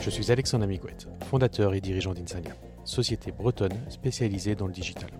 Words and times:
Je 0.00 0.08
suis 0.08 0.32
Alexandre 0.32 0.64
Amigouette, 0.64 1.08
fondateur 1.24 1.74
et 1.74 1.82
dirigeant 1.82 2.14
d'Insania, 2.14 2.54
société 2.84 3.32
bretonne 3.32 3.78
spécialisée 3.90 4.54
dans 4.54 4.66
le 4.66 4.72
digital. 4.72 5.10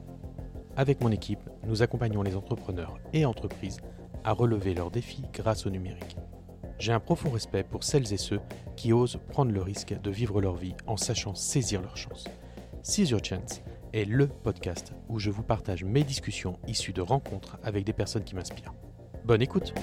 Avec 0.75 1.03
mon 1.03 1.11
équipe, 1.11 1.51
nous 1.67 1.83
accompagnons 1.83 2.23
les 2.23 2.37
entrepreneurs 2.37 2.99
et 3.13 3.27
entreprises 3.27 3.77
à 4.25 4.33
relever 4.33 4.73
leurs 4.73 4.91
défis 4.91 5.25
grâce 5.35 5.67
au 5.67 5.71
numérique. 5.71 6.17
J'ai 6.79 6.93
un 6.93 7.01
profond 7.01 7.29
respect 7.29 7.63
pour 7.63 7.85
celles 7.85 8.11
et 8.11 8.17
ceux 8.17 8.41
qui 8.75 8.95
osent 8.95 9.21
prendre 9.29 9.53
le 9.53 9.61
risque 9.61 10.01
de 10.01 10.11
vivre 10.11 10.41
leur 10.41 10.55
vie 10.57 10.75
en 10.87 10.97
sachant 10.97 11.35
saisir 11.35 11.83
leur 11.83 11.99
chance. 11.99 12.25
Seize 12.83 13.11
Your 13.11 13.23
Chance 13.23 13.61
est 13.93 14.07
le 14.07 14.29
podcast 14.29 14.95
où 15.11 15.19
je 15.19 15.29
vous 15.29 15.43
partage 15.43 15.85
mes 15.85 16.05
discussions 16.05 16.59
issues 16.67 16.95
de 16.95 17.03
rencontres 17.03 17.59
avec 17.63 17.85
des 17.85 17.93
personnes 17.93 18.25
qui 18.25 18.35
m'inspirent. 18.35 18.73
Bonne 19.27 19.43
écoute 19.43 19.75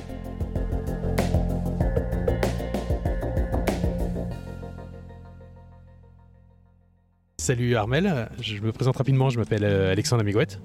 Salut 7.48 7.78
Armel, 7.78 8.28
je 8.42 8.60
me 8.60 8.74
présente 8.74 8.98
rapidement, 8.98 9.30
je 9.30 9.40
m'appelle 9.40 9.64
euh, 9.64 9.94
Alexandre 9.94 10.20
Amigouette 10.20 10.60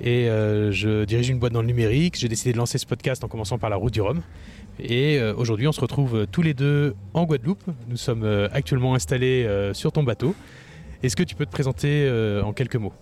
et 0.00 0.28
euh, 0.28 0.70
je 0.70 1.04
dirige 1.04 1.28
une 1.30 1.40
boîte 1.40 1.52
dans 1.52 1.62
le 1.62 1.66
numérique. 1.66 2.16
J'ai 2.16 2.28
décidé 2.28 2.52
de 2.52 2.58
lancer 2.58 2.78
ce 2.78 2.86
podcast 2.86 3.24
en 3.24 3.26
commençant 3.26 3.58
par 3.58 3.70
la 3.70 3.74
route 3.74 3.92
du 3.92 4.00
Rhum. 4.00 4.20
Et 4.78 5.18
euh, 5.18 5.34
aujourd'hui, 5.34 5.66
on 5.66 5.72
se 5.72 5.80
retrouve 5.80 6.28
tous 6.30 6.42
les 6.42 6.54
deux 6.54 6.94
en 7.12 7.24
Guadeloupe. 7.24 7.64
Nous 7.88 7.96
sommes 7.96 8.24
actuellement 8.52 8.94
installés 8.94 9.48
sur 9.72 9.90
ton 9.90 10.04
bateau. 10.04 10.32
Est-ce 11.02 11.16
que 11.16 11.24
tu 11.24 11.34
peux 11.34 11.44
te 11.44 11.50
présenter 11.50 12.08
en 12.44 12.52
quelques 12.52 12.76
mots? 12.76 12.92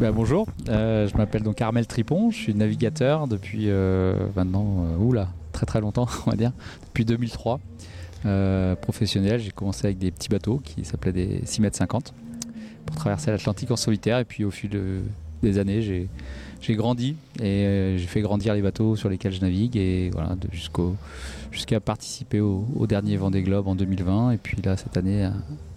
Bah, 0.00 0.10
Bonjour, 0.10 0.48
je 0.66 1.16
m'appelle 1.16 1.44
donc 1.44 1.60
Armel 1.60 1.86
Tripon, 1.86 2.32
je 2.32 2.36
suis 2.36 2.54
navigateur 2.54 3.28
depuis 3.28 3.68
maintenant, 4.34 4.88
oula, 4.98 5.28
très 5.52 5.66
très 5.66 5.80
longtemps, 5.80 6.08
on 6.26 6.30
va 6.30 6.36
dire, 6.36 6.50
depuis 6.88 7.04
2003. 7.04 7.60
professionnel, 8.80 9.38
j'ai 9.38 9.52
commencé 9.52 9.86
avec 9.86 9.98
des 9.98 10.10
petits 10.10 10.30
bateaux 10.30 10.58
qui 10.58 10.84
s'appelaient 10.84 11.12
des 11.12 11.42
6 11.44 11.60
mètres 11.60 11.76
50 11.76 12.12
pour 12.86 12.96
traverser 12.96 13.30
l'Atlantique 13.30 13.70
en 13.70 13.76
solitaire. 13.76 14.18
Et 14.18 14.24
puis 14.24 14.44
au 14.44 14.50
fil 14.50 14.70
des 15.42 15.58
années, 15.58 15.82
j'ai 15.82 16.74
grandi 16.74 17.16
et 17.38 17.64
euh, 17.64 17.98
j'ai 17.98 18.06
fait 18.06 18.20
grandir 18.20 18.54
les 18.54 18.62
bateaux 18.62 18.96
sur 18.96 19.08
lesquels 19.08 19.32
je 19.32 19.40
navigue 19.40 19.76
et 19.76 20.10
voilà 20.12 20.36
jusqu'à 21.50 21.80
participer 21.80 22.40
au, 22.40 22.86
dernier 22.88 23.16
Vendée 23.16 23.42
Globe 23.42 23.68
en 23.68 23.76
2020 23.76 24.32
et 24.32 24.36
puis 24.36 24.60
là 24.62 24.76
cette 24.76 24.96
année 24.96 25.24
à, 25.24 25.32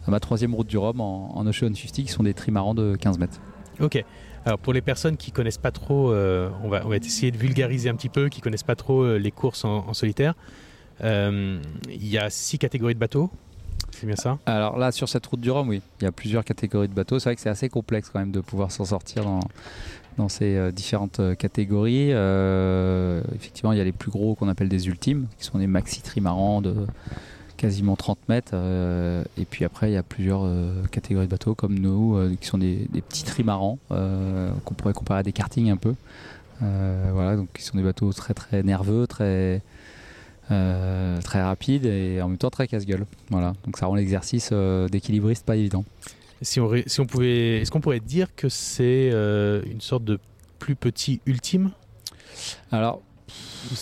ma 0.07 0.19
troisième 0.19 0.55
route 0.55 0.67
du 0.67 0.77
Rhum 0.77 1.01
en, 1.01 1.45
Ocean 1.45 1.73
50 1.75 1.91
qui 1.91 2.07
sont 2.07 2.23
des 2.23 2.33
trimarans 2.33 2.73
de 2.73 2.95
15 2.95 3.19
mètres. 3.19 3.39
Ok. 3.79 4.03
Alors 4.45 4.57
pour 4.57 4.73
les 4.73 4.81
personnes 4.81 5.17
qui 5.17 5.31
connaissent 5.31 5.57
pas 5.57 5.71
trop, 5.71 6.11
euh, 6.11 6.49
on, 6.63 6.69
va, 6.69 6.81
on, 6.85 6.89
va, 6.89 6.95
essayer 6.95 7.31
de 7.31 7.37
vulgariser 7.37 7.89
un 7.89 7.95
petit 7.95 8.09
peu, 8.09 8.29
qui 8.29 8.41
connaissent 8.41 8.63
pas 8.63 8.75
trop 8.75 9.03
euh, 9.03 9.19
les 9.19 9.31
courses 9.31 9.65
en, 9.65 9.93
solitaire. 9.93 10.33
Il 11.01 11.59
y 12.07 12.17
a 12.17 12.29
six 12.29 12.57
catégories 12.57 12.95
de 12.95 12.99
bateaux. 12.99 13.29
C'est 13.91 14.05
bien 14.05 14.15
ça 14.15 14.37
Alors 14.45 14.77
là, 14.77 14.91
sur 14.91 15.09
cette 15.09 15.25
route 15.25 15.39
du 15.39 15.51
Rhum, 15.51 15.67
oui, 15.69 15.81
il 15.99 16.03
y 16.03 16.07
a 16.07 16.11
plusieurs 16.11 16.43
catégories 16.43 16.87
de 16.87 16.93
bateaux. 16.93 17.19
C'est 17.19 17.29
vrai 17.29 17.35
que 17.35 17.41
c'est 17.41 17.49
assez 17.49 17.69
complexe 17.69 18.09
quand 18.09 18.19
même 18.19 18.31
de 18.31 18.39
pouvoir 18.39 18.71
s'en 18.71 18.85
sortir 18.85 19.23
dans, 20.17 20.29
ces 20.29 20.55
euh, 20.55 20.71
différentes 20.71 21.19
euh, 21.19 21.35
catégories. 21.35 22.09
Euh, 22.11 23.21
effectivement, 23.35 23.71
il 23.71 23.77
y 23.77 23.81
a 23.81 23.83
les 23.83 23.91
plus 23.91 24.11
gros 24.11 24.35
qu'on 24.35 24.49
appelle 24.49 24.69
des 24.69 24.87
ultimes, 24.87 25.27
qui 25.37 25.45
sont 25.45 25.57
des 25.57 25.67
maxi 25.67 26.01
trimarans 26.01 26.61
de 26.61 26.75
quasiment 27.57 27.97
30 27.97 28.17
mètres. 28.29 28.55
et 28.55 29.43
puis 29.43 29.65
après, 29.65 29.91
il 29.91 29.93
y 29.93 29.97
a 29.97 30.03
plusieurs 30.03 30.47
catégories 30.91 31.25
de 31.25 31.31
bateaux 31.31 31.55
comme 31.55 31.77
nous, 31.77 32.17
qui 32.39 32.47
sont 32.47 32.57
des, 32.57 32.87
petits 33.09 33.25
trimarans, 33.25 33.77
qu'on 33.89 34.73
pourrait 34.75 34.93
comparer 34.93 35.19
à 35.19 35.23
des 35.23 35.33
kartings 35.33 35.69
un 35.69 35.75
peu. 35.75 35.93
voilà, 36.61 37.35
donc 37.35 37.49
qui 37.53 37.63
sont 37.63 37.77
des 37.77 37.83
bateaux 37.83 38.13
très 38.13 38.33
très 38.33 38.63
nerveux, 38.63 39.07
très 39.07 39.61
euh, 40.51 41.21
très 41.21 41.41
rapide 41.41 41.85
et 41.85 42.21
en 42.21 42.29
même 42.29 42.37
temps 42.37 42.49
très 42.49 42.67
casse-gueule. 42.67 43.05
Voilà, 43.29 43.53
donc 43.65 43.77
ça 43.77 43.85
rend 43.85 43.95
l'exercice 43.95 44.49
euh, 44.51 44.87
d'équilibriste 44.87 45.45
pas 45.45 45.55
évident. 45.55 45.85
Si 46.41 46.59
on, 46.59 46.71
si 46.85 46.99
on 47.01 47.05
pouvait, 47.05 47.59
est-ce 47.59 47.69
qu'on 47.69 47.81
pourrait 47.81 47.99
dire 47.99 48.33
que 48.35 48.49
c'est 48.49 49.09
euh, 49.11 49.61
une 49.69 49.81
sorte 49.81 50.05
de 50.05 50.19
plus 50.57 50.75
petit 50.75 51.21
ultime? 51.25 51.71
Alors, 52.71 53.01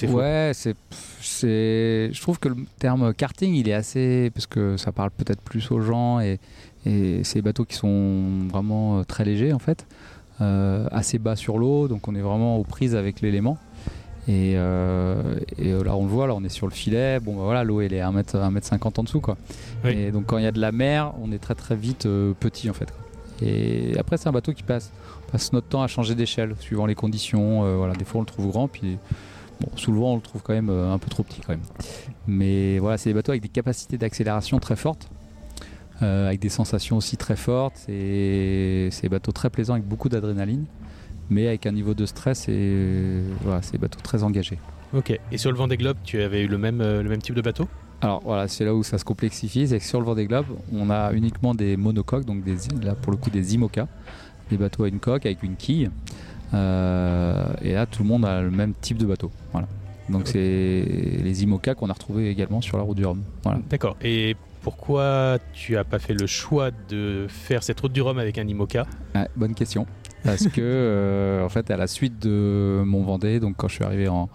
ouais, 0.04 0.52
c'est, 0.54 0.76
c'est, 1.22 2.10
je 2.12 2.22
trouve 2.22 2.40
que 2.40 2.50
le 2.50 2.58
terme 2.80 3.14
karting, 3.14 3.54
il 3.54 3.70
est 3.70 3.74
assez, 3.74 4.32
parce 4.34 4.48
que 4.48 4.76
ça 4.76 4.92
parle 4.92 5.12
peut-être 5.12 5.42
plus 5.42 5.72
aux 5.72 5.82
gens 5.82 6.20
et, 6.20 6.40
et 6.86 7.24
c'est 7.24 7.36
des 7.36 7.44
bateaux 7.44 7.66
qui 7.66 7.76
sont 7.76 8.48
vraiment 8.52 9.04
très 9.04 9.24
légers 9.24 9.54
en 9.54 9.60
fait, 9.60 9.86
assez 10.40 11.20
bas 11.20 11.36
sur 11.36 11.60
l'eau, 11.60 11.88
donc 11.88 12.08
on 12.08 12.16
est 12.16 12.22
vraiment 12.22 12.58
aux 12.58 12.64
prises 12.64 12.96
avec 12.96 13.22
l'élément. 13.22 13.58
Et, 14.28 14.56
euh, 14.58 15.40
et, 15.58 15.72
là, 15.72 15.96
on 15.96 16.04
le 16.04 16.10
voit, 16.10 16.28
là, 16.28 16.36
on 16.36 16.44
est 16.44 16.50
sur 16.50 16.68
le 16.68 16.74
filet. 16.74 17.20
Bon, 17.20 17.36
bah, 17.36 17.44
voilà, 17.44 17.64
l'eau, 17.64 17.80
elle 17.80 17.94
est 17.94 18.02
à 18.02 18.12
1m50 18.12 19.00
en 19.00 19.04
dessous, 19.04 19.22
quoi. 19.22 19.38
Et 19.86 20.12
donc, 20.12 20.26
quand 20.26 20.38
il 20.38 20.44
y 20.44 20.48
a 20.48 20.52
de 20.52 20.60
la 20.60 20.72
mer, 20.72 21.14
on 21.22 21.32
est 21.32 21.40
très 21.40 21.56
très 21.56 21.76
vite 21.76 22.06
euh, 22.06 22.34
petit, 22.38 22.70
en 22.70 22.74
fait. 22.74 22.94
Et 23.42 23.98
après, 23.98 24.18
c'est 24.18 24.28
un 24.28 24.34
bateau 24.34 24.52
qui 24.52 24.64
passe, 24.64 24.92
passe 25.32 25.54
notre 25.54 25.68
temps 25.68 25.82
à 25.82 25.88
changer 25.88 26.14
d'échelle, 26.14 26.56
suivant 26.60 26.86
les 26.86 26.96
conditions. 26.96 27.64
Euh, 27.64 27.78
voilà, 27.78 27.94
des 27.94 28.04
fois, 28.04 28.20
on 28.20 28.22
le 28.22 28.28
trouve 28.28 28.48
grand, 28.48 28.68
puis 28.68 28.98
bon, 29.62 29.70
sous 29.78 29.94
le 29.94 30.00
vent, 30.00 30.14
on 30.14 30.16
le 30.16 30.22
trouve 30.22 30.42
quand 30.42 30.54
même 30.54 30.70
un 30.70 30.98
peu 30.98 31.10
trop 31.10 31.24
petit, 31.24 31.40
quand 31.40 31.54
même. 31.54 31.62
Mais 32.28 32.80
voilà, 32.80 32.98
c'est 32.98 33.10
des 33.12 33.14
bateaux 33.14 33.32
avec 33.32 33.44
des 33.44 33.50
capacités 33.50 33.98
d'accélération 33.98 34.60
très 34.60 34.76
fortes. 34.76 35.08
avec 36.02 36.42
des 36.42 36.50
sensations 36.50 36.98
aussi 36.98 37.16
très 37.16 37.38
fortes. 37.38 37.76
C'est 37.86 38.90
des 39.02 39.10
bateaux 39.10 39.32
très 39.32 39.50
plaisants 39.50 39.74
avec 39.76 39.86
beaucoup 39.86 40.10
d'adrénaline 40.10 40.66
mais 41.30 41.48
avec 41.48 41.66
un 41.66 41.72
niveau 41.72 41.94
de 41.94 42.06
stress 42.06 42.48
et 42.50 43.22
voilà, 43.42 43.62
c'est 43.62 43.74
des 43.74 43.78
bateaux 43.78 44.00
très 44.02 44.24
engagés. 44.24 44.60
Ok, 44.94 45.20
et 45.32 45.38
sur 45.38 45.52
le 45.52 45.58
Vendée 45.58 45.78
Globe, 45.78 45.98
tu 46.04 46.22
avais 46.22 46.44
eu 46.44 46.48
le 46.48 46.58
même, 46.58 46.82
euh, 46.82 47.04
le 47.04 47.10
même 47.10 47.22
type 47.22 47.36
de 47.36 47.42
bateau? 47.42 47.68
Alors 48.02 48.22
voilà, 48.24 48.48
c'est 48.48 48.64
là 48.64 48.74
où 48.74 48.84
ça 48.84 48.98
se 48.98 49.04
complexifie, 49.04 49.68
c'est 49.68 49.80
que 49.80 49.86
sur 49.86 50.00
le 50.00 50.06
Vendée 50.06 50.26
Globe, 50.26 50.46
on 50.72 50.90
a 50.90 51.12
uniquement 51.14 51.56
des 51.56 51.76
monocoques, 51.78 52.26
donc 52.26 52.44
des, 52.44 52.56
là 52.84 52.96
pour 52.96 53.12
le 53.12 53.18
coup 53.18 53.30
des 53.30 53.56
IMOCA, 53.56 53.88
des 54.50 54.58
bateaux 54.58 54.84
à 54.84 54.88
une 54.88 55.00
coque 55.00 55.26
avec 55.26 55.44
une 55.44 55.56
quille. 55.56 55.90
Euh, 56.54 57.46
et 57.62 57.74
là, 57.74 57.86
tout 57.86 58.04
le 58.04 58.08
monde 58.08 58.24
a 58.24 58.42
le 58.42 58.52
même 58.52 58.74
type 58.80 58.98
de 58.98 59.06
bateau. 59.06 59.32
Voilà. 59.52 59.68
Donc 60.10 60.28
c'est 60.28 60.40
les 60.40 61.44
IMOCA 61.44 61.76
qu'on 61.76 61.90
a 61.90 61.94
retrouvés 61.94 62.30
également 62.30 62.62
sur 62.62 62.78
la 62.78 62.84
route 62.84 62.96
du 62.96 63.06
Rhum. 63.06 63.22
Voilà. 63.44 63.60
D'accord. 63.70 63.98
Et 64.02 64.38
pourquoi 64.62 65.40
tu 65.52 65.76
as 65.76 65.84
pas 65.84 66.00
fait 66.00 66.14
le 66.14 66.28
choix 66.28 66.72
de 66.88 67.26
faire 67.28 67.64
cette 67.64 67.80
route 67.82 67.92
du 67.92 68.02
Rhum 68.02 68.18
avec 68.18 68.38
un 68.38 68.48
IMOCA? 68.48 68.86
Bonne 69.36 69.54
question 69.54 69.86
parce 70.24 70.48
que 70.48 70.62
euh, 70.62 71.46
en 71.46 71.50
fait 71.50 71.72
à 71.72 71.78
la 71.78 71.88
suite 71.88 72.20
de 72.20 72.82
mon 72.86 73.04
Vendée, 73.04 73.40
donc 73.40 73.56
quand 73.58 73.68
je 73.68 73.76
suis 73.76 73.84
arrivé 73.84 74.08
en 74.08 74.30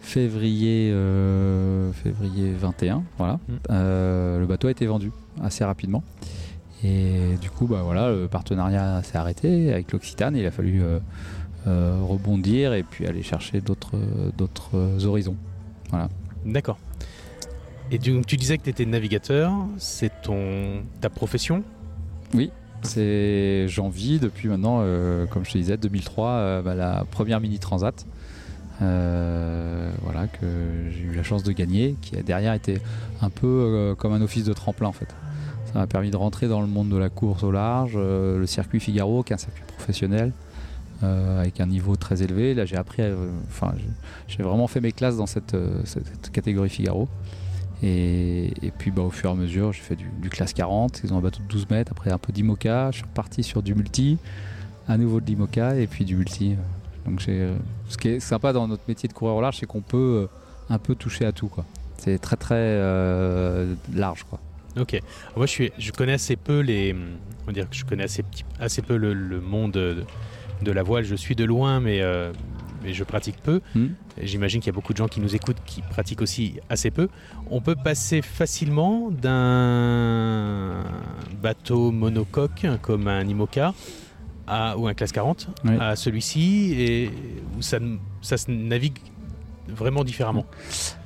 février 0.00 0.90
euh, 0.92 1.92
février 1.92 2.52
21, 2.52 3.02
voilà, 3.18 3.34
mm. 3.34 3.52
euh, 3.70 4.38
le 4.38 4.46
bateau 4.46 4.68
a 4.68 4.70
été 4.70 4.86
vendu 4.86 5.12
assez 5.42 5.64
rapidement. 5.64 6.02
Et 6.84 7.36
du 7.40 7.50
coup, 7.50 7.66
bah 7.66 7.82
voilà, 7.82 8.12
le 8.12 8.28
partenariat 8.28 9.02
s'est 9.02 9.18
arrêté 9.18 9.72
avec 9.72 9.90
l'Occitane. 9.90 10.36
Il 10.36 10.46
a 10.46 10.52
fallu 10.52 10.82
rebondir 11.66 12.72
et 12.72 12.84
puis 12.84 13.06
aller 13.06 13.22
chercher 13.22 13.60
d'autres 13.60 13.98
d'autres 14.36 15.04
horizons. 15.04 15.36
Voilà. 15.90 16.08
D'accord. 16.46 16.78
Et 17.90 17.98
tu, 17.98 18.20
tu 18.24 18.36
disais 18.36 18.58
que 18.58 18.62
tu 18.62 18.70
étais 18.70 18.84
navigateur, 18.84 19.52
c'est 19.78 20.22
ton 20.22 20.84
ta 21.00 21.10
profession? 21.10 21.64
Oui, 22.32 22.52
c'est 22.82 23.66
j'en 23.68 23.88
vis 23.88 24.20
depuis 24.20 24.48
maintenant, 24.48 24.78
euh, 24.80 25.26
comme 25.26 25.44
je 25.44 25.52
te 25.52 25.58
disais, 25.58 25.76
2003, 25.76 26.28
euh, 26.28 26.62
bah, 26.62 26.74
la 26.74 27.04
première 27.10 27.40
mini 27.40 27.58
transat. 27.58 28.06
Euh, 28.80 29.90
que 30.40 30.46
j'ai 30.90 31.04
eu 31.04 31.14
la 31.14 31.22
chance 31.22 31.42
de 31.42 31.52
gagner, 31.52 31.96
qui 32.02 32.14
derrière 32.22 32.52
été 32.52 32.80
un 33.22 33.30
peu 33.30 33.94
comme 33.98 34.12
un 34.12 34.20
office 34.20 34.44
de 34.44 34.52
tremplin 34.52 34.88
en 34.88 34.92
fait. 34.92 35.08
Ça 35.72 35.78
m'a 35.78 35.86
permis 35.86 36.10
de 36.10 36.16
rentrer 36.16 36.48
dans 36.48 36.60
le 36.60 36.66
monde 36.66 36.88
de 36.90 36.96
la 36.96 37.08
course 37.08 37.42
au 37.44 37.50
large, 37.50 37.96
le 37.96 38.44
circuit 38.46 38.78
Figaro, 38.78 39.22
qui 39.22 39.32
est 39.32 39.36
un 39.36 39.38
circuit 39.38 39.62
professionnel. 39.76 40.32
avec 41.02 41.60
un 41.60 41.66
niveau 41.66 41.96
très 41.96 42.22
élevé. 42.22 42.52
Là, 42.52 42.66
j'ai 42.66 42.76
appris, 42.76 43.02
j'ai 44.26 44.42
vraiment 44.42 44.66
fait 44.66 44.80
mes 44.80 44.92
classes 44.92 45.16
dans 45.16 45.26
cette 45.26 45.56
catégorie 46.32 46.68
Figaro. 46.68 47.08
Et, 47.82 48.72
puis 48.76 48.90
bah, 48.90 49.02
au 49.02 49.10
fur 49.10 49.30
et 49.30 49.32
à 49.32 49.36
mesure, 49.36 49.72
j'ai 49.72 49.82
fait 49.82 49.96
du, 49.96 50.30
classe 50.30 50.52
40, 50.52 51.00
ils 51.04 51.12
ont 51.12 51.18
un 51.18 51.20
bateau 51.20 51.40
de 51.42 51.48
12 51.48 51.70
mètres, 51.70 51.92
après 51.92 52.10
un 52.10 52.18
peu 52.18 52.32
d'IMOCA, 52.32 52.90
je 52.90 52.96
suis 52.96 53.04
reparti 53.04 53.42
sur 53.42 53.62
du 53.62 53.74
multi, 53.74 54.18
à 54.88 54.96
nouveau 54.96 55.20
de 55.20 55.26
l'IMOCA 55.26 55.76
et 55.76 55.86
puis 55.86 56.04
du 56.04 56.16
multi. 56.16 56.56
Donc 57.06 57.24
euh, 57.28 57.56
ce 57.88 57.96
qui 57.96 58.08
est 58.08 58.20
sympa 58.20 58.52
dans 58.52 58.66
notre 58.66 58.82
métier 58.88 59.08
de 59.08 59.12
coureur 59.12 59.36
au 59.36 59.40
large, 59.40 59.58
c'est 59.58 59.66
qu'on 59.66 59.80
peut 59.80 60.28
euh, 60.28 60.74
un 60.74 60.78
peu 60.78 60.94
toucher 60.94 61.24
à 61.24 61.32
tout. 61.32 61.50
C'est 61.98 62.18
très 62.18 62.36
très 62.36 62.54
euh, 62.56 63.74
large. 63.94 64.24
Quoi. 64.24 64.40
Ok. 64.78 65.00
Moi, 65.36 65.46
je, 65.46 65.50
suis, 65.50 65.72
je 65.78 65.92
connais 65.92 66.12
assez 66.12 66.36
peu 66.36 66.60
les, 66.60 66.94
on 67.46 67.52
dire 67.52 67.68
que 67.68 67.76
je 67.76 67.84
connais 67.84 68.04
assez, 68.04 68.82
peu 68.82 68.96
le, 68.96 69.40
monde 69.40 69.72
de, 69.72 70.04
de, 70.62 70.72
la 70.72 70.82
voile. 70.82 71.04
Je 71.04 71.14
suis 71.14 71.34
de 71.34 71.44
loin, 71.44 71.80
mais 71.80 72.02
mais 72.82 72.92
je 72.92 73.04
pratique 73.04 73.36
peu. 73.42 73.60
Hmm. 73.74 73.88
J'imagine 74.22 74.60
qu'il 74.60 74.68
y 74.68 74.74
a 74.74 74.74
beaucoup 74.74 74.92
de 74.92 74.98
gens 74.98 75.08
qui 75.08 75.20
nous 75.20 75.34
écoutent 75.34 75.58
qui 75.64 75.82
pratiquent 75.82 76.22
aussi 76.22 76.56
assez 76.68 76.90
peu. 76.90 77.08
On 77.50 77.60
peut 77.60 77.76
passer 77.76 78.22
facilement 78.22 79.10
d'un 79.10 80.84
bateau 81.42 81.90
monocoque 81.90 82.66
comme 82.82 83.08
un 83.08 83.26
IMOCA 83.26 83.74
à, 84.46 84.78
ou 84.78 84.88
un 84.88 84.94
classe 84.94 85.12
40 85.12 85.48
à 85.78 85.96
celui-ci 85.96 86.74
et 86.78 87.10
où 87.56 87.62
ça, 87.62 87.78
ça 88.22 88.36
se 88.36 88.50
navigue 88.50 88.98
vraiment 89.68 90.04
différemment. 90.04 90.46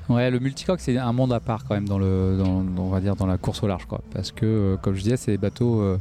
Ouais, 0.08 0.30
le 0.30 0.38
multicoque 0.38 0.80
c'est 0.80 0.96
un 0.98 1.12
monde 1.12 1.32
à 1.32 1.40
part 1.40 1.64
quand 1.64 1.74
même 1.74 1.88
dans 1.88 1.98
le, 1.98 2.36
dans, 2.38 2.64
on 2.82 2.90
va 2.90 3.00
dire 3.00 3.16
dans 3.16 3.26
la 3.26 3.38
course 3.38 3.62
au 3.62 3.66
large 3.66 3.86
quoi, 3.86 4.02
parce 4.12 4.30
que 4.32 4.76
comme 4.82 4.94
je 4.94 5.02
disais, 5.02 5.16
c'est 5.16 5.32
des 5.32 5.38
bateaux 5.38 5.96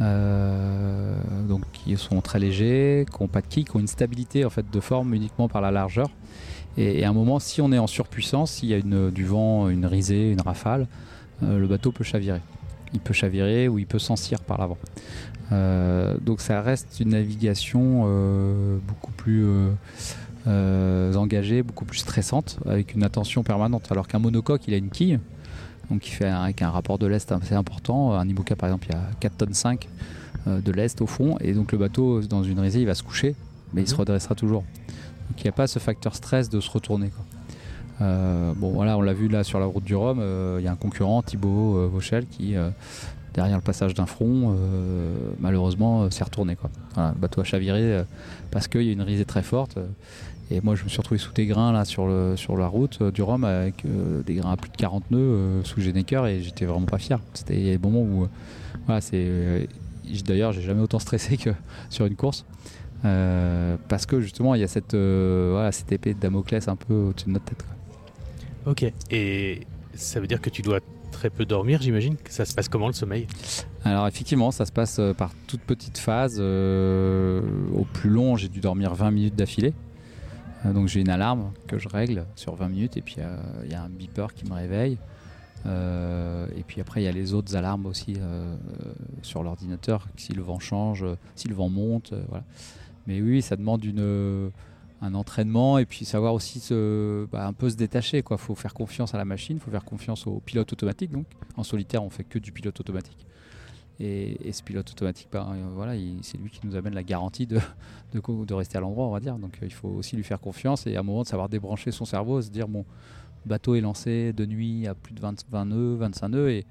donc 0.00 1.62
qui 1.72 1.96
sont 1.96 2.20
très 2.20 2.38
légers, 2.38 3.06
qui 3.10 3.22
n'ont 3.22 3.28
pas 3.28 3.40
de 3.40 3.46
quille, 3.46 3.64
qui 3.64 3.76
ont 3.76 3.80
une 3.80 3.86
stabilité 3.86 4.44
en 4.44 4.50
fait 4.50 4.68
de 4.70 4.80
forme 4.80 5.14
uniquement 5.14 5.48
par 5.48 5.60
la 5.60 5.70
largeur. 5.70 6.08
Et, 6.76 7.04
à 7.04 7.08
un 7.08 7.12
moment, 7.12 7.38
si 7.38 7.60
on 7.60 7.70
est 7.72 7.78
en 7.78 7.86
surpuissance, 7.86 8.52
s'il 8.52 8.70
y 8.70 8.74
a 8.74 8.80
du 8.80 9.24
vent, 9.24 9.68
une 9.68 9.86
risée, 9.86 10.32
une 10.32 10.40
rafale, 10.40 10.86
le 11.42 11.66
bateau 11.66 11.92
peut 11.92 12.04
chavirer 12.04 12.40
il 12.92 13.00
peut 13.00 13.14
chavirer 13.14 13.68
ou 13.68 13.78
il 13.78 13.86
peut 13.86 13.98
s'encir 13.98 14.40
par 14.40 14.58
l'avant. 14.58 14.78
Euh, 15.50 16.16
donc 16.20 16.40
ça 16.40 16.60
reste 16.62 17.00
une 17.00 17.10
navigation 17.10 18.04
euh, 18.06 18.78
beaucoup 18.86 19.12
plus 19.12 19.44
euh, 20.46 21.14
engagée, 21.14 21.62
beaucoup 21.62 21.84
plus 21.84 21.98
stressante, 21.98 22.58
avec 22.66 22.94
une 22.94 23.02
attention 23.02 23.42
permanente. 23.42 23.90
Alors 23.90 24.08
qu'un 24.08 24.18
monocoque, 24.18 24.62
il 24.68 24.74
a 24.74 24.76
une 24.76 24.90
quille, 24.90 25.18
donc 25.92 26.06
il 26.08 26.10
fait 26.10 26.26
avec 26.28 26.62
un 26.62 26.70
rapport 26.70 26.98
de 26.98 27.06
lest 27.06 27.30
assez 27.32 27.54
important. 27.54 28.12
Un 28.14 28.28
Imoca 28.28 28.56
par 28.56 28.68
exemple, 28.68 28.86
il 28.90 28.94
y 28.94 28.98
a 28.98 29.02
4 29.20 29.36
tonnes 29.36 29.54
5 29.54 29.88
de 30.46 30.72
lest 30.72 31.00
au 31.00 31.06
fond, 31.06 31.36
et 31.40 31.52
donc 31.52 31.70
le 31.70 31.78
bateau 31.78 32.20
dans 32.22 32.42
une 32.42 32.58
risée, 32.58 32.80
il 32.80 32.86
va 32.86 32.94
se 32.94 33.04
coucher, 33.04 33.36
mais 33.72 33.82
il 33.82 33.86
se 33.86 33.94
mhm. 33.94 34.00
redressera 34.00 34.34
toujours. 34.34 34.64
Donc 35.28 35.38
il 35.38 35.44
n'y 35.44 35.50
a 35.50 35.52
pas 35.52 35.66
ce 35.66 35.78
facteur 35.78 36.14
stress 36.14 36.50
de 36.50 36.60
se 36.60 36.70
retourner. 36.70 37.10
Euh, 38.00 38.52
bon 38.56 38.70
voilà, 38.70 38.98
on 38.98 39.02
l'a 39.02 39.12
vu 39.12 39.28
là 39.28 39.44
sur 39.44 39.60
la 39.60 39.66
route 39.66 39.84
du 39.84 39.94
Rhum, 39.94 40.18
euh, 40.20 40.56
il 40.60 40.64
y 40.64 40.68
a 40.68 40.72
un 40.72 40.76
concurrent, 40.76 41.22
Thibaut 41.22 41.76
euh, 41.76 41.88
Vauchel, 41.90 42.26
qui 42.26 42.54
derrière 43.34 43.56
le 43.56 43.62
passage 43.62 43.94
d'un 43.94 44.04
front, 44.04 44.54
malheureusement 45.40 46.10
s'est 46.10 46.24
retourné. 46.24 46.54
Quoi. 46.54 46.70
le 46.98 47.18
bateau 47.18 47.40
a 47.40 47.44
chaviré 47.44 48.04
parce 48.50 48.68
qu'il 48.68 48.82
y 48.82 48.90
a 48.90 48.92
une 48.92 49.00
risée 49.00 49.24
très 49.24 49.42
forte. 49.42 49.78
Et 50.52 50.60
moi, 50.62 50.74
je 50.74 50.84
me 50.84 50.88
suis 50.88 50.98
retrouvé 50.98 51.18
sous 51.18 51.32
des 51.32 51.46
grains 51.46 51.72
là 51.72 51.84
sur, 51.84 52.06
le, 52.06 52.36
sur 52.36 52.56
la 52.56 52.66
route 52.66 53.02
du 53.02 53.22
Rhum 53.22 53.44
avec 53.44 53.84
des 54.26 54.34
grains 54.34 54.52
à 54.52 54.56
plus 54.56 54.70
de 54.70 54.76
40 54.76 55.10
nœuds 55.10 55.62
sous 55.64 55.80
Généker 55.80 56.26
et 56.26 56.42
j'étais 56.42 56.64
vraiment 56.64 56.86
pas 56.86 56.98
fier. 56.98 57.20
C'était 57.34 57.56
des 57.56 57.78
moments 57.78 58.02
où, 58.02 58.28
voilà, 58.86 59.00
c'est. 59.00 59.68
D'ailleurs, 60.26 60.52
j'ai 60.52 60.62
jamais 60.62 60.82
autant 60.82 60.98
stressé 60.98 61.36
que 61.36 61.50
sur 61.90 62.06
une 62.06 62.16
course. 62.16 62.44
parce 63.02 64.06
que 64.06 64.20
justement, 64.20 64.54
il 64.54 64.60
y 64.60 64.64
a 64.64 64.68
cette, 64.68 64.94
voilà, 64.94 65.72
cette 65.72 65.90
épée 65.92 66.14
de 66.14 66.20
Damoclès 66.20 66.68
un 66.68 66.76
peu 66.76 66.94
au-dessus 66.94 67.26
de 67.26 67.32
notre 67.32 67.46
tête. 67.46 67.64
Ok. 68.66 68.84
Et 69.10 69.66
ça 69.94 70.20
veut 70.20 70.26
dire 70.26 70.40
que 70.40 70.50
tu 70.50 70.62
dois 70.62 70.80
très 71.10 71.30
peu 71.30 71.44
dormir, 71.44 71.80
j'imagine? 71.80 72.16
Ça 72.28 72.44
se 72.44 72.54
passe 72.54 72.68
comment 72.68 72.86
le 72.86 72.92
sommeil? 72.92 73.26
Alors 73.84 74.06
effectivement, 74.06 74.50
ça 74.50 74.64
se 74.64 74.72
passe 74.72 74.98
euh, 74.98 75.12
par 75.12 75.32
toutes 75.46 75.60
petites 75.60 75.98
phases. 75.98 76.38
Euh, 76.40 77.42
au 77.74 77.84
plus 77.84 78.10
long, 78.10 78.36
j'ai 78.36 78.48
dû 78.48 78.60
dormir 78.60 78.94
20 78.94 79.10
minutes 79.10 79.36
d'affilée. 79.36 79.74
Euh, 80.64 80.72
donc 80.72 80.88
j'ai 80.88 81.00
une 81.00 81.08
alarme 81.08 81.52
que 81.66 81.78
je 81.78 81.88
règle 81.88 82.24
sur 82.36 82.54
20 82.54 82.68
minutes 82.68 82.96
et 82.96 83.02
puis 83.02 83.16
il 83.64 83.70
y 83.70 83.74
a 83.74 83.82
un 83.82 83.88
beeper 83.88 84.34
qui 84.34 84.44
me 84.44 84.54
réveille. 84.54 84.98
et 85.66 86.62
puis 86.66 86.80
après, 86.80 87.02
il 87.02 87.04
y 87.04 87.08
a 87.08 87.12
les 87.12 87.34
autres 87.34 87.56
alarmes 87.56 87.86
aussi 87.86 88.16
sur 89.22 89.42
l'ordinateur, 89.42 90.08
si 90.16 90.32
le 90.32 90.42
vent 90.42 90.58
change, 90.58 91.04
si 91.36 91.48
le 91.48 91.54
vent 91.54 91.68
monte. 91.68 92.14
voilà. 92.28 92.44
Mais 93.06 93.20
oui, 93.20 93.42
ça 93.42 93.56
demande 93.56 93.84
une 93.84 94.52
un 95.02 95.14
entraînement 95.14 95.78
et 95.78 95.84
puis 95.84 96.04
savoir 96.04 96.32
aussi 96.32 96.62
bah, 97.30 97.46
un 97.46 97.52
peu 97.52 97.68
se 97.68 97.76
détacher. 97.76 98.22
Il 98.28 98.38
faut 98.38 98.54
faire 98.54 98.72
confiance 98.72 99.14
à 99.14 99.18
la 99.18 99.24
machine, 99.24 99.56
il 99.56 99.60
faut 99.60 99.70
faire 99.70 99.84
confiance 99.84 100.26
au 100.26 100.40
pilote 100.40 100.72
automatique. 100.72 101.10
Donc. 101.10 101.26
En 101.56 101.64
solitaire, 101.64 102.02
on 102.02 102.10
fait 102.10 102.24
que 102.24 102.38
du 102.38 102.52
pilote 102.52 102.78
automatique. 102.80 103.26
Et, 104.00 104.50
ce 104.52 104.62
pilote 104.62 104.90
automatique, 104.90 105.28
bah, 105.30 105.48
euh, 105.52 105.70
voilà, 105.74 105.92
c'est 106.22 106.38
lui 106.38 106.50
qui 106.50 106.66
nous 106.66 106.74
amène 106.74 106.94
la 106.94 107.04
garantie 107.04 107.46
de, 107.46 107.60
de, 108.12 108.54
rester 108.54 108.78
à 108.78 108.80
l'endroit, 108.80 109.06
on 109.06 109.12
va 109.12 109.20
dire. 109.20 109.36
Donc 109.38 109.58
euh, 109.62 109.66
il 109.66 109.72
faut 109.72 109.88
aussi 109.88 110.16
lui 110.16 110.24
faire 110.24 110.40
confiance 110.40 110.86
et 110.86 110.96
à 110.96 111.00
un 111.00 111.02
moment 111.02 111.22
de 111.22 111.28
savoir 111.28 111.48
débrancher 111.48 111.92
son 111.92 112.04
cerveau, 112.04 112.42
se 112.42 112.50
dire 112.50 112.68
mon 112.68 112.84
bateau 113.46 113.74
est 113.74 113.80
lancé 113.80 114.32
de 114.32 114.46
nuit 114.46 114.86
à 114.86 114.94
plus 114.94 115.14
de 115.14 115.20
20, 115.20 115.44
20 115.50 115.64
nœuds, 115.66 115.96
25 115.96 116.28
nœuds 116.28 116.50
et 116.50 116.66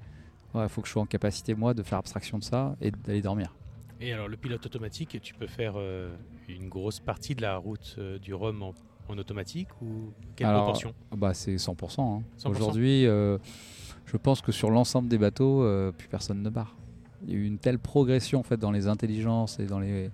il 0.54 0.68
faut 0.68 0.82
que 0.82 0.88
je 0.88 0.92
sois 0.92 1.02
en 1.02 1.06
capacité 1.06 1.54
moi 1.54 1.72
de 1.74 1.82
faire 1.82 1.98
abstraction 1.98 2.38
de 2.38 2.44
ça 2.44 2.76
et 2.80 2.90
d'aller 2.90 3.22
dormir. 3.22 3.54
Et 4.02 4.12
alors 4.12 4.26
le 4.26 4.36
pilote 4.36 4.66
automatique, 4.66 5.20
tu 5.22 5.32
peux 5.32 5.46
faire 5.46 5.74
euh, 5.76 6.12
une 6.48 6.68
grosse 6.68 6.98
partie 6.98 7.36
de 7.36 7.42
la 7.42 7.56
route 7.56 7.94
euh, 7.98 8.18
du 8.18 8.34
Rhum 8.34 8.62
en, 8.62 8.72
automatique 9.16 9.68
ou 9.82 10.10
quelle 10.34 10.48
proportion? 10.48 10.94
bah 11.14 11.34
C'est 11.34 11.54
100%. 11.54 12.00
Hein. 12.00 12.22
Aujourd'hui, 12.46 13.06
euh, 13.06 13.36
je 14.06 14.16
pense 14.16 14.40
que 14.40 14.50
sur 14.50 14.70
l'ensemble 14.70 15.08
des 15.08 15.18
bateaux, 15.18 15.62
plus 15.98 16.08
personne 16.08 16.42
ne 16.42 16.48
barre. 16.48 16.74
Il 17.24 17.32
y 17.32 17.34
a 17.34 17.38
eu 17.38 17.44
une 17.44 17.58
telle 17.58 17.78
progression 17.78 18.42
en 18.48 18.56
dans 18.56 18.70
les 18.70 18.88
intelligences 18.88 19.58
et 19.58 19.66
dans 19.66 19.80
les, 19.80 20.10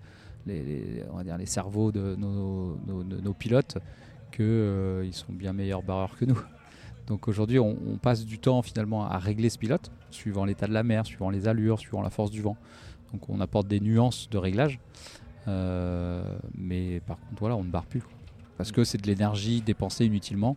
cerveaux 1.47 1.93
de 1.93 2.17
nos, 2.17 3.35
pilotes 3.35 3.79
qu'ils 4.33 5.15
sont 5.15 5.33
bien 5.33 5.53
meilleurs 5.53 5.83
barreurs 5.83 6.17
que 6.17 6.25
nous. 6.25 6.41
Donc 7.07 7.27
aujourd'hui, 7.27 7.59
on, 7.59 7.77
on, 7.91 7.97
passe 7.97 8.27
du 8.27 8.39
temps 8.39 8.61
finalement 8.61 9.07
à 9.07 9.19
régler 9.19 9.49
ce 9.49 9.59
pilote, 9.59 9.91
suivant 10.11 10.45
l'état 10.45 10.67
de 10.67 10.75
la 10.75 10.83
mer, 10.83 11.07
suivant 11.07 11.31
les 11.31 11.49
allures, 11.49 11.79
suivant 11.79 12.03
la 12.03 12.11
force 12.11 12.31
du 12.31 12.43
vent. 12.43 12.59
Donc 13.13 13.29
on 13.29 13.41
apporte 13.41 13.69
des 13.69 13.81
nuances 13.81 14.29
de 14.31 14.39
réglage. 14.39 14.79
Euh, 15.47 16.23
mais 16.55 17.01
par 17.01 17.19
contre, 17.19 17.41
voilà, 17.41 17.57
on 17.57 17.65
ne 17.65 17.71
barre 17.71 17.87
plus. 17.87 18.03
Parce 18.57 18.73
que 18.73 18.85
c'est 18.85 18.99
de 18.99 19.07
l'énergie 19.07 19.61
dépensée 19.63 20.05
inutilement. 20.05 20.57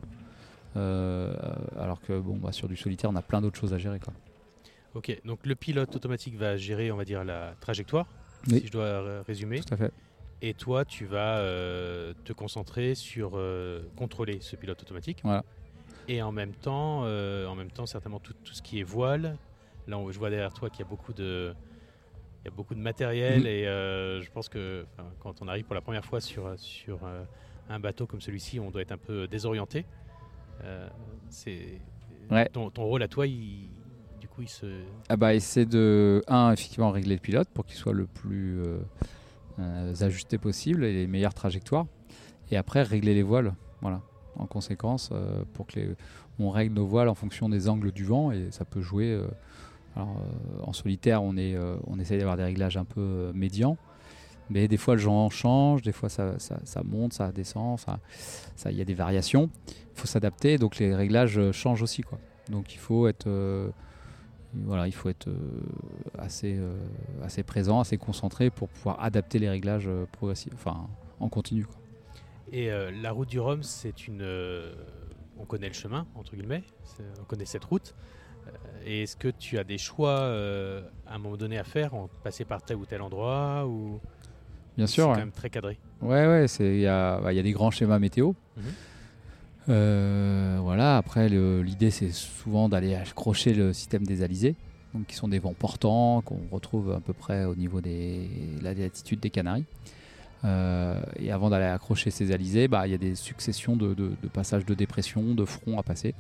Euh, 0.78 1.34
alors 1.80 2.02
que 2.02 2.20
bon, 2.20 2.38
bah, 2.38 2.52
sur 2.52 2.68
du 2.68 2.76
solitaire, 2.76 3.10
on 3.10 3.16
a 3.16 3.22
plein 3.22 3.42
d'autres 3.42 3.60
choses 3.60 3.74
à 3.74 3.78
gérer. 3.78 4.00
Quoi. 4.00 4.14
Ok, 4.94 5.22
donc 5.26 5.46
le 5.46 5.56
pilote 5.56 5.96
automatique 5.96 6.36
va 6.36 6.58
gérer, 6.58 6.92
on 6.92 6.98
va 6.98 7.06
dire, 7.06 7.24
la 7.24 7.56
trajectoire, 7.60 8.08
si 8.48 8.66
je 8.66 8.72
dois 8.72 9.22
résumer. 9.24 9.62
Tout 9.62 9.74
à 9.74 9.78
fait. 9.78 9.94
Et 10.42 10.54
toi, 10.54 10.86
tu 10.86 11.06
vas 11.06 11.38
euh, 11.38 12.14
te 12.26 12.34
concentrer 12.34 12.96
sur 12.96 13.40
contrôler 13.96 14.40
ce 14.42 14.56
pilote 14.56 14.82
automatique. 14.82 15.20
Voilà. 15.24 15.44
Et 16.08 16.22
en 16.22 16.32
même 16.32 16.54
temps, 16.54 17.02
en 17.04 17.56
même 17.56 17.72
temps, 17.72 17.86
certainement 17.86 18.20
tout, 18.20 18.34
tout, 18.44 18.54
ce 18.54 18.62
qui 18.62 18.80
est 18.80 18.84
voile. 18.84 19.38
Là, 19.88 19.98
je 20.10 20.18
vois 20.18 20.30
derrière 20.30 20.54
toi 20.54 20.70
qu'il 20.70 20.80
y 20.80 20.88
a 20.88 20.90
beaucoup 20.90 21.14
de, 21.14 21.54
il 22.44 22.46
y 22.46 22.48
a 22.48 22.56
beaucoup 22.56 22.74
de 22.74 22.80
matériel 22.80 23.42
mhm. 23.42 23.48
et 23.48 23.68
euh, 23.68 24.22
je 24.22 24.32
pense 24.32 24.50
que 24.50 24.86
quand 25.20 25.42
on 25.42 25.48
arrive 25.48 25.66
pour 25.66 25.76
la 25.76 25.82
première 25.82 26.06
fois 26.06 26.20
sur, 26.20 26.58
sur 26.58 27.00
euh, 27.04 27.24
un 27.70 27.80
bateau 27.80 28.08
comme 28.08 28.22
celui-ci, 28.22 28.60
on 28.60 28.72
doit 28.72 28.82
être 28.82 28.92
un 28.92 28.98
peu 28.98 29.28
désorienté. 29.28 29.86
Euh, 30.64 30.88
c'est 31.30 31.80
ton, 32.52 32.72
rôle 32.78 33.04
à 33.04 33.08
toi, 33.08 33.28
il, 33.28 33.70
coup, 34.32 34.42
il 34.42 34.50
se. 34.50 34.66
Ah 35.10 35.18
bah, 35.18 35.40
c'est 35.40 35.66
de 35.66 36.24
un 36.28 36.52
effectivement 36.52 36.92
régler 36.92 37.16
le 37.16 37.22
pilote 37.22 37.50
pour 37.54 37.66
qu'il 37.66 37.78
soit 37.78 37.94
le 37.94 38.06
plus 38.06 38.60
ajusté 40.00 40.38
possible 40.38 40.84
et 40.84 40.94
les 40.94 41.08
meilleures 41.08 41.34
trajectoires. 41.34 41.86
Et 42.50 42.58
après 42.58 42.84
régler 42.84 43.14
les 43.14 43.24
voiles, 43.24 43.54
voilà. 43.82 44.02
En 44.38 44.46
conséquence, 44.46 45.12
pour 45.54 45.68
que 45.68 45.96
on 46.40 46.50
règle 46.50 46.76
nos 46.76 46.88
voiles 46.88 47.10
en 47.10 47.16
fonction 47.16 47.50
des 47.50 47.70
angles 47.70 47.92
du 47.92 48.06
vent 48.06 48.32
et 48.32 48.50
ça 48.52 48.66
peut 48.66 48.82
jouer 48.82 49.22
alors, 49.96 50.10
euh, 50.10 50.64
en 50.64 50.74
solitaire, 50.74 51.24
on, 51.24 51.36
est, 51.38 51.56
euh, 51.56 51.76
on 51.88 52.00
essaye 52.00 52.18
d'avoir 52.18 52.38
des 52.38 52.44
réglages 52.44 52.78
un 52.78 52.86
peu 52.86 53.02
euh, 53.02 53.34
médians. 53.34 53.78
Mais 54.50 54.68
des 54.68 54.78
fois, 54.78 54.96
le 54.96 55.02
genre 55.02 55.32
change, 55.32 55.82
des 55.82 55.92
fois, 55.92 56.10
ça, 56.10 56.36
monte, 56.84 57.14
ça 57.14 57.32
descend, 57.32 57.80
il 57.80 58.00
ça, 58.56 58.72
y 58.72 58.82
a 58.82 58.86
des 58.86 58.94
variations. 58.94 59.50
Il 59.68 60.00
faut 60.00 60.08
s'adapter, 60.08 60.58
donc 60.58 60.78
les 60.78 60.94
réglages 60.94 61.52
changent 61.52 61.82
aussi. 61.82 62.02
Quoi. 62.02 62.20
Donc, 62.50 62.74
il 62.74 62.78
faut 62.78 63.08
être, 63.08 63.30
voilà, 64.54 64.88
il 64.88 64.92
faut 64.92 65.10
être 65.10 65.30
assez, 66.18 66.60
assez 67.24 67.44
présent, 67.44 67.80
assez 67.80 67.98
concentré 67.98 68.50
pour 68.50 68.70
pouvoir 68.70 69.02
adapter 69.02 69.40
les 69.40 69.50
réglages 69.50 69.90
progressifs, 70.12 70.54
enfin, 70.54 70.88
en 71.20 71.30
continu. 71.30 71.66
Quoi. 71.66 71.76
Et 72.52 72.70
la 73.02 73.12
route 73.12 73.30
du 73.30 73.40
Rhum, 73.40 73.64
c'est 73.64 74.08
une. 74.08 74.26
on 75.40 75.46
connaît 75.46 75.70
le 75.70 75.74
chemin, 75.74 76.06
entre 76.16 76.36
guillemets, 76.36 76.64
on 77.20 77.24
connaît 77.24 77.46
cette 77.46 77.64
route. 77.66 77.96
Et 78.86 79.04
est-ce 79.04 79.16
que 79.16 79.28
tu 79.28 79.58
as 79.60 79.64
des 79.64 79.78
choix 79.78 80.20
euh, 80.20 80.82
à 81.06 81.16
un 81.16 81.18
moment 81.20 81.38
donné 81.38 81.58
à 81.58 81.64
faire, 81.64 81.94
en 81.94 82.10
passer 82.24 82.46
par 82.46 82.64
tel 82.64 82.78
ou 82.78 82.86
tel 82.86 83.02
endroit 83.02 83.66
ou 83.68 84.00
Bien 84.78 84.88
sûr. 84.88 85.06
C'est 85.06 85.10
quand 85.12 85.18
même 85.18 85.32
très 85.32 85.50
cadré? 85.50 85.78
Ouais, 86.02 86.26
ouais, 86.26 86.46
il 86.60 86.80
y 86.80 86.88
a, 86.88 87.20
bah, 87.20 87.34
y 87.34 87.40
a, 87.40 87.44
des 87.44 87.52
grands 87.52 87.72
schémas 87.72 88.00
météo. 88.00 88.34
Mhm. 88.58 88.64
Euh, 89.70 90.58
voilà, 90.62 90.98
après, 90.98 91.30
l'idée, 91.30 91.92
c'est 91.92 92.12
souvent 92.12 92.70
d'aller 92.70 92.96
accrocher 92.96 93.54
le 93.54 93.74
système 93.74 94.06
des 94.06 94.24
alizés, 94.24 94.56
donc 94.94 95.08
qui 95.08 95.16
sont 95.16 95.28
des 95.28 95.40
vents 95.40 95.54
portants 95.54 96.22
qu'on 96.22 96.42
retrouve 96.52 96.92
à 96.92 97.00
peu 97.00 97.14
près 97.14 97.46
au 97.46 97.56
niveau 97.56 97.82
de 97.82 98.64
la 98.64 98.74
latitude 98.74 99.20
des 99.20 99.30
Canaries. 99.30 99.66
Euh, 100.44 101.00
et 101.18 101.32
avant 101.32 101.52
d'aller 101.52 101.66
accrocher 101.66 102.10
ces 102.10 102.32
alizés, 102.32 102.68
bah, 102.68 102.88
il 102.88 102.92
y 102.92 102.96
a 102.96 102.98
des 102.98 103.14
successions 103.16 103.76
de, 103.76 103.96
passages 104.34 104.66
de 104.66 104.74
dépression, 104.74 105.36
de 105.36 105.46
fronts 105.46 105.78
à 105.78 105.84
passer. 105.84 106.16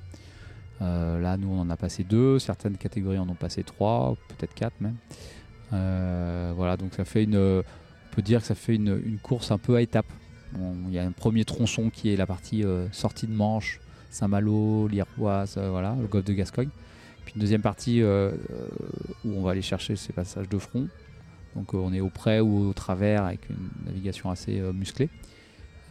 Euh, 0.82 1.20
là, 1.20 1.38
nous, 1.38 1.50
on 1.50 1.62
en 1.62 1.70
a 1.70 1.78
passé 1.78 2.04
deux. 2.04 2.38
Certaines 2.38 2.78
catégories 2.78 3.18
en 3.18 3.28
ont 3.30 3.36
passé 3.36 3.64
trois, 3.64 4.16
peut-être 4.28 4.54
quatre 4.54 4.80
même. 4.80 4.96
Voilà, 5.72 6.78
donc 6.78 6.94
ça 6.94 7.06
fait 7.06 7.24
une. 7.24 7.38
On 7.38 8.16
peut 8.16 8.22
dire 8.22 8.42
que 8.42 8.48
ça 8.48 8.56
fait 8.56 8.76
une, 8.76 9.18
course 9.24 9.52
un 9.52 9.58
peu 9.58 9.76
à 9.76 9.82
étapes. 9.82 10.12
Il 10.56 10.94
y 10.94 11.00
a 11.00 11.04
un 11.04 11.12
premier 11.12 11.46
tronçon 11.46 11.90
qui 11.90 12.14
est 12.14 12.18
la 12.18 12.26
partie 12.26 12.64
euh, 12.64 12.88
sortie 12.92 13.28
de 13.28 13.34
Manche, 13.34 13.80
Saint-Malo, 14.10 14.88
l'Iroise, 14.88 15.58
voilà, 15.58 15.96
le 16.00 16.08
golfe 16.08 16.26
de 16.26 16.34
Gascogne. 16.34 16.70
Puis 17.26 17.36
une 17.36 17.42
deuxième 17.42 17.62
partie 17.62 18.04
où 18.04 19.30
on 19.38 19.42
va 19.44 19.52
aller 19.52 19.62
chercher 19.62 19.96
ces 19.96 20.12
passages 20.12 20.50
de 20.50 20.58
front. 20.58 20.88
Donc 21.56 21.74
on 21.74 21.94
est 21.94 22.02
au 22.02 22.10
près 22.10 22.40
ou 22.40 22.70
au 22.70 22.74
travers 22.74 23.24
avec 23.24 23.50
une 23.50 23.70
navigation 23.86 24.32
assez 24.32 24.60
musclée. 24.74 25.08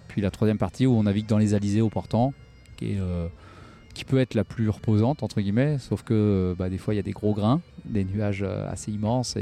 Puis 0.09 0.21
la 0.21 0.31
troisième 0.31 0.59
partie 0.59 0.87
où 0.87 0.93
on 0.93 1.05
navigue 1.05 1.27
dans 1.27 1.39
les 1.39 1.55
alizés 1.55 1.81
au 1.81 1.89
portant, 1.89 2.35
qui 2.77 4.05
peut 4.07 4.19
être 4.19 4.35
la 4.35 4.45
plus 4.45 4.69
reposante 4.69 5.23
entre 5.23 5.41
guillemets, 5.41 5.79
sauf 5.79 6.03
que 6.03 6.55
bah, 6.59 6.69
des 6.69 6.79
fois 6.79 6.93
il 6.93 6.97
y 6.99 7.01
a 7.01 7.05
des 7.05 7.13
gros 7.13 7.33
grains, 7.33 7.61
des 7.85 8.05
nuages 8.05 8.43
assez 8.43 8.93
immenses 8.93 9.37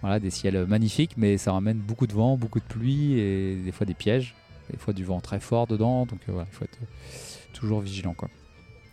voilà, 0.00 0.20
des 0.20 0.30
ciels 0.30 0.66
magnifiques, 0.66 1.16
mais 1.16 1.36
ça 1.38 1.52
ramène 1.52 1.78
beaucoup 1.78 2.06
de 2.06 2.12
vent, 2.12 2.36
beaucoup 2.36 2.60
de 2.60 2.64
pluie 2.64 3.18
et 3.18 3.56
des 3.56 3.72
fois 3.72 3.86
des 3.86 3.94
pièges, 3.94 4.34
des 4.70 4.78
fois 4.78 4.94
du 4.94 5.04
vent 5.04 5.20
très 5.20 5.40
fort 5.40 5.66
dedans, 5.66 6.06
donc 6.06 6.20
voilà, 6.26 6.46
il 6.50 6.54
faut 6.54 6.64
être 6.64 6.78
toujours 7.52 7.80
vigilant 7.80 8.14
quoi. 8.14 8.28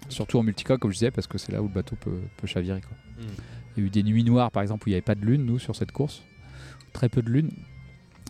Surtout 0.09 0.37
en 0.39 0.43
multicoque, 0.43 0.79
comme 0.79 0.91
je 0.91 0.97
disais, 0.97 1.11
parce 1.11 1.27
que 1.27 1.37
c'est 1.37 1.51
là 1.51 1.61
où 1.61 1.67
le 1.67 1.73
bateau 1.73 1.95
peut, 1.95 2.21
chavirer. 2.45 2.81
Quoi. 2.81 2.97
Hmm. 3.17 3.27
Il 3.75 3.81
y 3.81 3.83
a 3.83 3.87
eu 3.87 3.89
des 3.89 4.03
nuits 4.03 4.23
noires, 4.23 4.51
par 4.51 4.63
exemple, 4.63 4.87
où 4.87 4.89
il 4.89 4.93
n'y 4.93 4.95
avait 4.95 5.01
pas 5.01 5.15
de 5.15 5.25
lune, 5.25 5.45
nous, 5.45 5.59
sur 5.59 5.75
cette 5.75 5.91
course. 5.91 6.23
Très 6.93 7.09
peu 7.09 7.21
de 7.21 7.29
lune. 7.29 7.51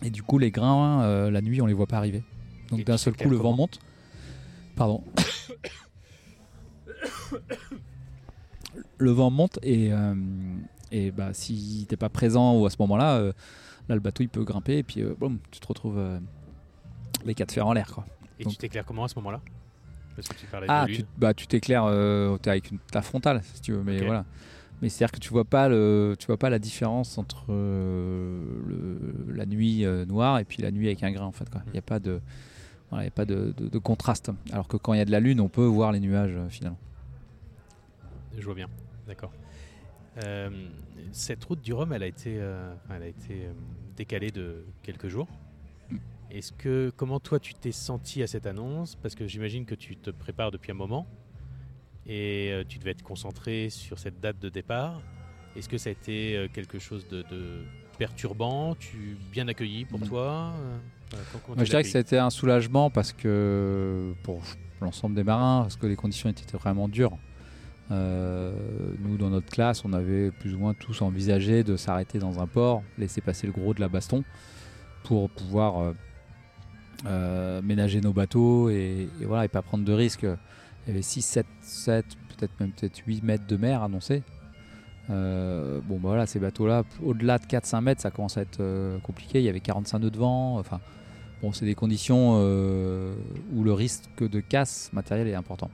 Et 0.02 0.10
du 0.10 0.22
coup, 0.22 0.38
les 0.38 0.50
grains, 0.50 1.02
euh, 1.02 1.30
la 1.30 1.40
nuit, 1.40 1.62
on 1.62 1.66
les 1.66 1.74
voit 1.74 1.86
pas 1.86 1.98
arriver. 1.98 2.24
Donc 2.70 2.84
d'un 2.84 2.96
seul 2.96 3.16
coup, 3.16 3.28
le 3.28 3.36
vent 3.36 3.52
monte. 3.52 3.78
Pardon. 4.76 5.02
le 8.98 9.10
vent 9.10 9.30
monte 9.30 9.58
et, 9.62 9.92
euh, 9.92 10.14
et 10.92 11.10
bah, 11.10 11.32
si 11.32 11.86
t'es 11.88 11.96
pas 11.96 12.08
présent 12.08 12.58
ou 12.58 12.66
à 12.66 12.70
ce 12.70 12.76
moment-là, 12.80 13.16
euh, 13.16 13.32
là, 13.88 13.94
le 13.94 14.00
bateau, 14.00 14.22
il 14.22 14.28
peut 14.28 14.44
grimper 14.44 14.78
et 14.78 14.82
puis, 14.82 15.02
boum, 15.18 15.38
tu 15.50 15.60
te 15.60 15.66
retrouves 15.66 16.00
les 17.24 17.34
quatre 17.34 17.52
fers 17.52 17.66
en 17.66 17.72
l'air. 17.72 17.92
Quoi. 17.92 18.04
Et 18.38 18.44
tu 18.44 18.56
t'éclaires 18.56 18.84
comment 18.84 19.04
à 19.04 19.08
ce 19.08 19.16
moment-là? 19.16 19.40
Ah, 20.68 20.86
tu, 20.88 21.04
bah, 21.16 21.34
tu 21.34 21.46
t'éclaires 21.46 21.84
euh, 21.84 22.36
avec 22.46 22.70
ta 22.90 23.02
frontale, 23.02 23.40
si 23.54 23.60
tu 23.60 23.72
veux, 23.72 23.82
mais 23.82 24.04
voilà. 24.04 24.24
Mais 24.80 24.88
c'est-à-dire 24.88 25.12
que 25.12 25.18
tu 25.18 25.30
vois 25.30 25.44
pas 25.44 25.68
le, 25.68 26.14
tu 26.18 26.26
vois 26.26 26.36
pas 26.36 26.50
la 26.50 26.60
différence 26.60 27.18
entre 27.18 27.46
euh, 27.50 28.40
le, 28.66 29.34
la 29.34 29.44
nuit 29.44 29.84
euh, 29.84 30.04
noire 30.06 30.38
et 30.38 30.44
puis 30.44 30.62
la 30.62 30.70
nuit 30.70 30.86
avec 30.86 31.02
un 31.02 31.10
grain 31.10 31.24
en 31.24 31.32
fait. 31.32 31.48
Il 31.66 31.72
n'y 31.72 31.78
a 31.80 31.82
pas 31.82 31.98
de, 31.98 32.20
voilà, 32.90 33.04
y 33.04 33.08
a 33.08 33.12
pas 33.12 33.24
de, 33.24 33.52
de, 33.58 33.78
contraste. 33.78 34.30
Alors 34.52 34.68
que 34.68 34.76
quand 34.76 34.92
il 34.92 34.98
y 34.98 35.00
a 35.00 35.04
de 35.04 35.10
la 35.10 35.18
lune, 35.18 35.40
on 35.40 35.48
peut 35.48 35.64
voir 35.64 35.90
les 35.90 35.98
nuages 35.98 36.36
finalement. 36.48 36.78
Je 38.36 38.44
vois 38.44 38.54
bien, 38.54 38.68
d'accord. 39.08 39.32
Cette 41.12 41.44
route 41.44 41.60
du 41.60 41.72
Rhum, 41.72 41.92
elle 41.92 42.02
a 42.02 42.06
été, 42.06 42.34
elle 42.34 43.02
a 43.02 43.06
été 43.06 43.48
décalée 43.96 44.30
de 44.30 44.64
quelques 44.82 45.08
jours. 45.08 45.28
Est-ce 46.30 46.52
que 46.52 46.92
comment 46.96 47.20
toi 47.20 47.40
tu 47.40 47.54
t'es 47.54 47.72
senti 47.72 48.22
à 48.22 48.26
cette 48.26 48.46
annonce? 48.46 48.96
Parce 48.96 49.14
que 49.14 49.26
j'imagine 49.26 49.64
que 49.64 49.74
tu 49.74 49.96
te 49.96 50.10
prépares 50.10 50.50
depuis 50.50 50.70
un 50.70 50.74
moment 50.74 51.06
et 52.06 52.50
euh, 52.52 52.64
tu 52.66 52.78
devais 52.78 52.90
être 52.90 53.02
concentré 53.02 53.70
sur 53.70 53.98
cette 53.98 54.20
date 54.20 54.38
de 54.38 54.48
départ. 54.48 55.00
Est-ce 55.56 55.68
que 55.68 55.78
ça 55.78 55.90
a 55.90 55.92
été 55.92 56.36
euh, 56.36 56.48
quelque 56.52 56.78
chose 56.78 57.06
de, 57.08 57.24
perturbant? 57.98 58.74
Tu 58.74 59.16
bien 59.32 59.48
accueilli 59.48 59.86
pour 59.86 60.00
mm. 60.00 60.08
toi? 60.08 60.52
Euh, 61.14 61.18
Je 61.58 61.64
dirais 61.64 61.82
que 61.82 61.88
c'était 61.88 62.18
un 62.18 62.30
soulagement 62.30 62.90
parce 62.90 63.12
que 63.12 64.14
pour 64.22 64.42
l'ensemble 64.80 65.14
des 65.14 65.24
marins, 65.24 65.62
parce 65.62 65.76
que 65.76 65.86
les 65.86 65.96
conditions 65.96 66.28
étaient 66.28 66.56
vraiment 66.56 66.88
dures. 66.88 67.16
Nous, 67.90 69.16
dans 69.16 69.30
notre 69.30 69.50
classe, 69.50 69.84
on 69.84 69.92
avait 69.92 70.30
plus 70.30 70.54
ou 70.54 70.58
moins 70.58 70.74
tous 70.74 71.02
envisagé 71.02 71.64
de 71.64 71.76
s'arrêter 71.76 72.18
dans 72.18 72.40
un 72.40 72.46
port, 72.46 72.82
laisser 72.98 73.20
passer 73.20 73.46
le 73.46 73.52
gros 73.52 73.74
de 73.74 73.80
la 73.80 73.88
baston 73.88 74.24
pour 75.04 75.30
pouvoir 75.30 75.94
euh, 77.06 77.62
ménager 77.62 78.00
nos 78.00 78.12
bateaux 78.12 78.70
et, 78.70 79.08
voilà, 79.22 79.44
et 79.44 79.48
pas 79.48 79.62
prendre 79.62 79.84
de 79.84 79.92
risques. 79.92 80.24
Il 80.24 80.88
y 80.88 80.90
avait 80.90 81.02
6, 81.02 81.22
7, 81.22 81.46
7 81.60 82.04
peut-être 82.36 82.58
même 82.60 82.72
peut-être 82.72 82.98
8 83.06 83.22
mètres 83.22 83.46
de 83.46 83.56
mer 83.56 83.82
annoncés. 83.82 84.22
Euh, 85.10 85.80
bon, 85.84 85.96
bah 85.96 86.08
voilà, 86.08 86.26
ces 86.26 86.40
bateaux-là, 86.40 86.82
au-delà 87.02 87.38
de 87.38 87.46
4-5 87.46 87.80
mètres, 87.82 88.00
ça 88.00 88.10
commence 88.10 88.36
à 88.36 88.42
être 88.42 88.60
euh, 88.60 88.98
compliqué. 88.98 89.38
Il 89.38 89.44
y 89.44 89.48
avait 89.48 89.60
45 89.60 90.00
nœuds 90.00 90.10
de 90.10 90.18
vent. 90.18 90.58
Enfin, 90.58 90.80
bon, 91.40 91.52
c'est 91.52 91.66
des 91.66 91.76
conditions 91.76 92.34
où 92.36 93.62
le 93.62 93.72
risque 93.72 94.08
de 94.18 94.40
casse 94.40 94.90
matériel 94.92 95.28
est 95.28 95.34
important. 95.34 95.70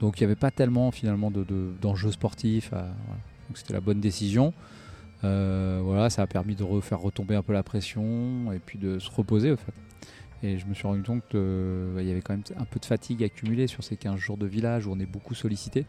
Donc, 0.00 0.18
il 0.18 0.22
n'y 0.22 0.26
avait 0.26 0.40
pas 0.40 0.50
tellement 0.50 0.90
finalement 0.90 1.30
d'enjeux 1.30 2.08
de, 2.08 2.12
sportifs. 2.12 2.70
Donc, 2.70 3.56
c'était 3.56 3.74
la 3.74 3.80
bonne 3.80 4.00
décision. 4.00 4.52
voilà, 5.22 6.10
ça 6.10 6.22
a 6.22 6.26
permis 6.26 6.56
de 6.56 6.64
refaire 6.64 7.00
retomber 7.00 7.36
un 7.36 7.42
peu 7.42 7.52
la 7.52 7.62
pression 7.62 8.52
et 8.52 8.58
puis 8.58 8.78
de 8.78 8.98
se 8.98 9.10
reposer, 9.10 9.50
au 9.50 9.56
fait. 9.56 9.72
Et 10.42 10.58
je 10.58 10.66
me 10.66 10.74
suis 10.74 10.86
rendu 10.86 11.02
compte 11.02 11.22
qu'il 11.28 11.92
bah, 11.94 12.02
y 12.02 12.10
avait 12.10 12.22
quand 12.22 12.32
même 12.32 12.42
un 12.56 12.64
peu 12.64 12.80
de 12.80 12.86
fatigue 12.86 13.22
accumulée 13.22 13.66
sur 13.66 13.84
ces 13.84 13.96
15 13.96 14.16
jours 14.16 14.38
de 14.38 14.46
village 14.46 14.86
où 14.86 14.92
on 14.92 14.98
est 14.98 15.06
beaucoup 15.06 15.34
sollicité. 15.34 15.84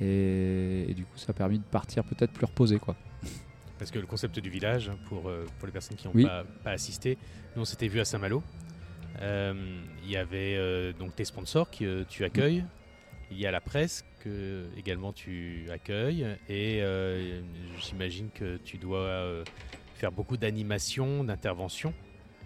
Et, 0.00 0.92
du 0.96 1.04
coup, 1.04 1.16
ça 1.16 1.26
a 1.30 1.32
permis 1.32 1.58
de 1.58 1.64
partir 1.64 2.04
peut-être 2.04 2.32
plus 2.32 2.46
reposé. 2.46 2.78
Quoi. 2.78 2.96
Parce 3.78 3.90
que 3.90 3.98
le 3.98 4.06
concept 4.06 4.38
du 4.40 4.50
village, 4.50 4.90
pour, 5.08 5.28
euh, 5.28 5.46
pour 5.58 5.66
les 5.66 5.72
personnes 5.72 5.96
qui 5.96 6.08
n'ont 6.08 6.24
pas, 6.24 6.44
assisté, 6.70 7.18
nous 7.54 7.62
on 7.62 7.64
s'était 7.64 7.88
vu 7.88 8.00
à 8.00 8.04
Saint-Malo. 8.04 8.42
Euh, 9.20 9.80
il 10.04 10.10
y 10.10 10.16
avait 10.16 10.56
euh, 10.56 10.92
donc 10.92 11.14
tes 11.16 11.24
sponsors 11.24 11.70
que 11.70 12.04
tu 12.04 12.24
accueilles. 12.24 12.64
Il 13.30 13.38
y 13.38 13.46
a 13.46 13.50
la 13.50 13.60
presse 13.60 14.04
que 14.20 14.66
également 14.76 15.12
tu 15.12 15.66
accueilles. 15.70 16.26
Et 16.48 16.82
j'imagine 17.78 18.28
que 18.34 18.58
tu 18.64 18.78
dois 18.78 19.44
faire 19.94 20.12
beaucoup 20.12 20.36
d'animations, 20.36 21.24
d'interventions. 21.24 21.92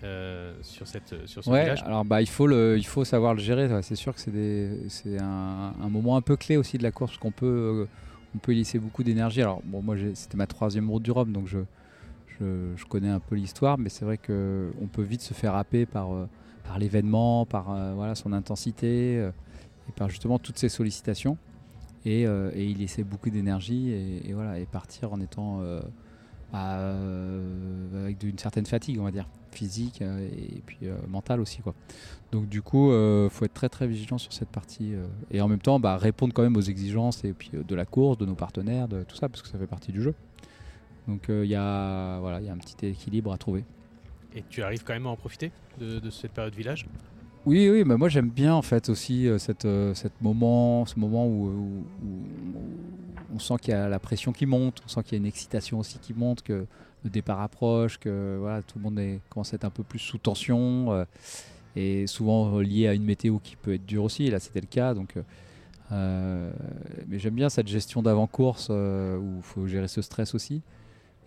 Euh, 0.04 0.52
sur, 0.62 0.88
cette, 0.88 1.28
sur 1.28 1.44
ce 1.44 1.50
ouais, 1.50 1.62
village 1.62 1.84
alors 1.84 2.04
bah, 2.04 2.20
il, 2.20 2.28
faut 2.28 2.48
le, 2.48 2.76
il 2.76 2.84
faut 2.84 3.04
savoir 3.04 3.34
le 3.34 3.40
gérer. 3.40 3.68
C'est 3.82 3.94
sûr 3.94 4.12
que 4.12 4.20
c'est 4.20 5.18
un, 5.20 5.74
un, 5.80 5.88
moment 5.88 6.16
un 6.16 6.22
peu 6.22 6.36
clé 6.36 6.56
aussi 6.56 6.76
de 6.76 6.82
la 6.82 6.90
course, 6.90 7.12
parce 7.12 7.20
qu'on 7.20 7.30
peut, 7.30 7.86
on 8.34 8.38
peut 8.38 8.52
y 8.52 8.56
laisser 8.56 8.80
beaucoup 8.80 9.04
d'énergie. 9.04 9.42
Alors, 9.42 9.62
bon, 9.64 9.80
moi, 9.80 9.94
c'était 10.14 10.36
ma 10.36 10.48
troisième 10.48 10.90
route 10.90 11.04
du 11.04 11.12
Rhum, 11.12 11.32
donc 11.32 11.46
je, 11.46 11.60
je, 12.26 12.72
je 12.74 12.84
connais 12.86 13.10
un 13.10 13.20
peu 13.20 13.36
l'histoire, 13.36 13.78
mais 13.78 13.90
c'est 13.90 14.04
vrai 14.04 14.18
qu'on 14.18 14.88
peut 14.92 15.02
vite 15.02 15.22
se 15.22 15.34
faire 15.34 15.54
happer 15.54 15.86
par, 15.86 16.12
euh, 16.12 16.28
par 16.64 16.80
l'événement, 16.80 17.46
par 17.46 17.70
euh, 17.70 17.92
voilà, 17.94 18.16
son 18.16 18.32
intensité, 18.32 19.30
et 19.88 19.92
par 19.92 20.08
justement 20.08 20.38
toutes 20.38 20.58
ces 20.58 20.68
sollicitations. 20.68 21.36
Et, 22.04 22.22
et 22.22 22.64
y 22.64 22.74
laisser 22.74 23.04
beaucoup 23.04 23.30
d'énergie 23.30 23.90
et, 23.90 24.32
voilà, 24.32 24.58
et 24.58 24.66
partir 24.66 25.12
en 25.12 25.20
étant 25.20 25.62
bah, 26.52 26.96
avec 27.94 28.22
une 28.24 28.38
certaine 28.38 28.66
fatigue, 28.66 28.98
on 28.98 29.04
va 29.04 29.12
dire 29.12 29.28
physique 29.52 30.02
euh, 30.02 30.28
et 30.28 30.62
puis 30.66 30.78
euh, 30.82 30.96
mental 31.08 31.40
aussi 31.40 31.62
quoi. 31.62 31.74
Donc 32.32 32.48
du 32.48 32.62
coup, 32.62 32.90
euh, 32.90 33.28
faut 33.30 33.44
être 33.44 33.54
très 33.54 33.68
très 33.68 33.86
vigilant 33.86 34.18
sur 34.18 34.32
cette 34.32 34.48
partie 34.48 34.94
et 35.30 35.40
en 35.40 35.48
même 35.48 35.60
temps 35.60 35.78
bah, 35.78 35.96
répondre 35.96 36.32
quand 36.34 36.42
même 36.42 36.56
aux 36.56 36.62
exigences 36.62 37.24
et 37.24 37.32
puis 37.32 37.50
de 37.52 37.74
la 37.74 37.84
course, 37.84 38.18
de 38.18 38.26
nos 38.26 38.34
partenaires, 38.34 38.88
de 38.88 39.02
tout 39.02 39.16
ça 39.16 39.28
parce 39.28 39.42
que 39.42 39.48
ça 39.48 39.58
fait 39.58 39.66
partie 39.66 39.92
du 39.92 40.02
jeu. 40.02 40.14
Donc 41.08 41.26
il 41.28 41.46
y 41.46 41.54
a 41.54 42.18
voilà, 42.20 42.40
il 42.40 42.46
y 42.46 42.50
a 42.50 42.52
un 42.52 42.58
petit 42.58 42.86
équilibre 42.86 43.32
à 43.32 43.38
trouver. 43.38 43.64
Et 44.34 44.42
tu 44.48 44.62
arrives 44.62 44.82
quand 44.82 44.94
même 44.94 45.06
à 45.06 45.10
en 45.10 45.16
profiter 45.16 45.52
de, 45.78 46.10
cette 46.10 46.32
période 46.32 46.54
village? 46.54 46.86
Oui, 47.46 47.68
oui, 47.70 47.84
mais 47.84 47.96
moi 47.96 48.08
j'aime 48.08 48.28
bien 48.28 48.54
en 48.54 48.62
fait 48.62 48.88
aussi 48.88 49.28
cette, 49.38 49.66
cette 49.94 50.20
moment, 50.20 50.86
ce 50.86 50.98
moment 50.98 51.26
où, 51.26 51.84
on 53.34 53.38
sent 53.38 53.54
qu'il 53.60 53.72
y 53.72 53.76
a 53.76 53.88
la 53.88 53.98
pression 53.98 54.32
qui 54.32 54.46
monte, 54.46 54.82
on 54.84 54.88
sent 54.88 55.02
qu'il 55.04 55.12
y 55.12 55.16
a 55.16 55.20
une 55.20 55.26
excitation 55.26 55.78
aussi 55.78 55.98
qui 55.98 56.12
monte, 56.14 56.42
que 56.42 56.66
le 57.04 57.10
départ 57.10 57.40
approche, 57.40 57.98
que 57.98 58.36
voilà, 58.40 58.62
tout 58.62 58.78
le 58.78 58.84
monde 58.84 59.00
commence 59.28 59.52
à 59.52 59.56
être 59.56 59.64
un 59.64 59.70
peu 59.70 59.82
plus 59.82 59.98
sous 59.98 60.18
tension 60.18 60.92
euh, 60.92 61.04
et 61.76 62.06
souvent 62.06 62.58
lié 62.60 62.86
à 62.88 62.94
une 62.94 63.04
météo 63.04 63.38
qui 63.38 63.56
peut 63.56 63.74
être 63.74 63.86
dure 63.86 64.04
aussi. 64.04 64.26
Et 64.26 64.30
là, 64.30 64.38
c'était 64.38 64.60
le 64.60 64.66
cas. 64.66 64.94
Donc, 64.94 65.14
euh, 65.90 66.52
mais 67.08 67.18
j'aime 67.18 67.34
bien 67.34 67.48
cette 67.48 67.68
gestion 67.68 68.02
d'avant-course 68.02 68.68
euh, 68.70 69.18
où 69.18 69.36
il 69.38 69.42
faut 69.42 69.66
gérer 69.66 69.88
ce 69.88 70.02
stress 70.02 70.34
aussi 70.34 70.62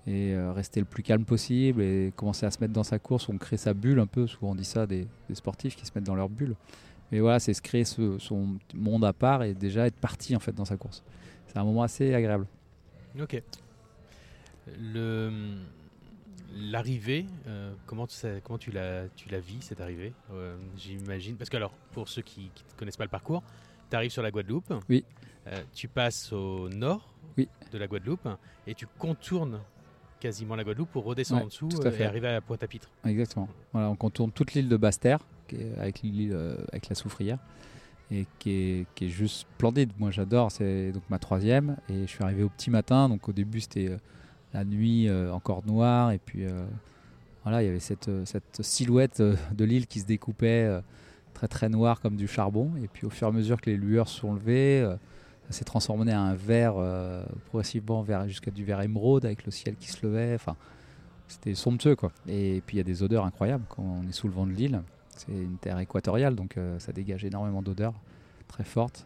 et 0.08 0.38
rester 0.38 0.80
le 0.80 0.86
plus 0.86 1.02
calme 1.02 1.26
possible 1.26 1.82
et 1.82 2.14
commencer 2.16 2.46
à 2.46 2.52
se 2.52 2.60
mettre 2.60 2.74
dans 2.74 2.84
sa 2.84 3.00
course. 3.00 3.28
On 3.28 3.38
crée 3.38 3.58
sa 3.58 3.74
bulle 3.74 4.00
un 4.00 4.06
peu. 4.06 4.28
Souvent, 4.28 4.52
on 4.52 4.56
dit 4.56 4.66
ça 4.66 4.86
des, 4.86 5.08
sportifs 5.34 5.76
qui 5.76 5.86
se 5.86 5.92
mettent 5.96 6.06
dans 6.06 6.16
leur 6.16 6.30
bulle. 6.30 6.56
Mais 7.12 7.20
voilà, 7.20 7.40
c'est 7.40 7.54
se 7.54 7.62
créer 7.62 7.86
son 7.86 8.58
monde 8.74 9.06
à 9.06 9.14
part 9.14 9.44
et 9.44 9.54
déjà 9.54 9.88
être 9.88 9.96
parti 9.96 10.36
en 10.36 10.40
fait 10.40 10.54
dans 10.54 10.66
sa 10.66 10.78
course. 10.78 11.04
C'est 11.48 11.58
un 11.58 11.64
moment 11.64 11.84
assez 11.84 12.14
agréable. 12.14 12.46
Ok 13.20 13.42
le 14.80 15.32
l'arrivée, 16.56 17.26
euh, 17.48 17.74
comment, 17.86 18.08
tu, 18.08 18.16
comment 18.44 18.58
tu 18.58 18.72
la, 18.72 19.08
tu 19.16 19.30
la 19.30 19.40
vis 19.40 19.62
cette 19.62 19.82
arrivée? 19.82 20.14
Euh, 20.32 20.56
J'imagine. 20.78 21.36
Parce 21.36 21.50
que 21.50 21.58
alors, 21.58 21.74
pour 21.92 22.08
ceux 22.08 22.22
qui 22.22 22.44
ne 22.44 22.78
connaissent 22.78 22.98
pas 22.98 23.04
le 23.04 23.10
parcours, 23.10 23.44
tu 23.90 23.96
arrives 23.96 24.12
sur 24.12 24.24
la 24.24 24.32
Guadeloupe. 24.32 24.74
Oui. 24.90 25.04
Euh, 25.48 25.62
tu 25.74 25.88
passes 25.88 26.32
au 26.32 26.70
nord 26.70 27.14
oui. 27.38 27.48
de 27.72 27.78
la 27.78 27.88
Guadeloupe 27.88 28.28
et 28.66 28.74
tu 28.74 28.88
contournes 28.98 29.60
quasiment 30.20 30.56
la 30.56 30.64
Guadeloupe 30.64 30.90
pour 30.92 31.04
redescendre 31.04 31.44
en 31.44 31.48
dessous 31.48 31.70
et 31.84 32.04
arriver 32.04 32.30
à 32.30 32.42
Pointe-à-Pitre. 32.42 32.90
Exactement. 33.06 33.48
Voilà, 33.74 33.90
on 33.90 33.96
contourne 33.96 34.32
toute 34.32 34.54
l'île 34.54 34.70
de 34.70 34.78
Basse-Terre 34.78 35.20
avec, 35.78 36.02
avec 36.04 36.90
la 36.90 36.96
soufrière 36.96 37.38
et 38.12 38.26
qui 38.40 38.52
est, 38.52 38.86
qui 38.96 39.06
est 39.06 39.10
juste 39.10 39.42
splendide. 39.42 39.92
Moi 39.98 40.12
j'adore, 40.12 40.52
c'est 40.52 40.92
donc 40.92 41.04
ma 41.10 41.20
troisième 41.20 41.78
et 41.90 42.02
je 42.02 42.08
suis 42.08 42.24
arrivé 42.24 42.44
au 42.44 42.50
petit 42.50 42.70
matin. 42.70 43.10
Donc 43.10 43.28
au 43.30 43.34
début 43.34 43.62
c'était 43.62 43.98
la 44.56 44.64
nuit 44.64 45.08
euh, 45.08 45.32
encore 45.32 45.64
noire 45.66 46.12
et 46.12 46.18
puis 46.18 46.46
euh, 46.46 46.66
voilà 47.44 47.62
il 47.62 47.66
y 47.66 47.70
avait 47.70 47.80
cette, 47.80 48.08
euh, 48.08 48.24
cette 48.26 48.62
silhouette 48.62 49.22
de 49.22 49.66
l'île 49.66 49.86
qui 49.86 50.00
se 50.00 50.06
découpait 50.06 50.82
très 51.34 51.50
très 51.50 51.68
noire 51.68 52.00
comme 52.00 52.16
du 52.16 52.28
charbon 52.28 52.72
et 52.82 52.88
puis 52.88 53.06
au 53.06 53.10
fur 53.10 53.28
et 53.28 53.32
à 53.32 53.34
mesure 53.34 53.60
que 53.60 53.70
les 53.70 53.76
lueurs 53.76 54.08
sont 54.08 54.34
levées 54.34 54.90
s'est 55.50 55.66
transformé 55.66 56.14
en 56.14 56.20
un 56.20 56.36
vert 56.36 56.76
progressivement 57.48 58.02
vers 58.02 58.28
jusqu'à 58.28 58.52
du 58.52 58.64
vert 58.64 58.82
émeraude 58.82 59.26
avec 59.26 59.46
le 59.46 59.52
ciel 59.52 59.76
qui 59.76 59.90
se 59.90 60.06
levait 60.06 60.36
enfin 60.36 60.56
c'était 61.28 61.56
somptueux 61.56 61.96
quoi 61.96 62.12
et 62.28 62.62
puis 62.66 62.78
il 62.78 62.80
y 62.80 62.82
a 62.82 62.84
des 62.84 63.04
odeurs 63.04 63.26
incroyables 63.26 63.64
quand 63.70 63.84
on 63.84 64.08
est 64.08 64.12
sous 64.12 64.28
le 64.28 64.34
vent 64.34 64.48
de 64.48 64.52
l'île 64.52 64.82
c'est 65.16 65.32
une 65.32 65.58
terre 65.58 65.80
équatoriale 65.80 66.36
donc 66.36 66.58
ça 66.80 66.92
dégage 66.92 67.24
énormément 67.26 67.62
d'odeurs 67.62 67.94
très 68.48 68.64
fortes 68.64 69.06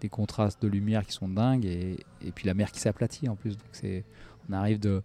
des 0.00 0.08
contrastes 0.08 0.62
de 0.62 0.68
lumière 0.68 1.04
qui 1.04 1.12
sont 1.12 1.28
dingues 1.28 1.66
et, 1.66 1.98
puis 2.34 2.46
la 2.46 2.54
mer 2.54 2.70
qui 2.70 2.80
s'aplatit 2.80 3.28
en 3.28 3.36
plus. 3.36 3.56
Donc 3.56 3.68
c'est, 3.72 4.04
on 4.48 4.52
arrive 4.52 4.78
de, 4.78 5.02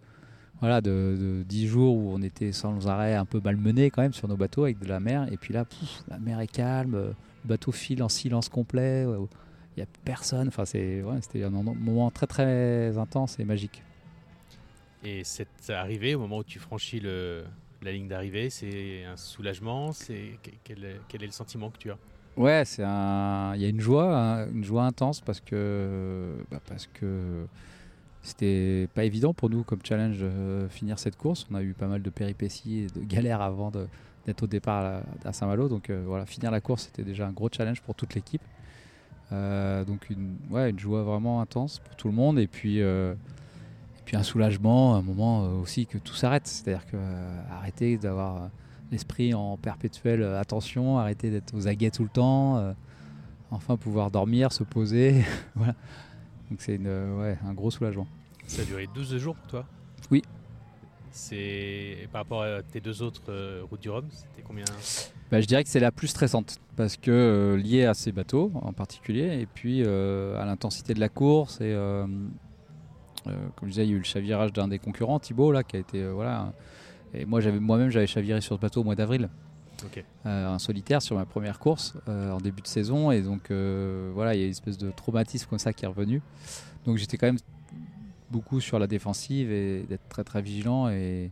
voilà, 0.60 0.80
de, 0.80 1.44
10 1.46 1.66
jours 1.66 1.96
où 1.96 2.12
on 2.12 2.22
était 2.22 2.52
sans 2.52 2.86
arrêt 2.88 3.14
un 3.14 3.24
peu 3.24 3.40
malmené 3.42 3.90
quand 3.90 4.02
même 4.02 4.12
sur 4.12 4.28
nos 4.28 4.36
bateaux 4.36 4.64
avec 4.64 4.78
de 4.78 4.86
la 4.86 5.00
mer. 5.00 5.30
Et 5.32 5.36
puis 5.36 5.52
là, 5.52 5.64
la 6.08 6.18
mer 6.18 6.40
est 6.40 6.46
calme, 6.46 6.92
le 6.92 7.14
bateau 7.44 7.72
file 7.72 8.02
en 8.02 8.08
silence 8.08 8.48
complet, 8.48 9.04
il 9.76 9.80
n'y 9.80 9.82
a 9.82 9.86
personne. 10.04 10.48
Enfin, 10.48 10.64
c'est, 10.64 11.02
c'était 11.22 11.44
un 11.44 11.50
moment 11.50 12.10
très 12.10 12.26
très 12.26 12.96
intense 12.96 13.38
et 13.38 13.44
magique. 13.44 13.82
Et 15.04 15.22
cette 15.24 15.70
arrivée, 15.70 16.14
au 16.14 16.20
moment 16.20 16.38
où 16.38 16.44
tu 16.44 16.58
franchis 16.58 17.00
le, 17.00 17.44
la 17.82 17.92
ligne 17.92 18.08
d'arrivée, 18.08 18.50
c'est 18.50 19.04
un 19.04 19.16
soulagement 19.16 19.92
c'est, 19.92 20.38
quel, 20.64 20.84
est 20.84 21.26
le 21.26 21.30
sentiment 21.30 21.70
que 21.70 21.78
tu 21.78 21.90
as? 21.90 21.98
Ouais, 22.36 22.64
c'est 22.64 22.82
un, 22.84 23.54
il 23.54 23.62
y 23.62 23.64
a 23.64 23.68
une 23.68 23.80
joie, 23.80 24.46
une 24.52 24.64
joie 24.64 24.84
intense 24.84 25.20
parce 25.20 25.40
que, 25.40 26.34
bah, 26.50 26.60
parce 26.66 26.86
que 26.86 27.46
c'était 28.22 28.88
pas 28.94 29.04
évident 29.04 29.32
pour 29.32 29.48
nous 29.48 29.62
comme 29.62 29.78
challenge 29.84 30.18
de 30.18 30.66
finir 30.68 30.98
cette 30.98 31.16
course. 31.16 31.46
On 31.50 31.54
a 31.54 31.62
eu 31.62 31.72
pas 31.72 31.86
mal 31.86 32.02
de 32.02 32.10
péripéties 32.10 32.80
et 32.80 32.86
de 32.88 33.04
galères 33.04 33.40
avant 33.40 33.70
d'être 33.70 34.42
au 34.42 34.46
départ 34.46 35.02
à, 35.24 35.32
Saint-Malo. 35.32 35.68
Donc 35.68 35.88
euh, 35.88 36.02
voilà, 36.04 36.26
finir 36.26 36.50
la 36.50 36.60
course, 36.60 36.84
c'était 36.84 37.04
déjà 37.04 37.26
un 37.26 37.32
gros 37.32 37.48
challenge 37.50 37.80
pour 37.82 37.94
toute 37.94 38.14
l'équipe. 38.14 38.42
Euh, 39.32 39.84
donc 39.84 40.08
une, 40.10 40.36
ouais, 40.50 40.70
une 40.70 40.78
joie 40.78 41.02
vraiment 41.02 41.40
intense 41.40 41.80
pour 41.80 41.96
tout 41.96 42.08
le 42.08 42.14
monde. 42.14 42.38
Et 42.38 42.46
puis, 42.46 42.80
euh, 42.80 43.14
et 43.14 44.02
puis 44.04 44.16
un 44.16 44.22
soulagement, 44.22 44.94
un 44.94 45.02
moment 45.02 45.48
aussi 45.60 45.86
que 45.86 45.98
tout 45.98 46.14
s'arrête. 46.14 46.46
C'est-à-dire 46.46 46.86
que 46.86 46.96
arrêter 47.50 47.96
d'avoir 47.96 48.50
l'esprit 48.92 49.34
en 49.34 49.56
perpétuelle 49.56 50.22
attention, 50.22 50.98
arrêter 50.98 51.30
d'être 51.30 51.54
aux 51.54 51.66
aguets 51.66 51.90
tout 51.90 52.04
le 52.04 52.08
temps, 52.08 52.74
enfin 53.50 53.76
pouvoir 53.76 54.10
dormir, 54.10 54.52
se 54.52 54.62
poser. 54.62 55.24
voilà. 55.56 55.74
Donc 56.50 56.60
c'est 56.60 56.78
ouais, 56.78 57.38
un 57.44 57.52
gros 57.52 57.70
soulagement. 57.70 58.06
Ça 58.46 58.62
a 58.62 58.64
duré 58.64 58.88
12 58.94 59.18
jours 59.18 59.34
pour 59.34 59.48
toi? 59.48 59.66
Oui. 60.12 60.22
C'est 61.16 62.08
par 62.12 62.20
rapport 62.20 62.42
à 62.42 62.62
tes 62.62 62.78
deux 62.78 63.00
autres 63.00 63.22
euh, 63.30 63.62
routes 63.70 63.80
du 63.80 63.88
Rhum, 63.88 64.04
c'était 64.10 64.42
combien? 64.46 64.66
Bah, 65.30 65.40
Je 65.40 65.46
dirais 65.46 65.64
que 65.64 65.70
c'est 65.70 65.80
la 65.80 65.90
plus 65.90 66.08
stressante 66.08 66.58
parce 66.76 66.98
que 66.98 67.10
euh, 67.10 67.56
liée 67.56 67.86
à 67.86 67.94
ces 67.94 68.12
bateaux 68.12 68.52
en 68.54 68.74
particulier 68.74 69.40
et 69.40 69.46
puis 69.46 69.82
euh, 69.82 70.38
à 70.38 70.44
l'intensité 70.44 70.92
de 70.92 71.00
la 71.00 71.08
course 71.08 71.62
et 71.62 71.74
comme 73.24 73.62
je 73.62 73.68
disais, 73.68 73.86
il 73.86 73.90
y 73.90 73.92
a 73.92 73.96
eu 73.96 73.98
le 73.98 74.04
chavirage 74.04 74.52
d'un 74.52 74.68
des 74.68 74.78
concurrents, 74.78 75.18
Thibaut 75.18 75.52
là, 75.52 75.64
qui 75.64 75.76
a 75.76 75.78
été 75.78 76.06
voilà. 76.06 76.52
Et 77.14 77.24
moi 77.24 77.40
j'avais 77.40 77.60
moi-même 77.60 77.88
j'avais 77.88 78.06
chaviré 78.06 78.42
sur 78.42 78.56
ce 78.56 78.60
bateau 78.60 78.82
au 78.82 78.84
mois 78.84 78.94
d'avril. 78.94 79.30
un 80.26 80.58
solitaire 80.58 81.00
sur 81.00 81.16
ma 81.16 81.24
première 81.24 81.58
course 81.58 81.94
en 82.06 82.38
début 82.38 82.60
de 82.60 82.68
saison 82.68 83.10
et 83.10 83.22
donc 83.22 83.50
voilà 83.50 84.34
il 84.34 84.40
y 84.40 84.42
a 84.42 84.44
une 84.44 84.50
espèce 84.50 84.76
de 84.76 84.90
traumatisme 84.90 85.48
comme 85.48 85.58
ça 85.58 85.72
qui 85.72 85.86
est 85.86 85.88
revenu 85.88 86.20
donc 86.84 86.98
j'étais 86.98 87.16
quand 87.16 87.26
même 87.26 87.38
beaucoup 88.30 88.60
sur 88.60 88.78
la 88.78 88.86
défensive 88.86 89.50
et 89.50 89.82
d'être 89.82 90.08
très 90.08 90.24
très 90.24 90.42
vigilant 90.42 90.88
et, 90.88 91.30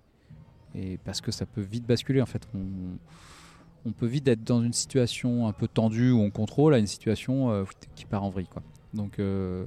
et, 0.74 0.98
parce 1.04 1.20
que 1.20 1.30
ça 1.30 1.46
peut 1.46 1.60
vite 1.60 1.86
basculer 1.86 2.20
en 2.20 2.26
fait. 2.26 2.46
On, 2.54 2.98
on 3.86 3.92
peut 3.92 4.06
vite 4.06 4.26
être 4.28 4.44
dans 4.44 4.62
une 4.62 4.72
situation 4.72 5.46
un 5.46 5.52
peu 5.52 5.68
tendue 5.68 6.10
où 6.10 6.20
on 6.20 6.30
contrôle 6.30 6.74
à 6.74 6.78
une 6.78 6.86
situation 6.86 7.50
euh, 7.50 7.64
qui 7.94 8.04
part 8.06 8.24
en 8.24 8.30
vrille 8.30 8.46
quoi. 8.46 8.62
Donc 8.94 9.18
euh, 9.18 9.64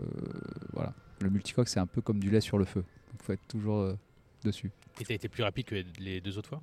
voilà, 0.73 0.93
le 1.21 1.29
multicoque 1.29 1.67
c'est 1.67 1.79
un 1.79 1.87
peu 1.87 2.01
comme 2.01 2.19
du 2.19 2.29
lait 2.29 2.41
sur 2.41 2.57
le 2.57 2.65
feu. 2.65 2.83
Il 3.13 3.23
faut 3.23 3.33
être 3.33 3.47
toujours 3.47 3.77
euh, 3.77 3.97
dessus. 4.43 4.71
Et 4.99 5.05
tu 5.05 5.11
as 5.11 5.15
été 5.15 5.29
plus 5.29 5.43
rapide 5.43 5.65
que 5.65 5.75
les 5.99 6.21
deux 6.21 6.37
autres 6.37 6.49
fois? 6.49 6.61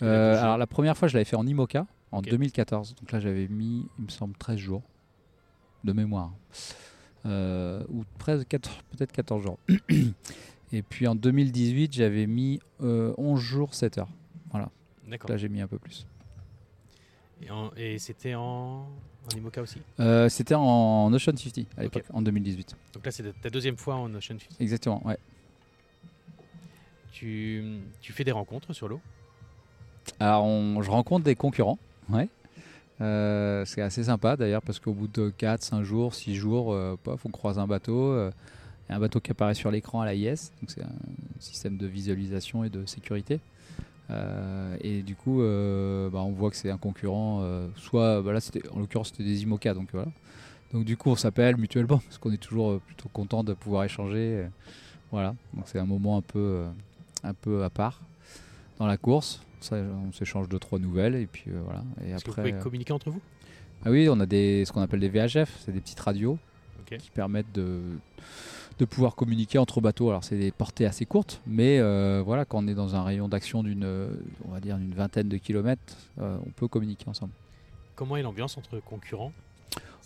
Alors 0.00 0.58
la 0.58 0.66
première 0.66 0.96
fois 0.96 1.08
je 1.08 1.14
l'avais 1.14 1.24
fait 1.24 1.36
en 1.36 1.46
IMOCA 1.46 1.86
en 2.12 2.22
2014. 2.22 2.94
Donc 2.96 3.12
là 3.12 3.20
j'avais 3.20 3.48
mis, 3.48 3.86
il 3.98 4.04
me 4.04 4.10
semble, 4.10 4.36
13 4.36 4.58
jours 4.58 4.82
de 5.84 5.92
mémoire. 5.92 6.32
Euh, 7.26 7.84
ou 7.88 8.04
presque 8.18 8.48
peut-être 8.48 9.12
14 9.12 9.42
jours. 9.42 9.58
Et 10.72 10.82
puis 10.82 11.06
en 11.06 11.14
2018, 11.14 11.92
j'avais 11.92 12.26
mis 12.26 12.60
11 12.80 12.84
euh, 12.88 13.36
jours, 13.36 13.74
7 13.74 13.98
heures. 13.98 14.08
Voilà. 14.50 14.70
Là, 15.28 15.36
j'ai 15.36 15.48
mis 15.48 15.60
un 15.60 15.66
peu 15.66 15.78
plus. 15.78 16.06
Et, 17.76 17.98
c'était 17.98 18.34
en, 18.34 18.86
en 19.24 19.36
IMOCA 19.36 19.62
aussi? 19.62 19.80
Euh, 19.98 20.28
C'était 20.28 20.54
en 20.54 21.12
Ocean 21.12 21.36
50 21.36 21.66
à 21.76 21.82
l'époque, 21.82 22.04
en 22.12 22.22
2018. 22.22 22.76
Donc 22.92 23.04
là, 23.04 23.10
c'est 23.10 23.40
ta 23.40 23.50
deuxième 23.50 23.76
fois 23.76 23.96
en 23.96 24.10
Ocean 24.14 24.38
50 24.38 24.60
Exactement, 24.60 25.04
ouais. 25.06 25.18
Tu, 27.12 27.80
tu 28.00 28.12
fais 28.12 28.24
des 28.24 28.32
rencontres 28.32 28.72
sur 28.72 28.88
l'eau? 28.88 29.00
Alors, 30.20 30.46
je 30.82 30.90
rencontre 30.90 31.24
des 31.24 31.34
concurrents, 31.34 31.78
ouais. 32.08 32.28
Euh, 33.00 33.64
c'est 33.64 33.80
assez 33.80 34.04
sympa 34.04 34.36
d'ailleurs 34.36 34.62
parce 34.62 34.78
qu'au 34.78 34.92
bout 34.92 35.08
de 35.08 35.30
4, 35.30 35.62
5 35.62 35.82
jours, 35.82 36.14
6 36.14 36.34
jours, 36.34 36.72
euh, 36.72 36.96
on 37.06 37.30
croise 37.30 37.58
un 37.58 37.66
bateau. 37.66 38.12
Euh, 38.12 38.30
un 38.92 38.98
bateau 38.98 39.20
qui 39.20 39.30
apparaît 39.30 39.54
sur 39.54 39.70
l'écran 39.70 40.00
à 40.00 40.04
la 40.04 40.16
donc 40.16 40.36
c'est 40.66 40.82
un 40.82 40.90
système 41.38 41.76
de 41.76 41.86
visualisation 41.86 42.64
et 42.64 42.70
de 42.70 42.84
sécurité. 42.86 43.38
et 44.82 45.02
du 45.02 45.14
coup, 45.14 45.38
bah, 45.38 46.18
on 46.18 46.32
voit 46.32 46.50
que 46.50 46.56
c'est 46.56 46.72
un 46.72 46.76
concurrent, 46.76 47.40
soit, 47.76 48.20
bah 48.20 48.32
en 48.72 48.80
l'occurrence, 48.80 49.10
c'était 49.10 49.22
des 49.22 49.44
IMOCA, 49.44 49.74
donc 49.74 49.90
voilà. 49.92 50.08
Donc 50.72 50.84
du 50.84 50.96
coup, 50.96 51.10
on 51.10 51.14
s'appelle 51.14 51.56
mutuellement 51.56 51.98
parce 51.98 52.18
qu'on 52.18 52.32
est 52.32 52.42
toujours 52.42 52.80
plutôt 52.80 53.08
content 53.12 53.44
de 53.44 53.54
pouvoir 53.54 53.84
échanger. 53.84 54.48
voilà, 55.12 55.36
donc 55.54 55.66
c'est 55.66 55.78
un 55.78 55.86
moment 55.86 56.16
un 56.16 56.22
peu, 56.22 56.64
un 57.22 57.34
peu 57.34 57.62
à 57.62 57.70
part 57.70 58.00
dans 58.80 58.88
la 58.88 58.96
course 58.96 59.40
on 59.72 60.12
s'échange 60.12 60.48
deux 60.48 60.58
trois 60.58 60.78
nouvelles 60.78 61.14
et 61.14 61.26
puis 61.26 61.44
euh, 61.48 61.60
voilà. 61.64 61.82
Et 62.04 62.10
Est-ce 62.10 62.24
que 62.24 62.30
vous 62.30 62.36
pouvez 62.36 62.52
euh, 62.52 62.60
communiquer 62.60 62.92
entre 62.92 63.10
vous? 63.10 63.20
Ah 63.84 63.90
oui, 63.90 64.08
on 64.10 64.20
a 64.20 64.26
des 64.26 64.64
ce 64.64 64.72
qu'on 64.72 64.82
appelle 64.82 65.00
des 65.00 65.08
VHF, 65.08 65.50
c'est 65.64 65.72
des 65.72 65.80
petites 65.80 66.00
radios 66.00 66.38
qui 66.86 67.10
permettent 67.10 67.52
de 67.52 67.80
de 68.78 68.84
pouvoir 68.84 69.14
communiquer 69.14 69.58
entre 69.58 69.80
bateaux. 69.80 70.08
Alors 70.08 70.24
c'est 70.24 70.38
des 70.38 70.50
portées 70.50 70.86
assez 70.86 71.04
courtes, 71.04 71.40
mais 71.46 71.78
euh, 71.78 72.22
voilà, 72.24 72.44
quand 72.44 72.64
on 72.64 72.66
est 72.66 72.74
dans 72.74 72.94
un 72.96 73.04
rayon 73.04 73.28
d'action 73.28 73.62
d'une, 73.62 73.86
on 74.48 74.52
va 74.52 74.60
dire 74.60 74.78
d'une 74.78 74.94
vingtaine 74.94 75.28
de 75.28 75.36
kilomètres, 75.36 75.96
on 76.18 76.50
peut 76.56 76.68
communiquer 76.68 77.08
ensemble. 77.08 77.32
Comment 77.94 78.16
est 78.16 78.22
l'ambiance 78.22 78.56
entre 78.56 78.80
concurrents? 78.80 79.32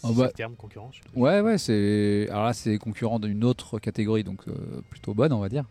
Oh 0.03 0.13
bah, 0.13 0.29
terme 0.29 0.55
concurrent 0.57 0.91
Ouais, 1.15 1.41
ouais, 1.41 1.57
c'est 1.57 2.27
alors 2.31 2.45
là 2.45 2.53
c'est 2.53 2.77
concurrent 2.79 3.19
d'une 3.19 3.45
autre 3.45 3.79
catégorie, 3.79 4.25
donc 4.25 4.45
plutôt 4.91 5.15
bonne, 5.15 5.33
on 5.33 5.39
va 5.41 5.49
dire. 5.49 5.65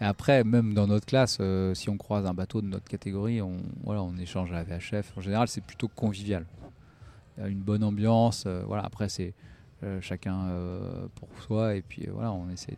Et 0.00 0.04
après, 0.04 0.44
même 0.44 0.74
dans 0.74 0.86
notre 0.86 1.06
classe, 1.06 1.38
euh, 1.40 1.72
si 1.74 1.88
on 1.88 1.96
croise 1.96 2.26
un 2.26 2.34
bateau 2.34 2.60
de 2.60 2.66
notre 2.66 2.84
catégorie, 2.84 3.40
on, 3.40 3.56
voilà, 3.82 4.02
on 4.02 4.16
échange 4.18 4.52
à 4.52 4.56
la 4.56 4.64
VHF. 4.64 5.16
En 5.16 5.20
général, 5.22 5.48
c'est 5.48 5.62
plutôt 5.62 5.88
convivial. 5.88 6.44
Il 7.38 7.42
y 7.42 7.46
a 7.46 7.48
une 7.48 7.62
bonne 7.62 7.82
ambiance. 7.82 8.44
Euh, 8.46 8.62
voilà, 8.66 8.82
après, 8.84 9.08
c'est 9.08 9.32
euh, 9.82 10.00
chacun 10.02 10.50
pour 11.14 11.28
soi. 11.42 11.76
Et 11.76 11.82
puis 11.82 12.06
voilà, 12.12 12.32
on 12.32 12.50
essaie 12.50 12.76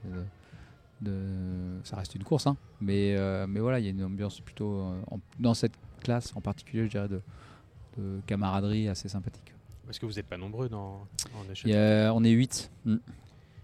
de. 1.01 1.81
ça 1.83 1.97
reste 1.97 2.15
une 2.15 2.25
course, 2.25 2.47
hein. 2.47 2.57
mais, 2.81 3.17
mais 3.49 3.61
voilà, 3.61 3.81
il 3.81 3.85
y 3.85 3.89
a 3.89 3.91
une 3.91 4.05
ambiance 4.05 4.41
plutôt. 4.41 4.95
dans 5.41 5.55
cette 5.55 5.75
classe 6.01 6.33
en 6.37 6.41
particulier, 6.41 6.85
je 6.85 6.91
dirais, 6.91 7.09
de, 7.09 7.21
camaraderie 8.27 8.89
assez 8.89 9.09
sympathique. 9.09 9.53
Est-ce 9.91 9.99
que 9.99 10.07
vous 10.07 10.13
n'êtes 10.13 10.27
pas 10.27 10.37
nombreux 10.37 10.69
dans, 10.69 11.07
en 11.35 12.15
On 12.15 12.25
est 12.25 12.31
8. 12.31 12.71
Mm. 12.85 12.97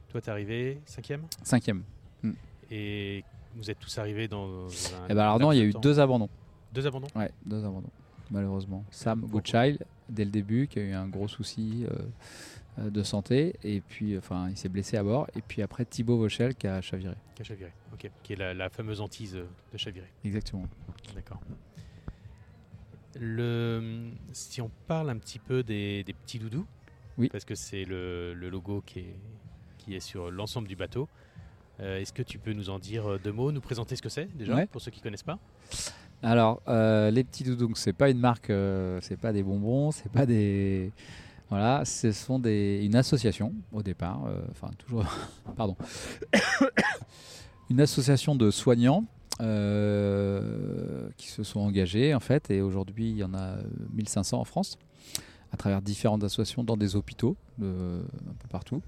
Toi, 0.08 0.20
t'es 0.20 0.30
arrivé 0.30 0.80
5 0.86 1.20
Cinquième. 1.42 1.82
Mm. 2.22 2.32
Et 2.70 3.24
vous 3.56 3.70
êtes 3.70 3.78
tous 3.78 3.98
arrivés 3.98 4.28
dans 4.28 4.66
un. 4.66 5.06
Eh 5.08 5.14
ben 5.14 5.22
alors 5.22 5.38
non, 5.38 5.52
il 5.52 5.58
y 5.58 5.60
a 5.60 5.64
eu 5.64 5.72
deux 5.80 6.00
abandons. 6.00 6.28
Deux 6.72 6.86
abandons? 6.86 7.06
Ouais, 7.14 7.30
deux 7.46 7.64
abandons, 7.64 7.90
malheureusement. 8.30 8.84
Sam 8.90 9.20
Goodchild, 9.20 9.84
dès 10.08 10.24
le 10.24 10.30
début, 10.30 10.66
qui 10.66 10.80
a 10.80 10.82
eu 10.82 10.92
un 10.92 11.06
gros 11.06 11.28
souci 11.28 11.86
euh, 11.88 11.98
euh, 12.80 12.90
de 12.90 13.02
santé, 13.02 13.54
et 13.62 13.80
puis, 13.80 14.18
enfin, 14.18 14.48
il 14.50 14.56
s'est 14.56 14.68
blessé 14.68 14.96
à 14.96 15.04
bord, 15.04 15.28
et 15.36 15.42
puis 15.42 15.62
après 15.62 15.84
Thibaut 15.84 16.16
Vauchel 16.16 16.54
qui 16.56 16.66
a 16.66 16.80
chaviré. 16.80 17.14
Qui 17.36 17.42
a 17.42 17.44
chaviré, 17.44 17.72
ok. 17.92 18.10
Qui 18.22 18.32
est 18.32 18.54
la, 18.54 18.68
fameuse 18.70 19.00
hantise 19.00 19.34
de 19.34 19.78
chaviré. 19.78 20.08
Exactement. 20.24 20.66
D'accord. 21.14 21.40
Le, 23.20 24.10
si 24.32 24.60
on 24.60 24.70
parle 24.88 25.10
un 25.10 25.18
petit 25.18 25.38
peu 25.38 25.62
des, 25.62 26.04
petits 26.24 26.40
doudous, 26.40 26.66
oui. 27.18 27.28
parce 27.28 27.44
que 27.44 27.54
c'est 27.54 27.84
le, 27.84 28.34
le, 28.34 28.50
logo 28.50 28.82
qui 28.84 28.98
est, 28.98 29.16
qui 29.78 29.94
est 29.94 30.00
sur 30.00 30.32
l'ensemble 30.32 30.66
du 30.66 30.74
bateau. 30.74 31.08
Euh, 31.80 32.00
est-ce 32.00 32.12
que 32.12 32.22
tu 32.22 32.38
peux 32.38 32.52
nous 32.52 32.70
en 32.70 32.78
dire 32.78 33.06
euh, 33.06 33.20
deux 33.22 33.32
mots, 33.32 33.50
nous 33.50 33.60
présenter 33.60 33.96
ce 33.96 34.02
que 34.02 34.08
c'est 34.08 34.28
déjà 34.36 34.66
pour 34.66 34.80
ceux 34.80 34.90
qui 34.90 35.00
connaissent 35.00 35.24
pas? 35.24 35.38
Alors, 36.22 36.62
euh, 36.68 37.10
les 37.10 37.24
petits 37.24 37.44
doudous, 37.44 37.74
c'est 37.74 37.92
pas 37.92 38.10
une 38.10 38.18
marque, 38.18 38.52
c'est 39.00 39.18
pas 39.18 39.32
des 39.32 39.42
bonbons, 39.42 39.90
c'est 39.90 40.10
pas 40.10 40.26
des 40.26 40.92
voilà, 41.50 41.84
ce 41.84 42.10
sont 42.10 42.38
des, 42.38 42.80
une 42.84 42.96
association 42.96 43.52
au 43.70 43.82
départ, 43.82 44.22
enfin 44.50 44.70
toujours, 44.78 45.04
pardon, 45.56 45.76
une 47.70 47.80
association 47.80 48.34
de 48.34 48.50
soignants 48.50 49.04
qui 49.38 51.28
se 51.28 51.42
sont 51.42 51.60
engagés 51.60 52.14
en 52.14 52.20
fait, 52.20 52.50
et 52.50 52.62
aujourd'hui 52.62 53.10
il 53.10 53.18
y 53.18 53.24
en 53.24 53.34
a 53.34 53.56
1500 53.92 54.40
en 54.40 54.44
France, 54.44 54.78
à 55.52 55.56
travers 55.56 55.82
différentes 55.82 56.24
associations 56.24 56.64
dans 56.64 56.78
des 56.78 56.96
hôpitaux 56.96 57.36
un 57.60 58.34
peu 58.38 58.48
partout 58.48 58.80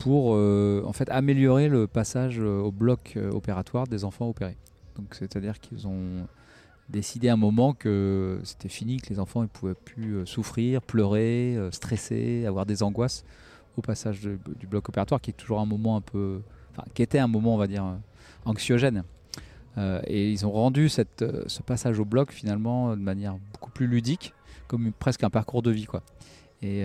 pour 0.00 0.34
euh, 0.34 0.82
en 0.86 0.92
fait 0.92 1.08
améliorer 1.10 1.68
le 1.68 1.86
passage 1.86 2.40
euh, 2.40 2.58
au 2.58 2.72
bloc 2.72 3.12
euh, 3.16 3.30
opératoire 3.30 3.86
des 3.86 4.04
enfants 4.04 4.28
opérés. 4.28 4.56
Donc 4.96 5.14
c'est-à-dire 5.14 5.60
qu'ils 5.60 5.86
ont 5.86 6.26
décidé 6.88 7.28
à 7.28 7.34
un 7.34 7.36
moment 7.36 7.74
que 7.74 8.40
c'était 8.42 8.70
fini, 8.70 8.96
que 8.96 9.10
les 9.10 9.20
enfants 9.20 9.42
ne 9.42 9.46
pouvaient 9.46 9.74
plus 9.74 10.26
souffrir, 10.26 10.82
pleurer, 10.82 11.56
stresser, 11.70 12.44
avoir 12.46 12.66
des 12.66 12.82
angoisses 12.82 13.24
au 13.76 13.82
passage 13.82 14.22
du 14.22 14.66
bloc 14.66 14.88
opératoire, 14.88 15.20
qui 15.20 15.30
est 15.30 15.34
toujours 15.34 15.60
un 15.60 15.66
moment 15.66 15.96
un 15.96 16.00
peu, 16.00 16.40
enfin, 16.72 16.82
qui 16.92 17.02
était 17.02 17.20
un 17.20 17.28
moment, 17.28 17.54
on 17.54 17.58
va 17.58 17.68
dire, 17.68 17.84
anxiogène. 18.44 19.04
et 19.78 20.32
ils 20.32 20.44
ont 20.44 20.50
rendu 20.50 20.88
ce 20.88 21.62
passage 21.64 22.00
au 22.00 22.04
bloc 22.04 22.32
finalement 22.32 22.96
de 22.96 23.02
manière 23.02 23.36
beaucoup 23.52 23.70
plus 23.70 23.86
ludique, 23.86 24.34
comme 24.66 24.90
presque 24.90 25.22
un 25.22 25.30
parcours 25.30 25.62
de 25.62 25.70
vie, 25.70 25.86
quoi. 25.86 26.02
Et, 26.62 26.84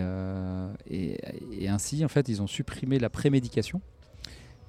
et, 0.89 1.67
ainsi, 1.67 2.05
en 2.05 2.07
fait, 2.07 2.29
ils 2.29 2.41
ont 2.41 2.47
supprimé 2.47 2.97
la 2.97 3.09
prémédication. 3.09 3.81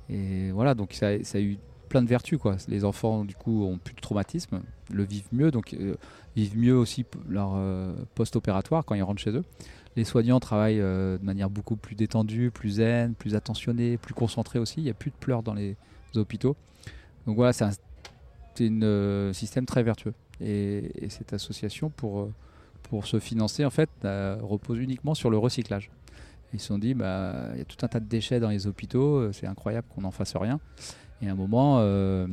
Et 0.08 0.50
voilà, 0.50 0.74
donc 0.74 0.92
ça, 0.94 1.08
a 1.08 1.40
eu 1.40 1.58
plein 1.88 2.02
de 2.02 2.08
vertus. 2.08 2.38
Les 2.68 2.84
enfants, 2.84 3.24
du 3.24 3.34
coup, 3.34 3.64
ont 3.64 3.78
plus 3.78 3.94
de 3.94 4.00
traumatisme, 4.00 4.60
le 4.92 5.04
vivent 5.04 5.28
mieux, 5.32 5.50
donc 5.50 5.74
euh, 5.74 5.96
vivent 6.34 6.56
mieux 6.58 6.76
aussi 6.76 7.04
leur 7.28 7.52
euh, 7.54 7.92
post-opératoire 8.14 8.84
quand 8.84 8.94
ils 8.94 9.02
rentrent 9.02 9.22
chez 9.22 9.30
eux. 9.30 9.44
Les 9.96 10.04
soignants 10.04 10.40
travaillent 10.40 10.80
euh, 10.80 11.18
de 11.18 11.24
manière 11.24 11.50
beaucoup 11.50 11.76
plus 11.76 11.94
détendue, 11.94 12.50
plus 12.50 12.70
zen, 12.70 13.14
plus 13.14 13.34
attentionnée, 13.34 13.96
plus 13.96 14.14
concentrée 14.14 14.58
aussi. 14.58 14.80
Il 14.80 14.84
n'y 14.84 14.90
a 14.90 14.94
plus 14.94 15.10
de 15.10 15.16
pleurs 15.16 15.42
dans 15.42 15.54
les 15.54 15.76
hôpitaux. 16.14 16.56
Donc 17.26 17.36
voilà, 17.36 17.52
c'est 17.52 17.64
un 17.64 19.32
système 19.32 19.66
très 19.66 19.82
vertueux. 19.82 20.14
Et, 20.40 21.08
cette 21.08 21.32
association, 21.32 21.90
pour, 21.90 22.28
pour 22.88 23.06
se 23.06 23.18
financer, 23.18 23.64
en 23.64 23.70
fait, 23.70 23.90
repose 24.04 24.78
uniquement 24.78 25.14
sur 25.14 25.30
le 25.30 25.38
recyclage. 25.38 25.90
Ils 26.52 26.60
se 26.60 26.68
sont 26.68 26.78
dit, 26.78 26.94
bah, 26.94 27.50
il 27.52 27.58
y 27.58 27.60
a 27.60 27.64
tout 27.64 27.84
un 27.84 27.88
tas 27.88 28.00
de 28.00 28.06
déchets 28.06 28.40
dans 28.40 28.50
les 28.50 28.66
hôpitaux, 28.66 29.32
c'est 29.32 29.46
incroyable 29.46 29.86
qu'on 29.94 30.02
n'en 30.02 30.10
fasse 30.10 30.36
rien. 30.36 30.60
Et 31.22 31.28
à 31.28 31.32
un 31.32 31.34
moment, 31.34 31.78
euh, 31.80 32.26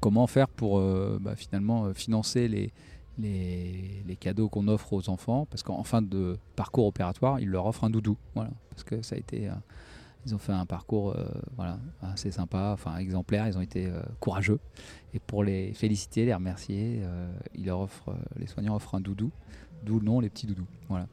comment 0.00 0.26
faire 0.26 0.48
pour 0.48 0.78
euh, 0.78 1.18
bah, 1.20 1.36
finalement 1.36 1.86
euh, 1.86 1.92
financer 1.92 2.48
les, 2.48 2.72
les, 3.18 4.16
cadeaux 4.16 4.48
qu'on 4.48 4.68
offre 4.68 4.92
aux 4.92 5.08
enfants? 5.08 5.46
Parce 5.50 5.62
qu'en 5.62 5.84
fin 5.84 6.02
de 6.02 6.36
parcours 6.56 6.86
opératoire, 6.86 7.40
ils 7.40 7.48
leur 7.48 7.66
offrent 7.66 7.84
un 7.84 7.90
doudou. 7.90 8.16
Voilà, 8.34 8.50
parce 8.70 8.84
que 8.84 9.02
ça 9.02 9.14
a 9.14 9.18
été 9.18 9.48
ils 10.26 10.34
ont 10.34 10.38
fait 10.38 10.52
un 10.52 10.66
parcours 10.66 11.16
voilà, 11.56 11.78
assez 12.00 12.30
sympa, 12.30 12.70
enfin 12.72 12.96
exemplaire, 12.98 13.48
ils 13.48 13.58
ont 13.58 13.60
été 13.60 13.90
courageux. 14.20 14.60
Et 15.14 15.18
pour 15.18 15.42
les 15.42 15.72
féliciter, 15.74 16.24
les 16.24 16.34
remercier, 16.34 17.02
ils 17.54 17.66
leur 17.66 17.80
offrent, 17.80 18.14
les 18.36 18.46
soignants 18.46 18.76
offrent 18.76 18.94
un 18.94 19.00
doudou, 19.00 19.30
d'où 19.82 19.98
le 19.98 20.04
nom 20.04 20.20
les 20.20 20.30
petits 20.30 20.46
doudous. 20.46 20.66
Voilà, 20.88 21.08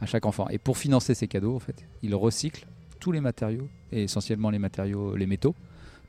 à 0.00 0.06
chaque 0.06 0.26
enfant. 0.26 0.48
Et 0.48 0.58
pour 0.58 0.76
financer 0.76 1.14
ces 1.14 1.26
cadeaux, 1.26 1.56
en 1.56 1.58
fait, 1.58 1.86
ils 2.02 2.14
recyclent 2.14 2.66
tous 3.00 3.12
les 3.12 3.20
matériaux, 3.20 3.68
et 3.92 4.04
essentiellement 4.04 4.50
les 4.50 4.58
matériaux, 4.58 5.16
les 5.16 5.26
métaux, 5.26 5.54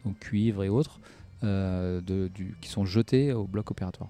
donc 0.06 0.20
cuivre 0.20 0.64
et 0.64 0.70
autres, 0.70 1.00
euh, 1.44 2.02
de, 2.02 2.28
du, 2.28 2.56
qui 2.62 2.70
sont 2.70 2.86
jetés 2.86 3.32
au 3.32 3.48
bloc 3.48 3.72
opératoire. 3.72 4.10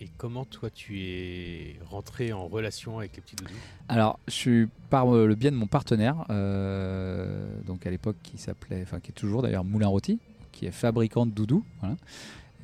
Et 0.00 0.08
comment 0.16 0.44
toi 0.44 0.70
tu 0.70 1.00
es 1.00 1.76
rentré 1.88 2.32
en 2.32 2.46
relation 2.46 2.98
avec 2.98 3.14
les 3.16 3.22
petits 3.22 3.36
doudous? 3.36 3.54
Alors, 3.88 4.18
je 4.26 4.32
suis 4.32 4.68
par 4.90 5.14
euh, 5.14 5.26
le 5.26 5.34
biais 5.34 5.50
de 5.50 5.56
mon 5.56 5.66
partenaire, 5.66 6.24
euh, 6.30 7.46
donc 7.66 7.86
à 7.86 7.90
l'époque 7.90 8.16
qui 8.22 8.38
s'appelait, 8.38 8.82
enfin 8.82 9.00
qui 9.00 9.10
est 9.10 9.14
toujours 9.14 9.42
d'ailleurs 9.42 9.64
Moulin 9.64 9.86
Rôti, 9.86 10.18
qui 10.52 10.66
est 10.66 10.72
fabricant 10.72 11.26
de 11.26 11.30
doudous, 11.30 11.64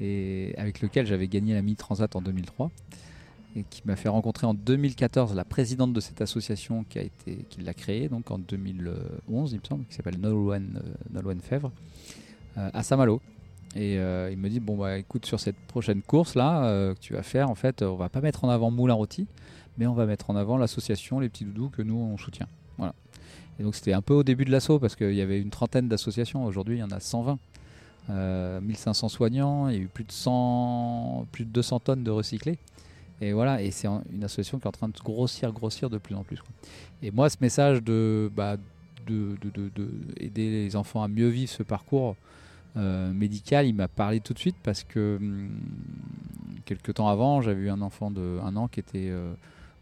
et 0.00 0.54
avec 0.56 0.80
lequel 0.80 1.06
j'avais 1.06 1.28
gagné 1.28 1.54
la 1.54 1.62
Mi 1.62 1.76
Transat 1.76 2.14
en 2.16 2.20
2003 2.20 2.70
et 3.56 3.64
qui 3.68 3.82
m'a 3.84 3.96
fait 3.96 4.08
rencontrer 4.08 4.46
en 4.46 4.54
2014 4.54 5.34
la 5.34 5.44
présidente 5.44 5.92
de 5.92 5.98
cette 5.98 6.20
association 6.20 6.84
qui 6.88 7.10
qui 7.48 7.60
l'a 7.62 7.74
créée 7.74 8.08
donc 8.08 8.30
en 8.30 8.38
2011 8.38 9.52
il 9.52 9.58
me 9.58 9.64
semble 9.68 9.84
qui 9.86 9.94
s'appelle 9.94 10.20
Nolwenn 10.20 10.80
euh, 11.16 11.34
Fèvre 11.40 11.72
à 12.54 12.82
Saint-Malo 12.84 13.20
et 13.76 13.98
euh, 13.98 14.30
il 14.32 14.38
me 14.38 14.48
dit 14.48 14.60
bon 14.60 14.76
bah 14.76 14.98
écoute 14.98 15.26
sur 15.26 15.38
cette 15.38 15.56
prochaine 15.56 16.02
course 16.02 16.34
là 16.34 16.92
que 16.94 17.00
tu 17.00 17.12
vas 17.12 17.22
faire 17.22 17.50
en 17.50 17.54
fait 17.54 17.82
on 17.82 17.94
va 17.94 18.08
pas 18.08 18.20
mettre 18.20 18.44
en 18.44 18.48
avant 18.48 18.70
Moulin 18.70 18.94
Rôti 18.94 19.26
mais 19.78 19.86
on 19.86 19.94
va 19.94 20.06
mettre 20.06 20.30
en 20.30 20.36
avant 20.36 20.58
l'association 20.58 21.20
les 21.20 21.28
petits 21.28 21.44
doudous 21.44 21.70
que 21.70 21.82
nous 21.82 21.96
on 21.96 22.16
soutient 22.16 22.48
voilà 22.78 22.94
et 23.58 23.62
donc 23.62 23.76
c'était 23.76 23.92
un 23.92 24.02
peu 24.02 24.14
au 24.14 24.22
début 24.24 24.44
de 24.44 24.50
l'assaut 24.50 24.80
parce 24.80 24.96
qu'il 24.96 25.14
y 25.14 25.20
avait 25.20 25.40
une 25.40 25.50
trentaine 25.50 25.88
d'associations 25.88 26.44
aujourd'hui 26.44 26.76
il 26.76 26.80
y 26.80 26.82
en 26.82 26.90
a 26.90 27.00
120 27.00 27.38
1500 28.08 29.08
soignants, 29.08 29.68
il 29.68 29.76
y 29.76 29.78
a 29.78 29.82
eu 29.82 29.86
plus 29.86 30.04
de 30.04 30.12
100, 30.12 31.26
plus 31.32 31.44
de 31.44 31.50
200 31.50 31.80
tonnes 31.80 32.04
de 32.04 32.10
recyclés. 32.10 32.58
Et 33.20 33.32
voilà, 33.32 33.62
et 33.62 33.70
c'est 33.70 33.86
une 33.86 34.24
association 34.24 34.58
qui 34.58 34.64
est 34.64 34.68
en 34.68 34.72
train 34.72 34.88
de 34.88 34.98
grossir, 34.98 35.52
grossir 35.52 35.90
de 35.90 35.98
plus 35.98 36.14
en 36.14 36.24
plus. 36.24 36.38
Et 37.02 37.10
moi, 37.10 37.28
ce 37.28 37.36
message 37.40 37.82
de, 37.82 38.30
bah, 38.34 38.56
de, 39.06 39.36
aider 40.16 40.50
les 40.50 40.76
enfants 40.76 41.02
à 41.02 41.08
mieux 41.08 41.28
vivre 41.28 41.50
ce 41.50 41.62
parcours 41.62 42.16
euh, 42.76 43.12
médical, 43.12 43.66
il 43.66 43.74
m'a 43.74 43.88
parlé 43.88 44.20
tout 44.20 44.32
de 44.32 44.38
suite 44.38 44.56
parce 44.62 44.84
que 44.84 45.16
hum, 45.20 45.50
quelques 46.64 46.94
temps 46.94 47.08
avant, 47.08 47.42
j'avais 47.42 47.62
eu 47.62 47.70
un 47.70 47.82
enfant 47.82 48.10
de 48.10 48.38
un 48.42 48.56
an 48.56 48.68
qui 48.68 48.80
était 48.80 49.08
euh, 49.10 49.32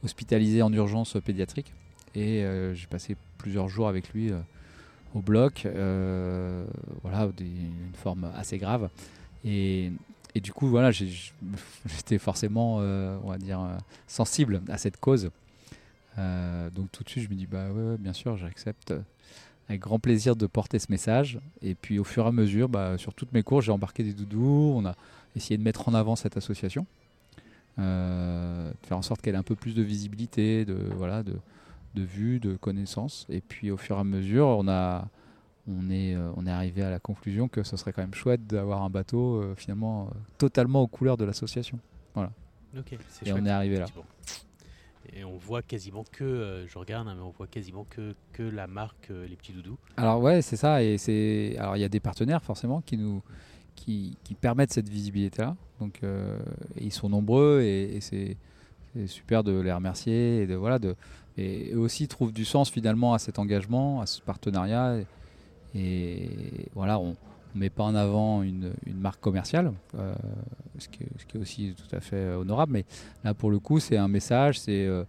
hospitalisé 0.05 0.63
en 0.63 0.73
urgence 0.73 1.17
pédiatrique 1.25 1.73
et 2.15 2.45
euh, 2.45 2.75
j'ai 2.75 2.87
passé 2.87 3.17
plusieurs 3.37 3.69
jours 3.69 3.89
avec 3.89 4.13
lui 4.13 4.33
au 5.15 5.21
bloc, 5.21 5.67
voilà, 7.03 7.29
une 7.41 7.95
forme 7.95 8.31
assez 8.37 8.59
grave. 8.59 8.91
Et, 9.45 9.93
et 10.35 10.41
du 10.41 10.53
coup, 10.53 10.67
voilà, 10.67 10.91
j'étais 11.87 12.19
forcément, 12.19 12.77
on 12.77 13.29
va 13.29 13.39
dire, 13.39 13.61
sensible 14.07 14.61
à 14.69 14.77
cette 14.77 14.99
cause. 14.99 15.31
Donc 16.17 16.91
tout 16.93 17.05
de 17.05 17.09
suite, 17.09 17.25
je 17.25 17.29
me 17.29 17.35
dis, 17.35 17.47
bah 17.47 17.71
ouais, 17.71 17.97
bien 17.97 18.13
sûr, 18.13 18.37
j'accepte 18.37 18.93
avec 19.69 19.81
grand 19.81 19.99
plaisir 19.99 20.37
de 20.37 20.47
porter 20.47 20.79
ce 20.79 20.87
message. 20.91 21.39
Et 21.63 21.75
puis 21.75 21.99
au 21.99 22.05
fur 22.05 22.25
et 22.25 22.29
à 22.29 22.33
mesure, 22.33 22.69
bah, 22.69 22.99
sur 22.99 23.15
toutes 23.15 23.33
mes 23.33 23.43
cours, 23.43 23.61
j'ai 23.61 23.73
embarqué 23.73 24.03
des 24.03 24.13
doudous. 24.13 24.73
On 24.77 24.87
a 24.87 24.95
essayé 25.37 25.59
de 25.59 25.63
mettre 25.63 25.89
en 25.89 25.95
avant 25.95 26.17
cette 26.17 26.37
association, 26.37 26.87
de 27.77 28.73
faire 28.83 28.97
en 28.97 29.03
sorte 29.03 29.21
qu'elle 29.21 29.35
ait 29.35 29.39
un 29.39 29.43
peu 29.43 29.55
plus 29.55 29.75
de 29.75 29.83
visibilité, 29.83 30.65
de 30.65 30.79
voilà, 30.97 31.23
de, 31.23 31.35
de 31.95 32.03
vue, 32.03 32.41
de 32.41 32.57
connaissance. 32.57 33.27
Et 33.29 33.41
puis 33.41 33.71
au 33.71 33.77
fur 33.77 33.97
et 33.97 34.01
à 34.01 34.05
mesure, 34.05 34.47
on 34.47 34.69
a 34.69 35.07
on 35.69 35.91
est, 35.91 36.15
euh, 36.15 36.31
on 36.37 36.47
est 36.47 36.51
arrivé 36.51 36.83
à 36.83 36.91
la 36.91 36.99
conclusion 36.99 37.49
que 37.49 37.63
ce 37.63 37.77
serait 37.77 37.93
quand 37.93 38.03
même 38.03 38.15
chouette 38.15 38.47
d'avoir 38.47 38.83
un 38.83 38.91
bateau 38.91 39.37
euh, 39.37 39.55
finalement 39.57 40.07
euh, 40.07 40.19
totalement 40.39 40.83
aux 40.83 40.87
couleurs 40.87 41.17
de 41.17 41.25
l'association. 41.25 41.79
Voilà. 42.15 42.31
et 43.25 43.33
on 43.33 43.45
est 43.45 43.51
arrivé 43.51 43.79
là. 43.79 43.87
Et 45.15 45.25
on 45.25 45.37
voit 45.37 45.63
quasiment 45.63 46.05
que, 46.13 46.65
je 46.69 46.79
regarde, 46.79 47.09
hein, 47.09 47.15
mais 47.17 47.23
on 47.23 47.31
voit 47.31 47.47
quasiment 47.47 47.87
que, 47.89 48.15
que 48.33 48.43
la 48.43 48.67
marque 48.67 49.09
Les 49.09 49.37
Petits 49.37 49.53
Doudous. 49.53 49.79
Alors 49.97 50.21
ouais, 50.21 50.43
c'est 50.43 50.57
ça. 50.57 50.83
Et 50.83 50.99
c'est, 50.99 51.57
alors 51.59 51.77
il 51.77 51.81
y 51.81 51.85
a 51.85 51.89
des 51.89 52.01
partenaires 52.01 52.43
forcément 52.43 52.81
qui 52.83 52.97
nous, 52.97 53.23
qui, 53.75 54.17
qui 54.25 54.35
permettent 54.35 54.73
cette 54.73 54.89
visibilité-là. 54.89 55.57
Donc 55.81 56.01
ils 56.81 56.93
sont 56.93 57.09
nombreux 57.09 57.63
et, 57.63 58.01
c'est, 58.01 58.37
super 59.07 59.45
de 59.45 59.61
les 59.61 59.73
remercier 59.73 60.43
et 60.43 60.47
de 60.47 60.57
voilà 60.57 60.81
de 60.81 60.97
et 61.37 61.77
aussi 61.77 62.09
trouvent 62.09 62.33
du 62.33 62.45
sens 62.45 62.69
finalement 62.69 63.15
à 63.15 63.21
cet 63.21 63.39
engagement, 63.39 64.01
à 64.01 64.07
ce 64.07 64.21
partenariat. 64.21 64.97
Et 65.75 66.31
voilà, 66.75 66.99
on 66.99 67.17
met 67.59 67.71
pas 67.71 67.85
en 67.85 67.95
avant 67.95 68.43
une, 68.43 68.73
marque 68.87 69.21
commerciale, 69.21 69.73
euh, 69.97 70.15
ce, 70.79 70.89
qui 70.89 71.03
est, 71.03 71.39
aussi 71.39 71.75
tout 71.77 71.95
à 71.95 72.01
fait 72.01 72.33
honorable. 72.33 72.73
Mais 72.73 72.85
là, 73.25 73.35
pour 73.35 73.51
le 73.51 73.59
coup, 73.59 73.81
c'est 73.81 73.97
un 73.97 74.09
message, 74.09 74.61
c'est 74.61 74.87
euh, 74.87 75.05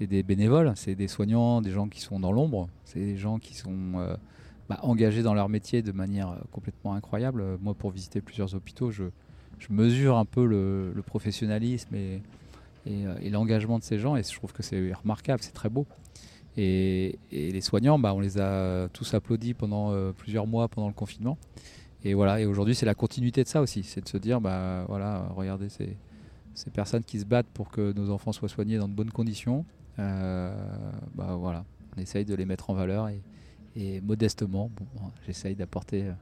des 0.00 0.22
bénévoles, 0.22 0.72
c'est 0.76 0.94
des 0.94 1.08
soignants, 1.08 1.60
des 1.60 1.70
gens 1.70 1.88
qui 1.88 2.00
sont 2.00 2.20
dans 2.20 2.32
l'ombre, 2.32 2.68
c'est 2.84 3.00
des 3.00 3.16
gens 3.16 3.38
qui 3.38 3.54
sont 3.54 3.92
euh, 3.96 4.16
bah, 4.68 4.78
engagés 4.82 5.22
dans 5.22 5.34
leur 5.34 5.48
métier 5.48 5.82
de 5.82 5.92
manière 5.92 6.36
complètement 6.50 6.94
incroyable. 6.94 7.44
Moi, 7.60 7.74
pour 7.74 7.90
visiter 7.90 8.20
plusieurs 8.20 8.54
hôpitaux, 8.54 8.90
je, 8.90 9.04
mesure 9.70 10.16
un 10.16 10.24
peu 10.24 10.44
le, 10.44 11.02
professionnalisme 11.06 11.94
et, 11.94 12.20
l'engagement 13.30 13.78
de 13.78 13.84
ces 13.84 14.00
gens 14.00 14.16
et 14.16 14.24
je 14.24 14.34
trouve 14.34 14.52
que 14.52 14.64
c'est 14.64 14.92
remarquable, 14.92 15.40
c'est 15.40 15.52
très 15.52 15.68
beau. 15.68 15.86
Et, 16.56 17.18
les 17.30 17.60
soignants, 17.60 17.98
bah, 17.98 18.14
on 18.14 18.20
les 18.20 18.38
a 18.38 18.88
tous 18.92 19.14
applaudis 19.14 19.54
pendant 19.54 19.92
euh, 19.92 20.12
plusieurs 20.12 20.46
mois 20.46 20.68
pendant 20.68 20.88
le 20.88 20.94
confinement. 20.94 21.38
Et 22.04 22.14
voilà, 22.14 22.40
et 22.40 22.46
aujourd'hui 22.46 22.74
c'est 22.74 22.86
la 22.86 22.94
continuité 22.94 23.44
de 23.44 23.48
ça 23.48 23.60
aussi, 23.60 23.82
c'est 23.84 24.02
de 24.02 24.08
se 24.08 24.16
dire, 24.16 24.40
bah 24.40 24.84
voilà, 24.88 25.28
regardez 25.36 25.68
ces, 25.68 25.96
ces, 26.54 26.70
personnes 26.70 27.04
qui 27.04 27.20
se 27.20 27.24
battent 27.24 27.50
pour 27.54 27.70
que 27.70 27.92
nos 27.92 28.10
enfants 28.10 28.32
soient 28.32 28.48
soignés 28.48 28.78
dans 28.78 28.88
de 28.88 28.94
bonnes 28.94 29.10
conditions. 29.10 29.64
Euh, 29.98 30.52
bah 31.14 31.36
voilà, 31.38 31.64
on 31.96 32.00
essaye 32.00 32.24
de 32.24 32.34
les 32.34 32.44
mettre 32.44 32.70
en 32.70 32.74
valeur 32.74 33.08
et, 33.76 34.00
modestement, 34.00 34.70
bon, 34.76 34.86
j'essaye 35.26 35.54
d'apporter 35.54 36.04
euh, 36.04 36.12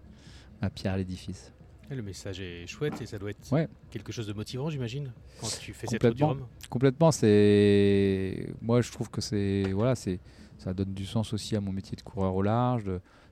ma 0.61 0.71
pierre 0.71 0.93
à 0.93 0.97
l'édifice. 0.99 1.53
Le 1.89 2.03
message 2.03 2.41
est 2.41 2.69
chouette 2.69 3.01
et 3.03 3.07
ça 3.07 3.19
doit 3.19 3.31
être 3.31 3.69
quelque 3.91 4.13
chose 4.13 4.29
de 4.29 4.33
motivant, 4.33 4.71
j'imagine, 4.71 5.13
quand 5.41 5.49
tu 5.61 5.73
fais 5.73 5.89
cette 5.89 6.03
route 6.03 6.15
du 6.15 6.23
Rhum. 6.23 6.47
Complètement. 6.69 7.11
C'est 7.11 8.49
moi, 8.63 8.81
je 8.81 8.93
trouve 8.93 9.11
que 9.11 9.21
c'est 9.21 9.65
voilà, 9.73 9.97
c'est 9.97 10.21
ça 10.59 10.73
donne 10.73 10.93
du 10.93 11.05
sens 11.05 11.33
aussi 11.33 11.57
à 11.57 11.61
mon 11.61 11.73
métier 11.73 11.97
de 11.97 12.03
coureur 12.03 12.35
au 12.37 12.43
large. 12.43 12.89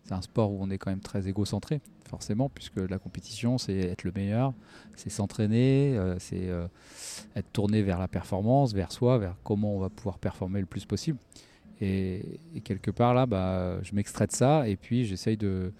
C'est 0.08 0.14
un 0.14 0.22
sport 0.22 0.52
où 0.52 0.58
on 0.62 0.70
est 0.70 0.78
quand 0.78 0.90
même 0.90 1.00
très 1.02 1.28
égocentré, 1.28 1.82
forcément, 2.08 2.48
puisque 2.48 2.78
la 2.78 2.98
compétition, 2.98 3.58
c'est 3.58 3.76
être 3.76 4.04
le 4.04 4.12
meilleur, 4.12 4.54
c'est 4.96 5.10
s'entraîner, 5.10 5.98
euh, 5.98 6.18
c'est 6.18 6.48
euh, 6.48 6.66
être 7.36 7.52
tourné 7.52 7.82
vers 7.82 7.98
la 7.98 8.08
performance, 8.08 8.72
vers 8.72 8.90
soi, 8.90 9.18
vers 9.18 9.36
comment 9.44 9.74
on 9.74 9.78
va 9.78 9.90
pouvoir 9.90 10.18
performer 10.18 10.60
le 10.60 10.66
plus 10.66 10.86
possible. 10.86 11.18
Et, 11.82 12.40
quelque 12.64 12.90
part 12.90 13.12
là, 13.12 13.26
bah, 13.26 13.82
je 13.82 13.94
m'extrais 13.94 14.26
de 14.26 14.32
ça 14.32 14.66
et 14.66 14.76
puis 14.76 15.04
j'essaye 15.04 15.36
de 15.36 15.74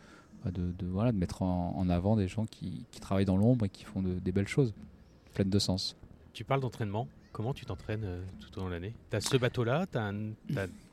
bah, 0.45 0.51
de, 0.53 0.87
voilà, 0.87 1.11
de 1.11 1.17
mettre 1.17 1.41
en, 1.41 1.89
avant 1.89 2.15
des 2.15 2.29
gens 2.29 2.45
qui, 2.45 2.85
travaillent 3.01 3.25
dans 3.25 3.39
l'ombre 3.39 3.65
et 3.65 3.69
qui 3.71 3.85
font 3.85 4.03
des 4.03 4.31
belles 4.33 4.47
choses, 4.47 4.75
pleines 5.33 5.49
de 5.49 5.59
sens. 5.59 5.97
Tu 6.35 6.45
parles 6.45 6.61
d'entraînement. 6.61 7.09
Comment 7.39 7.55
tu 7.55 7.65
t'entraînes 7.65 8.05
tout 8.41 8.59
au 8.59 8.63
long 8.63 8.67
de 8.67 8.73
l'année? 8.73 8.93
Tu 9.11 9.17
as 9.17 9.21
ce 9.21 9.37
bateau-là, 9.37 9.87
tu 9.87 9.97
as, 9.97 10.13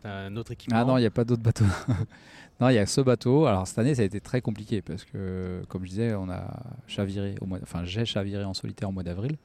un 0.03 0.37
autre 0.37 0.51
équipement? 0.51 0.77
Ah 0.79 0.85
non, 0.85 0.99
il 0.99 1.01
n'y 1.01 1.07
a 1.07 1.11
pas 1.11 1.25
d'autre 1.25 1.41
bateau. 1.41 1.65
non, 2.61 2.69
il 2.69 2.75
y 2.75 2.77
a 2.77 2.85
ce 2.85 3.01
bateau. 3.01 3.47
Alors 3.47 3.65
cette 3.65 3.79
année, 3.79 3.95
ça 3.95 4.03
a 4.03 4.05
été 4.05 4.21
très 4.21 4.41
compliqué 4.41 4.83
parce 4.83 5.05
que, 5.05 5.63
comme 5.69 5.85
je 5.85 5.89
disais, 5.89 6.13
on 6.13 6.29
a 6.29 6.43
chaviré 6.85 7.33
au 7.41 7.47
mois, 7.47 7.57
enfin 7.63 7.83
j'ai 7.83 8.05
chaviré 8.05 8.43
en 8.43 8.53
solitaire 8.53 8.89
au 8.89 8.91
mois 8.91 9.01
d'avril. 9.01 9.37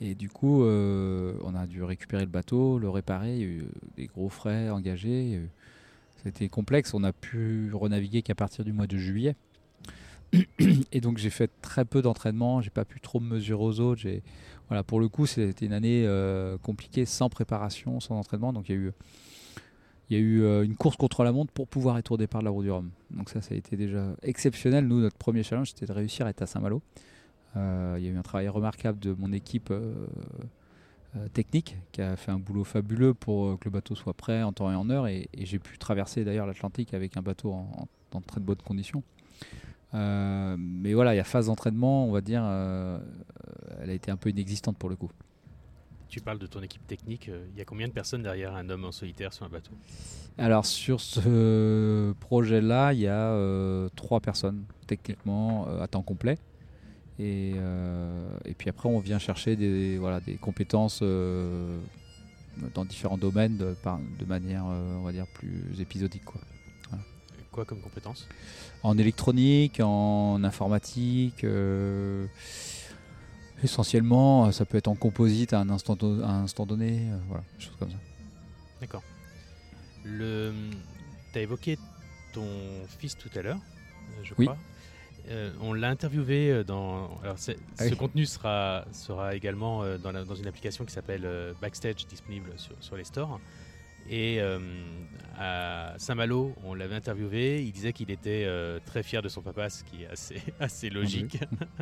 Et 0.00 0.16
du 0.16 0.28
coup, 0.28 0.64
on 0.64 1.54
a 1.54 1.66
dû 1.68 1.84
récupérer 1.84 2.24
le 2.24 2.30
bateau, 2.30 2.80
le 2.80 2.88
réparer. 2.88 3.36
Il 3.36 3.40
y 3.40 3.44
a 3.44 3.46
eu 3.46 3.64
des 3.96 4.06
gros 4.06 4.28
frais 4.28 4.70
engagés. 4.70 5.40
C'était 6.24 6.48
complexe. 6.48 6.94
On 6.94 7.04
a 7.04 7.12
pu 7.12 7.70
renaviguer 7.72 8.22
qu'à 8.22 8.34
partir 8.34 8.64
du 8.64 8.72
mois 8.72 8.88
de 8.88 8.96
juillet. 8.96 9.36
Et 10.92 11.00
donc 11.00 11.18
j'ai 11.18 11.30
fait 11.30 11.50
très 11.62 11.84
peu 11.84 12.02
d'entraînement, 12.02 12.60
j'ai 12.60 12.70
pas 12.70 12.84
pu 12.84 13.00
trop 13.00 13.20
me 13.20 13.34
mesurer 13.34 13.62
aux 13.62 13.80
autres. 13.80 14.02
Voilà, 14.68 14.82
pour 14.82 15.00
le 15.00 15.08
coup, 15.08 15.26
c'était 15.26 15.66
une 15.66 15.72
année 15.72 16.04
euh, 16.06 16.56
compliquée, 16.58 17.04
sans 17.04 17.28
préparation, 17.28 18.00
sans 18.00 18.16
entraînement. 18.16 18.52
Donc 18.52 18.68
il 18.68 18.72
y 18.72 18.78
a 18.78 18.80
eu, 18.80 18.92
y 20.10 20.14
a 20.14 20.18
eu 20.18 20.42
euh, 20.42 20.64
une 20.64 20.76
course 20.76 20.96
contre 20.96 21.22
la 21.24 21.32
montre 21.32 21.52
pour 21.52 21.68
pouvoir 21.68 21.98
être 21.98 22.12
au 22.12 22.16
départ 22.16 22.40
de 22.40 22.46
la 22.46 22.50
route 22.50 22.64
du 22.64 22.70
Rhum. 22.70 22.90
Donc 23.10 23.30
ça, 23.30 23.40
ça 23.42 23.54
a 23.54 23.56
été 23.56 23.76
déjà 23.76 24.14
exceptionnel. 24.22 24.86
Nous, 24.86 25.00
notre 25.00 25.18
premier 25.18 25.42
challenge, 25.42 25.68
c'était 25.68 25.86
de 25.86 25.92
réussir 25.92 26.26
à 26.26 26.30
être 26.30 26.42
à 26.42 26.46
Saint-Malo. 26.46 26.82
Euh, 27.56 27.96
il 27.98 28.04
y 28.04 28.08
a 28.08 28.10
eu 28.10 28.16
un 28.16 28.22
travail 28.22 28.48
remarquable 28.48 28.98
de 28.98 29.12
mon 29.12 29.32
équipe 29.32 29.72
technique 31.32 31.76
qui 31.92 32.02
a 32.02 32.16
fait 32.16 32.32
un 32.32 32.40
boulot 32.40 32.64
fabuleux 32.64 33.14
pour 33.14 33.56
que 33.60 33.66
le 33.66 33.70
bateau 33.70 33.94
soit 33.94 34.14
prêt 34.14 34.42
en 34.42 34.52
temps 34.52 34.72
et 34.72 34.74
en 34.74 34.90
heure. 34.90 35.06
Et, 35.06 35.28
j'ai 35.38 35.60
pu 35.60 35.78
traverser 35.78 36.24
d'ailleurs 36.24 36.46
l'Atlantique 36.46 36.92
avec 36.92 37.16
un 37.16 37.22
bateau 37.22 37.52
en, 37.52 37.88
en, 38.12 38.20
très 38.20 38.40
de 38.40 38.44
bonnes 38.44 38.56
conditions. 38.56 39.04
Euh, 39.94 40.56
mais 40.58 40.92
voilà, 40.92 41.14
il 41.14 41.16
y 41.16 41.20
a 41.20 41.24
phase 41.24 41.46
d'entraînement, 41.46 42.06
on 42.06 42.12
va 42.12 42.20
dire, 42.20 42.42
euh, 42.44 42.98
elle 43.80 43.90
a 43.90 43.92
été 43.92 44.10
un 44.10 44.16
peu 44.16 44.30
inexistante 44.30 44.76
pour 44.76 44.88
le 44.88 44.96
coup. 44.96 45.10
Tu 46.08 46.20
parles 46.20 46.38
de 46.38 46.46
ton 46.46 46.62
équipe 46.62 46.86
technique. 46.86 47.28
Euh, 47.28 47.46
il 47.52 47.58
y 47.58 47.62
a 47.62 47.64
combien 47.64 47.88
de 47.88 47.92
personnes 47.92 48.22
derrière 48.22 48.54
un 48.54 48.68
homme 48.70 48.84
en 48.84 48.92
solitaire 48.92 49.32
sur 49.32 49.46
un 49.46 49.48
bateau? 49.48 49.72
Alors 50.36 50.66
sur 50.66 51.00
ce 51.00 52.12
projet-là, 52.20 52.92
il 52.92 53.00
y 53.00 53.08
a 53.08 53.88
trois 53.94 54.20
personnes 54.20 54.64
techniquement 54.86 55.66
à 55.80 55.86
temps 55.86 56.02
complet. 56.02 56.38
Et, 57.20 57.50
et, 58.44 58.54
puis 58.58 58.68
après, 58.68 58.88
on 58.88 58.98
vient 58.98 59.20
chercher 59.20 59.54
des, 59.54 59.98
voilà, 59.98 60.18
des 60.18 60.34
compétences 60.34 61.04
dans 62.74 62.84
différents 62.84 63.18
domaines 63.18 63.56
de, 63.56 63.76
de 64.18 64.24
manière, 64.24 64.64
on 64.64 65.02
va 65.02 65.12
dire, 65.12 65.26
plus 65.28 65.80
épisodique. 65.80 66.24
Quoi 66.24 66.40
quoi 67.54 67.64
comme 67.64 67.80
compétences 67.80 68.28
En 68.82 68.98
électronique, 68.98 69.80
en 69.80 70.42
informatique. 70.42 71.44
Euh, 71.44 72.26
essentiellement, 73.62 74.50
ça 74.52 74.64
peut 74.64 74.76
être 74.76 74.88
en 74.88 74.96
composite 74.96 75.52
à 75.52 75.60
un 75.60 75.70
instant, 75.70 75.96
un 76.02 76.42
instant 76.42 76.66
donné, 76.66 76.98
euh, 76.98 77.16
voilà, 77.28 77.44
des 77.56 77.64
choses 77.64 77.76
comme 77.78 77.90
ça. 77.90 77.96
D'accord. 78.80 79.02
Le, 80.04 80.52
tu 81.32 81.38
as 81.38 81.42
évoqué 81.42 81.78
ton 82.32 82.46
fils 82.98 83.16
tout 83.16 83.30
à 83.36 83.42
l'heure, 83.42 83.60
euh, 84.18 84.24
je 84.24 84.34
crois. 84.34 84.56
on 85.62 85.72
l'a 85.72 85.88
interviewé 85.88 86.64
dans. 86.64 87.18
Alors, 87.22 87.36
ah 87.78 87.88
ce 87.88 87.94
contenu 87.94 88.26
sera, 88.26 88.84
sera 88.92 89.36
également 89.36 89.84
dans, 89.98 90.12
dans 90.12 90.34
une 90.34 90.48
application 90.48 90.84
qui 90.84 90.92
s'appelle 90.92 91.54
Backstage, 91.62 92.06
disponible 92.06 92.50
sur, 92.56 92.74
sur 92.80 92.96
les 92.96 93.04
stores. 93.04 93.40
Et 94.08 94.40
euh, 94.40 94.58
à 95.38 95.94
Saint-Malo, 95.98 96.54
on 96.64 96.74
l'avait 96.74 96.94
interviewé. 96.94 97.62
Il 97.62 97.72
disait 97.72 97.92
qu'il 97.92 98.10
était 98.10 98.44
euh, 98.46 98.78
très 98.84 99.02
fier 99.02 99.22
de 99.22 99.28
son 99.28 99.40
papa, 99.40 99.70
ce 99.70 99.84
qui 99.84 100.02
est 100.02 100.06
assez, 100.06 100.40
assez 100.60 100.90
logique. 100.90 101.38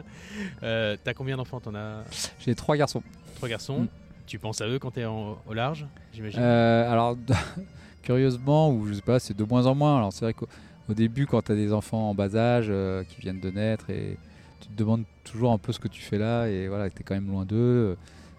euh, 0.63 0.97
T'as 1.03 1.15
combien 1.15 1.37
d'enfants 1.37 1.61
T'en 1.61 1.75
as? 1.75 2.05
J'ai 2.41 2.55
trois 2.55 2.77
garçons. 2.77 3.03
Trois 3.37 3.49
garçons. 3.49 3.83
Mm. 3.83 3.89
Tu 4.27 4.39
penses 4.39 4.61
à 4.61 4.69
eux 4.69 4.79
quand 4.79 4.93
tu 4.93 5.01
es 5.01 5.05
au 5.05 5.37
large, 5.53 5.87
j'imagine? 6.13 6.41
Euh, 6.41 6.91
Alors, 6.91 7.17
curieusement, 8.03 8.71
ou 8.71 8.87
je 8.87 8.95
sais 8.95 9.03
pas, 9.03 9.19
c'est 9.19 9.37
de 9.37 9.45
moins 9.45 9.67
en 9.67 9.75
moins. 9.75 9.99
Alors, 9.99 10.13
c'est 10.13 10.25
vrai 10.25 10.33
qu'au 10.33 10.47
début, 10.95 11.27
quand 11.27 11.43
tu 11.43 11.53
as 11.53 11.57
des 11.57 11.73
enfants 11.73 12.11
en 12.11 12.15
bas 12.15 12.35
âge 12.37 12.73
qui 13.09 13.21
viennent 13.21 13.41
de 13.41 13.51
naître 13.51 13.91
et 13.91 14.17
tu 14.61 14.69
te 14.69 14.75
demandes 14.75 15.05
toujours 15.25 15.53
un 15.53 15.59
peu 15.59 15.73
ce 15.73 15.81
que 15.81 15.89
tu 15.89 16.01
fais 16.01 16.19
là 16.19 16.47
et 16.47 16.69
voilà, 16.69 16.89
tu 16.89 17.01
es 17.01 17.03
quand 17.03 17.15
même 17.15 17.29
loin 17.29 17.45
d'eux 17.45 17.97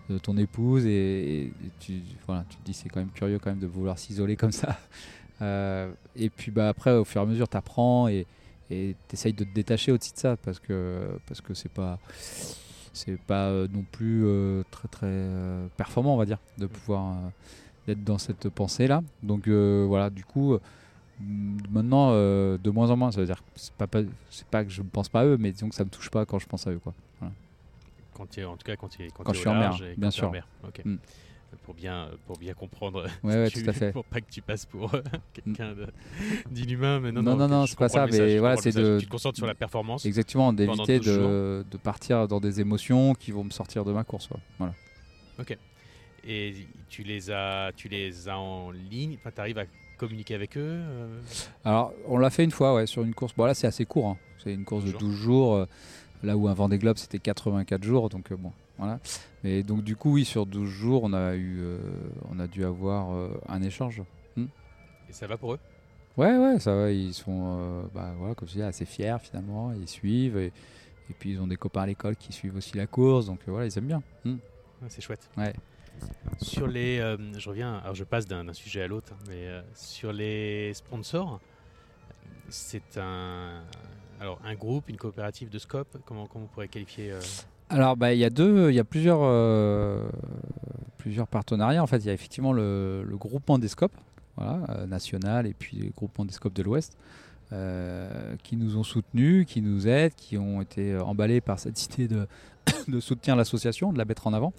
de 0.10 0.18
ton 0.18 0.38
épouse 0.38 0.86
et, 0.86 1.52
tu, 1.80 2.02
voilà, 2.26 2.46
tu 2.50 2.58
te 2.58 2.66
dis 2.66 2.74
c'est 2.74 2.90
quand 2.90 3.00
même 3.00 3.12
curieux 3.12 3.40
quand 3.40 3.50
même 3.50 3.60
de 3.60 3.68
vouloir 3.68 3.98
s'isoler 3.98 4.36
comme 4.36 4.52
ça. 4.52 4.78
Euh, 5.42 5.92
et 6.16 6.30
puis 6.30 6.52
bah, 6.52 6.70
après, 6.70 6.94
au 6.94 7.04
fur 7.04 7.20
et 7.20 7.24
à 7.24 7.28
mesure, 7.28 7.50
tu 7.50 7.58
apprends 7.58 8.08
et 8.08 8.26
tu 8.70 8.96
essayes 9.12 9.34
de 9.34 9.44
te 9.44 9.54
détacher 9.54 9.92
aussi 9.92 10.14
de 10.14 10.18
ça 10.18 10.38
parce 10.38 10.60
que 10.60 11.20
parce 11.28 11.42
que 11.42 11.54
c'est 11.54 11.72
pas 11.72 12.00
c'est 12.94 13.20
pas 13.20 13.48
euh, 13.48 13.68
non 13.68 13.84
plus 13.92 14.24
euh, 14.26 14.64
très 14.72 14.88
très 14.88 15.28
performant 15.76 16.14
on 16.14 16.18
va 16.18 16.26
dire 16.26 16.38
de 16.60 16.68
pouvoir 16.68 17.18
être 17.88 18.04
dans 18.04 18.20
cette 18.20 18.48
pensée 18.50 18.88
là 18.88 19.04
donc 19.22 19.50
voilà 19.50 20.10
du 20.10 20.24
coup 20.24 20.58
maintenant 21.20 22.12
de 22.14 22.70
moins 22.70 22.90
en 22.90 22.96
moins 22.96 23.12
ça 23.12 23.20
veut 23.20 23.28
dire 23.28 23.44
c'est 23.56 23.74
pas, 23.74 23.88
c'est 24.30 24.48
pas 24.48 24.64
que 24.64 24.72
je 24.72 24.82
ne 24.82 24.88
pense 24.88 25.10
pas 25.10 25.22
à 25.22 25.26
eux 25.26 25.38
mais 25.38 25.52
disons 25.52 25.68
que 25.68 25.76
ça 25.76 25.84
me 25.84 25.90
touche 25.90 26.10
pas 26.10 26.26
quand 26.26 26.40
je 26.40 26.48
pense 26.48 26.66
à 26.68 26.72
eux 26.72 26.80
quoi 26.80 26.94
voilà. 27.20 27.34
Quand 28.14 28.30
tu 28.30 28.44
en 28.44 28.58
tout 28.58 28.66
cas, 28.66 28.76
quand, 28.76 28.90
tu 28.90 29.08
quand, 29.16 29.24
quand 29.24 29.34
je 29.34 29.40
suis 29.40 29.50
en 29.50 29.56
mer, 29.56 29.78
bien 29.98 30.12
sûr. 30.12 30.32
Mm. 30.86 30.98
Pour 31.64 31.76
bien, 31.76 32.10
pour 32.26 32.38
bien 32.40 32.54
comprendre. 32.54 33.06
Ouais, 33.24 33.36
ouais, 33.36 33.50
tout 33.50 33.62
à 33.68 33.74
fait. 33.74 33.92
Pour 33.92 34.06
pas 34.06 34.22
que 34.22 34.30
tu 34.30 34.42
passes 34.42 34.66
pour 34.66 34.94
euh, 34.96 35.02
quelqu'un 35.34 35.76
d'inhumain. 36.50 37.00
Mais 37.00 37.12
non, 37.12 37.22
non, 37.22 37.36
non, 37.36 37.48
non 37.48 37.66
c'est 37.68 37.78
pas 37.78 37.90
ça. 37.90 38.08
Mais 38.08 38.40
voilà, 38.40 38.58
c'est 38.58 38.76
de. 38.76 38.98
Tu 39.00 39.06
te 39.06 39.12
concentres 39.12 39.38
sur 39.38 39.48
la 39.48 39.56
performance. 39.56 40.06
Exactement, 40.06 40.52
d'éviter 40.52 41.00
de, 41.00 41.64
de, 41.70 41.78
partir 41.78 42.28
dans 42.28 42.40
des 42.40 42.60
émotions 42.60 43.14
qui 43.14 43.32
vont 43.32 43.44
me 43.44 43.52
sortir 43.52 43.86
de 43.86 43.92
ma 43.92 44.04
course. 44.04 44.30
Voilà. 44.58 44.74
Ok. 45.40 45.58
Et 46.26 46.54
tu 46.90 47.04
les 47.04 47.32
as, 47.32 47.72
tu 47.76 47.90
les 47.90 48.30
as 48.30 48.38
en 48.38 48.72
ligne? 48.72 49.18
Enfin, 49.20 49.32
tu 49.34 49.42
arrives 49.42 49.58
à 49.58 49.66
communiquer 49.98 50.36
avec 50.36 50.58
eux 50.58 50.80
euh? 50.82 51.22
Alors, 51.66 51.94
on 52.08 52.18
l'a 52.18 52.30
fait 52.30 52.44
une 52.44 52.52
fois, 52.52 52.76
ouais, 52.76 52.88
sur 52.88 53.04
une 53.04 53.14
course. 53.14 53.34
Bon, 53.36 53.46
là, 53.46 53.54
c'est 53.54 53.68
assez 53.68 53.86
court. 53.86 54.08
Hein. 54.08 54.18
C'est 54.38 54.54
une 54.54 54.66
course 54.66 54.86
de 54.86 54.92
12 54.92 55.16
jours. 55.16 55.56
Euh, 55.56 55.66
là 56.24 56.38
où 56.38 56.48
un 56.48 56.54
Vendée 56.54 56.78
Globe 56.78 56.98
c'était 56.98 57.20
84 57.20 57.84
jours, 57.84 58.10
donc 58.10 58.32
euh, 58.32 58.38
bon, 58.38 58.52
voilà. 58.78 59.00
Mais 59.44 59.64
donc 59.64 59.84
du 59.84 59.96
coup, 59.96 60.14
oui, 60.14 60.26
sur 60.26 60.46
12 60.46 60.68
jours, 60.68 61.04
on 61.04 61.14
a 61.14 61.36
eu, 61.36 61.60
euh, 61.60 61.78
on 62.32 62.40
a 62.40 62.48
dû 62.48 62.66
avoir 62.66 63.14
euh, 63.14 63.30
un 63.48 63.62
échange. 63.62 64.02
Hmm. 64.36 64.46
Et 65.10 65.14
ça 65.14 65.28
va 65.28 65.38
pour 65.38 65.54
eux? 65.54 65.60
Ouais, 66.18 66.38
ouais, 66.38 66.60
ça 66.60 66.74
va. 66.76 66.92
Ils 66.92 67.14
sont, 67.14 67.90
bah, 67.94 68.14
voilà, 68.18 68.36
comme 68.36 68.48
je 68.48 68.54
dis, 68.54 68.62
assez 68.62 68.86
fiers 68.86 69.18
finalement. 69.22 69.74
Ils 69.74 69.88
suivent 69.88 70.38
et, 70.38 70.52
puis 71.20 71.32
ils 71.32 71.40
ont 71.40 71.48
des 71.48 71.58
copains 71.58 71.82
à 71.82 71.86
l'école 71.86 72.16
qui 72.16 72.32
suivent 72.32 72.56
aussi 72.56 72.78
la 72.78 72.88
course, 72.88 73.26
donc 73.26 73.40
voilà, 73.48 73.66
ils 73.66 73.78
aiment 73.78 73.88
bien. 73.88 74.04
Hmm. 74.24 74.38
c'est 74.88 75.02
chouette. 75.02 75.30
Ouais. 75.38 75.54
Sur 76.42 76.68
les, 76.68 76.98
je 77.38 77.50
reviens, 77.50 77.76
alors 77.78 77.96
je 77.96 78.04
passe 78.04 78.28
d'un 78.28 78.52
sujet 78.54 78.82
à 78.82 78.88
l'autre, 78.88 79.14
hein, 79.14 79.24
mais 79.28 79.48
sur 79.76 80.12
les 80.12 80.74
sponsors, 80.74 81.40
c'est 82.50 82.98
un, 82.98 83.64
alors, 84.24 84.40
un 84.46 84.56
groupe, 84.56 84.88
une 84.88 84.96
coopérative 84.96 85.50
de 85.50 85.60
scope, 85.60 85.98
comment, 86.06 86.28
comment 86.28 86.48
on 86.56 86.68
qualifier 86.68 87.12
euh 87.12 87.20
Alors, 87.70 87.98
bah, 87.98 88.14
il 88.14 88.20
y 88.20 88.24
a 88.24 88.30
deux, 88.30 88.72
il 88.72 88.74
y 88.74 88.80
a 88.80 88.86
plusieurs, 88.86 89.20
euh, 89.22 90.08
plusieurs 90.98 91.28
partenariats. 91.28 91.84
En 91.84 91.88
fait, 91.88 91.98
il 91.98 92.06
y 92.06 92.10
a 92.10 92.14
effectivement 92.14 92.54
le, 92.54 93.06
groupement 93.16 93.60
des 93.60 93.68
scopes, 93.68 93.98
voilà, 94.38 94.62
euh, 94.70 94.86
national, 94.86 95.46
et 95.46 95.54
puis 95.54 95.76
le 95.76 95.90
groupement 95.90 96.24
des 96.24 96.32
scopes 96.32 96.54
de 96.54 96.64
l'Ouest, 96.64 96.98
qui 98.44 98.56
nous 98.56 98.78
ont 98.78 98.84
soutenus, 98.84 99.46
qui 99.46 99.62
nous 99.62 99.90
aident, 99.90 100.16
qui 100.16 100.38
ont 100.38 100.62
été 100.62 100.98
emballés 100.98 101.42
par 101.42 101.60
cette 101.60 101.84
idée 101.94 102.08
de, 102.08 102.26
de 102.88 103.00
soutenir 103.02 103.36
l'association, 103.36 103.92
de 103.92 103.98
la 103.98 104.06
mettre 104.06 104.26
en 104.26 104.32
avant, 104.32 104.54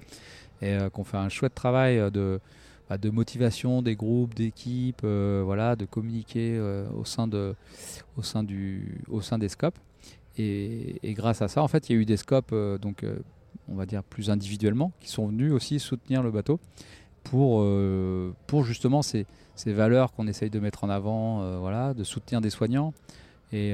et 0.60 0.76
qu'on 0.92 1.04
fait 1.04 1.16
un 1.16 1.30
chouette 1.30 1.54
travail 1.54 2.10
de 2.12 2.38
bah, 2.88 2.98
de 2.98 3.08
motivation 3.08 3.80
des 3.80 3.96
groupes, 3.96 4.34
d'équipes, 4.34 5.02
euh, 5.04 5.42
voilà, 5.44 5.74
de 5.74 5.86
communiquer 5.86 6.54
euh, 6.58 6.86
au, 6.98 7.06
sein 7.06 7.26
de, 7.26 7.54
au, 8.18 8.22
sein 8.22 8.42
du, 8.42 9.02
au 9.08 9.22
sein 9.22 9.38
des 9.38 9.48
scopes. 9.48 9.78
Et, 10.36 11.00
grâce 11.14 11.40
à 11.40 11.48
ça, 11.48 11.62
en 11.62 11.68
fait, 11.68 11.88
il 11.88 11.94
y 11.94 11.98
a 11.98 12.02
eu 12.02 12.04
des 12.04 12.18
scopes, 12.18 12.50
euh, 12.52 12.76
donc, 12.76 13.06
on 13.68 13.74
va 13.74 13.86
dire 13.86 14.02
plus 14.02 14.28
individuellement, 14.28 14.92
qui 15.00 15.08
sont 15.08 15.28
venus 15.28 15.52
aussi 15.52 15.80
soutenir 15.80 16.22
le 16.22 16.30
bateau 16.30 16.60
pour, 17.22 17.66
pour 18.46 18.64
justement 18.64 19.00
ces, 19.00 19.24
ces 19.54 19.72
valeurs 19.72 20.12
qu'on 20.12 20.26
essaye 20.26 20.50
de 20.50 20.60
mettre 20.60 20.84
en 20.84 20.90
avant, 20.90 21.58
voilà, 21.58 21.94
de 21.94 22.04
soutenir 22.04 22.42
des 22.42 22.50
soignants. 22.50 22.92
Et, 23.50 23.72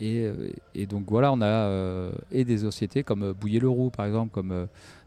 et, 0.00 0.86
donc 0.88 1.04
voilà, 1.08 1.32
on 1.32 1.40
a 1.40 2.10
et 2.32 2.44
des 2.44 2.58
sociétés 2.58 3.04
comme 3.04 3.32
Bouiller 3.34 3.60
le 3.60 3.68
Roux, 3.68 3.90
par 3.90 4.06
exemple, 4.06 4.32
comme 4.32 4.66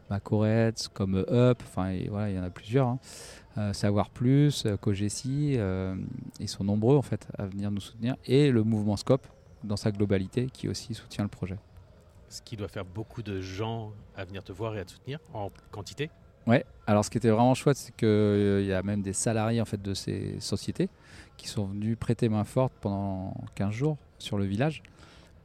Macorets, 0.10 0.74
comme 0.94 1.26
Up, 1.30 1.62
enfin 1.64 1.98
voilà, 2.10 2.30
il 2.30 2.36
y 2.36 2.40
en 2.40 2.44
a 2.44 2.50
plusieurs. 2.50 2.88
Hein. 2.88 3.00
Euh, 3.58 3.74
Savoir 3.74 4.10
Plus, 4.10 4.66
euh, 4.66 4.78
Cogessi, 4.78 5.54
euh, 5.58 5.96
ils 6.40 6.50
sont 6.50 6.64
nombreux 6.64 6.98
en 6.98 7.04
fait 7.04 7.28
à 7.38 7.46
venir 7.46 7.70
nous 7.70 7.82
soutenir, 7.82 8.16
et 8.26 8.50
le 8.50 8.64
mouvement 8.64 8.98
Scope 8.98 9.28
dans 9.64 9.78
sa 9.78 9.92
globalité 9.92 10.48
qui 10.52 10.68
aussi 10.68 10.96
soutient 10.96 11.24
le 11.24 11.30
projet. 11.30 11.58
Ce 12.30 12.42
qui 12.42 12.58
doit 12.58 12.68
faire 12.68 12.86
beaucoup 12.86 13.22
de 13.22 13.42
gens 13.42 13.92
à 14.18 14.26
venir 14.26 14.44
te 14.44 14.52
voir 14.52 14.76
et 14.76 14.80
à 14.80 14.86
te 14.86 14.92
soutenir 14.92 15.20
en 15.34 15.52
quantité. 15.72 16.10
Ouais, 16.48 16.66
alors 16.88 17.06
ce 17.06 17.12
qui 17.12 17.20
était 17.20 17.30
vraiment 17.30 17.54
chouette, 17.54 17.78
c'est 17.78 17.96
qu'il 17.96 18.66
y 18.66 18.74
a 18.74 18.82
même 18.82 19.04
des 19.04 19.14
salariés 19.14 19.62
en 19.62 19.66
fait 19.66 19.82
de 19.82 19.94
ces 19.94 20.40
sociétés 20.40 20.90
qui 21.38 21.48
sont 21.48 21.66
venus 21.66 21.96
prêter 21.98 22.28
main 22.28 22.44
forte 22.44 22.74
pendant 22.82 23.36
15 23.56 23.72
jours 23.72 23.98
sur 24.18 24.38
le 24.38 24.46
village 24.46 24.82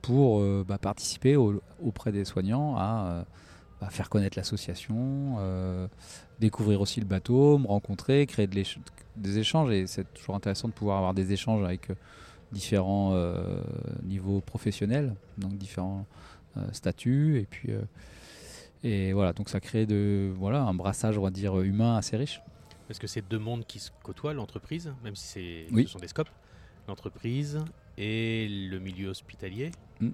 pour 0.02 0.42
bah, 0.64 0.78
participer 0.78 1.36
auprès 1.36 2.10
des 2.10 2.24
soignants 2.24 2.74
à 2.76 3.26
bah, 3.80 3.90
faire 3.90 4.08
connaître 4.08 4.36
l'association, 4.38 5.38
découvrir 6.40 6.80
aussi 6.80 7.00
le 7.00 7.06
bateau, 7.06 7.58
me 7.58 7.66
rencontrer, 7.66 8.26
créer 8.26 8.46
des 8.46 9.38
échanges. 9.38 9.70
Et 9.70 9.86
c'est 9.86 10.12
toujours 10.14 10.34
intéressant 10.34 10.68
de 10.68 10.72
pouvoir 10.72 10.98
avoir 10.98 11.14
des 11.14 11.32
échanges 11.32 11.64
avec 11.64 11.88
différents 12.52 13.14
niveaux 14.02 14.40
professionnels, 14.40 15.14
donc 15.36 15.56
différents 15.56 16.06
statuts. 16.72 17.38
Et 17.40 17.46
puis, 17.46 17.70
et 18.84 19.12
voilà, 19.12 19.32
donc 19.32 19.48
ça 19.48 19.60
crée 19.60 19.86
de, 19.86 20.32
voilà, 20.36 20.62
un 20.62 20.74
brassage, 20.74 21.18
on 21.18 21.22
va 21.22 21.30
dire, 21.30 21.60
humain 21.60 21.96
assez 21.96 22.16
riche. 22.16 22.40
Parce 22.86 22.98
que 22.98 23.06
c'est 23.06 23.22
deux 23.28 23.38
mondes 23.38 23.66
qui 23.66 23.80
se 23.80 23.90
côtoient, 24.02 24.32
l'entreprise, 24.32 24.92
même 25.04 25.14
si 25.14 25.66
oui. 25.72 25.84
ce 25.84 25.90
sont 25.90 25.98
des 25.98 26.08
scopes, 26.08 26.30
l'entreprise 26.88 27.58
et 27.98 28.48
le 28.48 28.78
milieu 28.78 29.08
hospitalier. 29.08 29.72
Mm. 30.00 30.10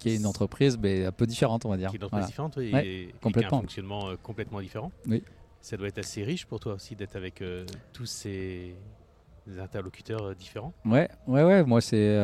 Qui 0.00 0.10
est 0.10 0.16
une 0.16 0.26
entreprise 0.26 0.76
mais 0.78 1.04
un 1.04 1.12
peu 1.12 1.26
différente, 1.26 1.64
on 1.64 1.68
va 1.68 1.76
dire. 1.76 1.90
Qui 1.90 1.96
est 1.96 1.98
une 1.98 2.04
entreprise 2.04 2.26
différente, 2.26 2.56
oui, 2.56 2.72
et, 2.74 3.14
complètement. 3.22 3.48
qui 3.48 3.54
a 3.54 3.58
un 3.58 3.60
fonctionnement 3.60 4.08
euh, 4.08 4.16
complètement 4.20 4.60
différent. 4.60 4.90
Oui. 5.06 5.22
Ça 5.60 5.76
doit 5.76 5.88
être 5.88 5.98
assez 5.98 6.24
riche 6.24 6.46
pour 6.46 6.58
toi 6.58 6.74
aussi 6.74 6.96
d'être 6.96 7.16
avec 7.16 7.42
euh, 7.42 7.64
tous 7.92 8.06
ces 8.06 8.74
interlocuteurs 9.58 10.22
euh, 10.22 10.34
différents. 10.34 10.72
Ouais, 10.84 11.08
ouais, 11.28 11.44
ouais. 11.44 11.62
Moi, 11.64 11.80
c'est 11.80 12.16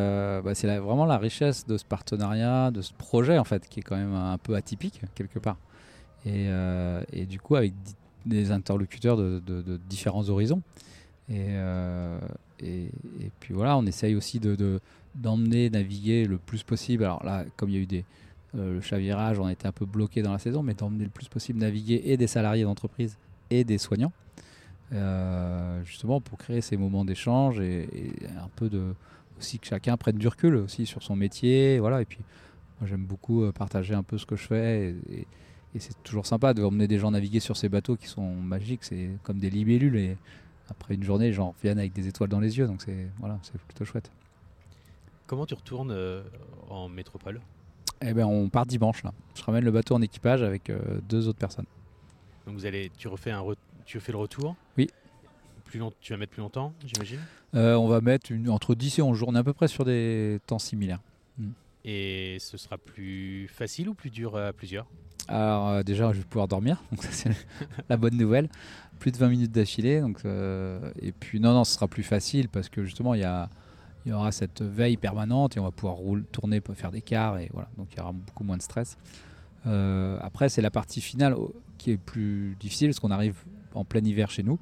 bah, 0.42 0.54
c'est 0.54 0.74
vraiment 0.78 1.04
la 1.04 1.18
richesse 1.18 1.66
de 1.66 1.76
ce 1.76 1.84
partenariat, 1.84 2.70
de 2.70 2.80
ce 2.80 2.92
projet 2.94 3.38
en 3.38 3.44
fait, 3.44 3.68
qui 3.68 3.80
est 3.80 3.82
quand 3.82 3.96
même 3.96 4.14
un 4.14 4.38
peu 4.38 4.56
atypique 4.56 5.02
quelque 5.14 5.38
part. 5.38 5.58
Et, 6.24 6.48
et 7.12 7.24
du 7.24 7.38
coup, 7.38 7.54
avec 7.54 7.72
des 8.26 8.50
interlocuteurs 8.50 9.16
de, 9.16 9.80
différents 9.88 10.28
horizons. 10.28 10.62
Euh, 11.30 12.18
et, 12.60 12.90
puis 13.40 13.54
voilà, 13.54 13.76
on 13.76 13.86
essaye 13.86 14.14
aussi 14.14 14.40
de, 14.40 14.80
d'emmener, 15.14 15.70
naviguer 15.70 16.26
le 16.26 16.38
plus 16.38 16.62
possible. 16.62 17.04
Alors 17.04 17.24
là, 17.24 17.44
comme 17.56 17.70
il 17.70 17.74
y 17.74 17.78
a 17.78 17.82
eu 17.82 17.86
des, 17.86 18.04
euh, 18.54 18.74
le 18.74 18.80
chavirage, 18.80 19.38
on 19.38 19.48
été 19.48 19.66
un 19.66 19.72
peu 19.72 19.86
bloqué 19.86 20.22
dans 20.22 20.32
la 20.32 20.38
saison, 20.38 20.62
mais 20.62 20.74
d'emmener 20.74 21.04
le 21.04 21.10
plus 21.10 21.28
possible 21.28 21.58
naviguer 21.58 22.02
et 22.04 22.16
des 22.16 22.26
salariés 22.26 22.64
d'entreprise 22.64 23.18
et 23.50 23.64
des 23.64 23.78
soignants, 23.78 24.12
euh, 24.92 25.82
justement 25.84 26.20
pour 26.20 26.38
créer 26.38 26.60
ces 26.60 26.76
moments 26.76 27.04
d'échange 27.04 27.60
et, 27.60 27.88
un 28.42 28.48
peu 28.56 28.70
aussi 29.38 29.58
que 29.58 29.66
chacun 29.66 29.96
prenne 29.96 30.16
du 30.16 30.28
recul 30.28 30.56
aussi 30.56 30.86
sur 30.86 31.02
son 31.02 31.16
métier, 31.16 31.78
voilà. 31.78 32.02
Et 32.02 32.04
puis 32.04 32.20
moi 32.80 32.88
j'aime 32.88 33.04
beaucoup 33.04 33.50
partager 33.52 33.94
un 33.94 34.02
peu 34.02 34.18
ce 34.18 34.26
que 34.26 34.36
je 34.36 34.46
fais 34.46 34.94
et, 35.10 35.26
c'est 35.78 36.02
toujours 36.04 36.24
sympa 36.24 36.54
de 36.54 36.64
emmener 36.64 36.88
des 36.88 36.98
gens 36.98 37.10
naviguer 37.10 37.38
sur 37.38 37.54
ces 37.54 37.68
bateaux 37.68 37.96
qui 37.96 38.06
sont 38.06 38.34
magiques. 38.34 38.82
C'est 38.82 39.10
comme 39.22 39.38
des 39.38 39.50
libellules. 39.50 40.16
Après 40.70 40.94
une 40.94 41.02
journée, 41.02 41.26
les 41.26 41.32
gens 41.32 41.54
reviennent 41.56 41.78
avec 41.78 41.92
des 41.92 42.08
étoiles 42.08 42.28
dans 42.28 42.40
les 42.40 42.58
yeux. 42.58 42.66
Donc 42.66 42.82
c'est 42.82 43.08
voilà, 43.18 43.38
c'est 43.42 43.60
plutôt 43.60 43.84
chouette. 43.84 44.10
Comment 45.26 45.46
tu 45.46 45.54
retournes 45.54 45.90
euh, 45.90 46.22
en 46.68 46.88
métropole? 46.88 47.40
Eh 48.00 48.12
ben, 48.12 48.26
on 48.26 48.48
part 48.48 48.66
dimanche 48.66 49.02
là. 49.02 49.12
Je 49.34 49.42
ramène 49.42 49.64
le 49.64 49.70
bateau 49.70 49.94
en 49.94 50.02
équipage 50.02 50.42
avec 50.42 50.70
euh, 50.70 51.00
deux 51.08 51.28
autres 51.28 51.38
personnes. 51.38 51.66
Donc 52.46 52.56
vous 52.56 52.66
allez, 52.66 52.92
tu 52.96 53.08
refais 53.08 53.32
un, 53.32 53.42
tu 53.84 53.98
fais 53.98 54.12
le 54.12 54.18
retour? 54.18 54.54
Oui. 54.78 54.88
Plus 55.64 55.80
long, 55.80 55.92
tu 56.00 56.12
vas 56.12 56.18
mettre 56.18 56.32
plus 56.32 56.42
longtemps, 56.42 56.72
j'imagine? 56.84 57.18
Euh, 57.54 57.74
on 57.74 57.88
va 57.88 58.00
mettre 58.00 58.30
une, 58.30 58.48
entre 58.50 58.74
10 58.76 59.00
et 59.00 59.02
11 59.02 59.18
jours. 59.18 59.28
On 59.28 59.34
est 59.34 59.38
à 59.38 59.44
peu 59.44 59.52
près 59.52 59.66
sur 59.66 59.84
des 59.84 60.38
temps 60.46 60.60
similaires. 60.60 61.00
Hmm. 61.38 61.50
Et 61.84 62.36
ce 62.38 62.56
sera 62.56 62.78
plus 62.78 63.48
facile 63.48 63.88
ou 63.88 63.94
plus 63.94 64.10
dur 64.10 64.36
à 64.36 64.52
plusieurs? 64.52 64.86
Alors 65.26 65.82
déjà, 65.82 66.12
je 66.12 66.18
vais 66.18 66.24
pouvoir 66.24 66.46
dormir, 66.46 66.80
donc 66.92 67.02
ça 67.02 67.10
c'est 67.10 67.30
la 67.88 67.96
bonne 67.96 68.16
nouvelle. 68.16 68.48
Plus 68.98 69.12
de 69.12 69.18
20 69.18 69.28
minutes 69.28 69.52
d'affilée, 69.52 70.02
euh, 70.24 70.90
et 71.00 71.12
puis 71.12 71.38
non 71.38 71.52
non, 71.52 71.64
ce 71.64 71.74
sera 71.74 71.86
plus 71.86 72.02
facile 72.02 72.48
parce 72.48 72.68
que 72.68 72.84
justement 72.84 73.14
il 73.14 73.20
y 73.20 73.46
il 74.04 74.10
y 74.10 74.12
aura 74.12 74.30
cette 74.30 74.62
veille 74.62 74.96
permanente 74.96 75.56
et 75.56 75.60
on 75.60 75.64
va 75.64 75.72
pouvoir 75.72 75.96
rouler, 75.96 76.22
tourner, 76.30 76.62
faire 76.74 76.92
des 76.92 77.02
quarts 77.02 77.38
et 77.38 77.50
voilà, 77.52 77.68
donc 77.76 77.88
il 77.92 77.98
y 77.98 78.00
aura 78.00 78.12
beaucoup 78.12 78.44
moins 78.44 78.56
de 78.56 78.62
stress. 78.62 78.96
Euh, 79.66 80.16
après, 80.22 80.48
c'est 80.48 80.62
la 80.62 80.70
partie 80.70 81.00
finale 81.00 81.34
qui 81.76 81.90
est 81.90 81.96
plus 81.96 82.56
difficile 82.60 82.88
parce 82.90 83.00
qu'on 83.00 83.10
arrive 83.10 83.42
en 83.74 83.84
plein 83.84 84.04
hiver 84.04 84.30
chez 84.30 84.44
nous 84.44 84.60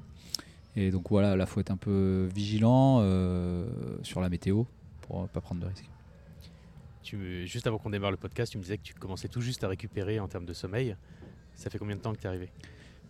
et 0.75 0.89
donc 0.89 1.09
voilà, 1.11 1.35
là 1.35 1.45
faut 1.45 1.59
être 1.59 1.69
un 1.69 1.77
peu 1.77 2.27
vigilant 2.33 3.01
sur 4.01 4.19
la 4.19 4.29
météo 4.29 4.63
pour 5.01 5.27
pas 5.29 5.41
prendre 5.41 5.61
de 5.61 5.67
risques 5.67 5.89
juste 7.45 7.67
avant 7.67 7.77
qu'on 7.77 7.89
démarre 7.89 8.11
le 8.11 8.17
podcast, 8.17 8.51
tu 8.51 8.57
me 8.57 8.63
disais 8.63 8.77
que 8.77 8.83
tu 8.83 8.93
commençais 8.93 9.27
tout 9.27 9.41
juste 9.41 9.63
à 9.63 9.67
récupérer 9.67 10.19
en 10.19 10.27
termes 10.27 10.45
de 10.45 10.53
sommeil. 10.53 10.95
Ça 11.53 11.69
fait 11.69 11.77
combien 11.77 11.95
de 11.95 12.01
temps 12.01 12.13
que 12.13 12.19
tu 12.19 12.25
es 12.25 12.27
arrivé? 12.27 12.49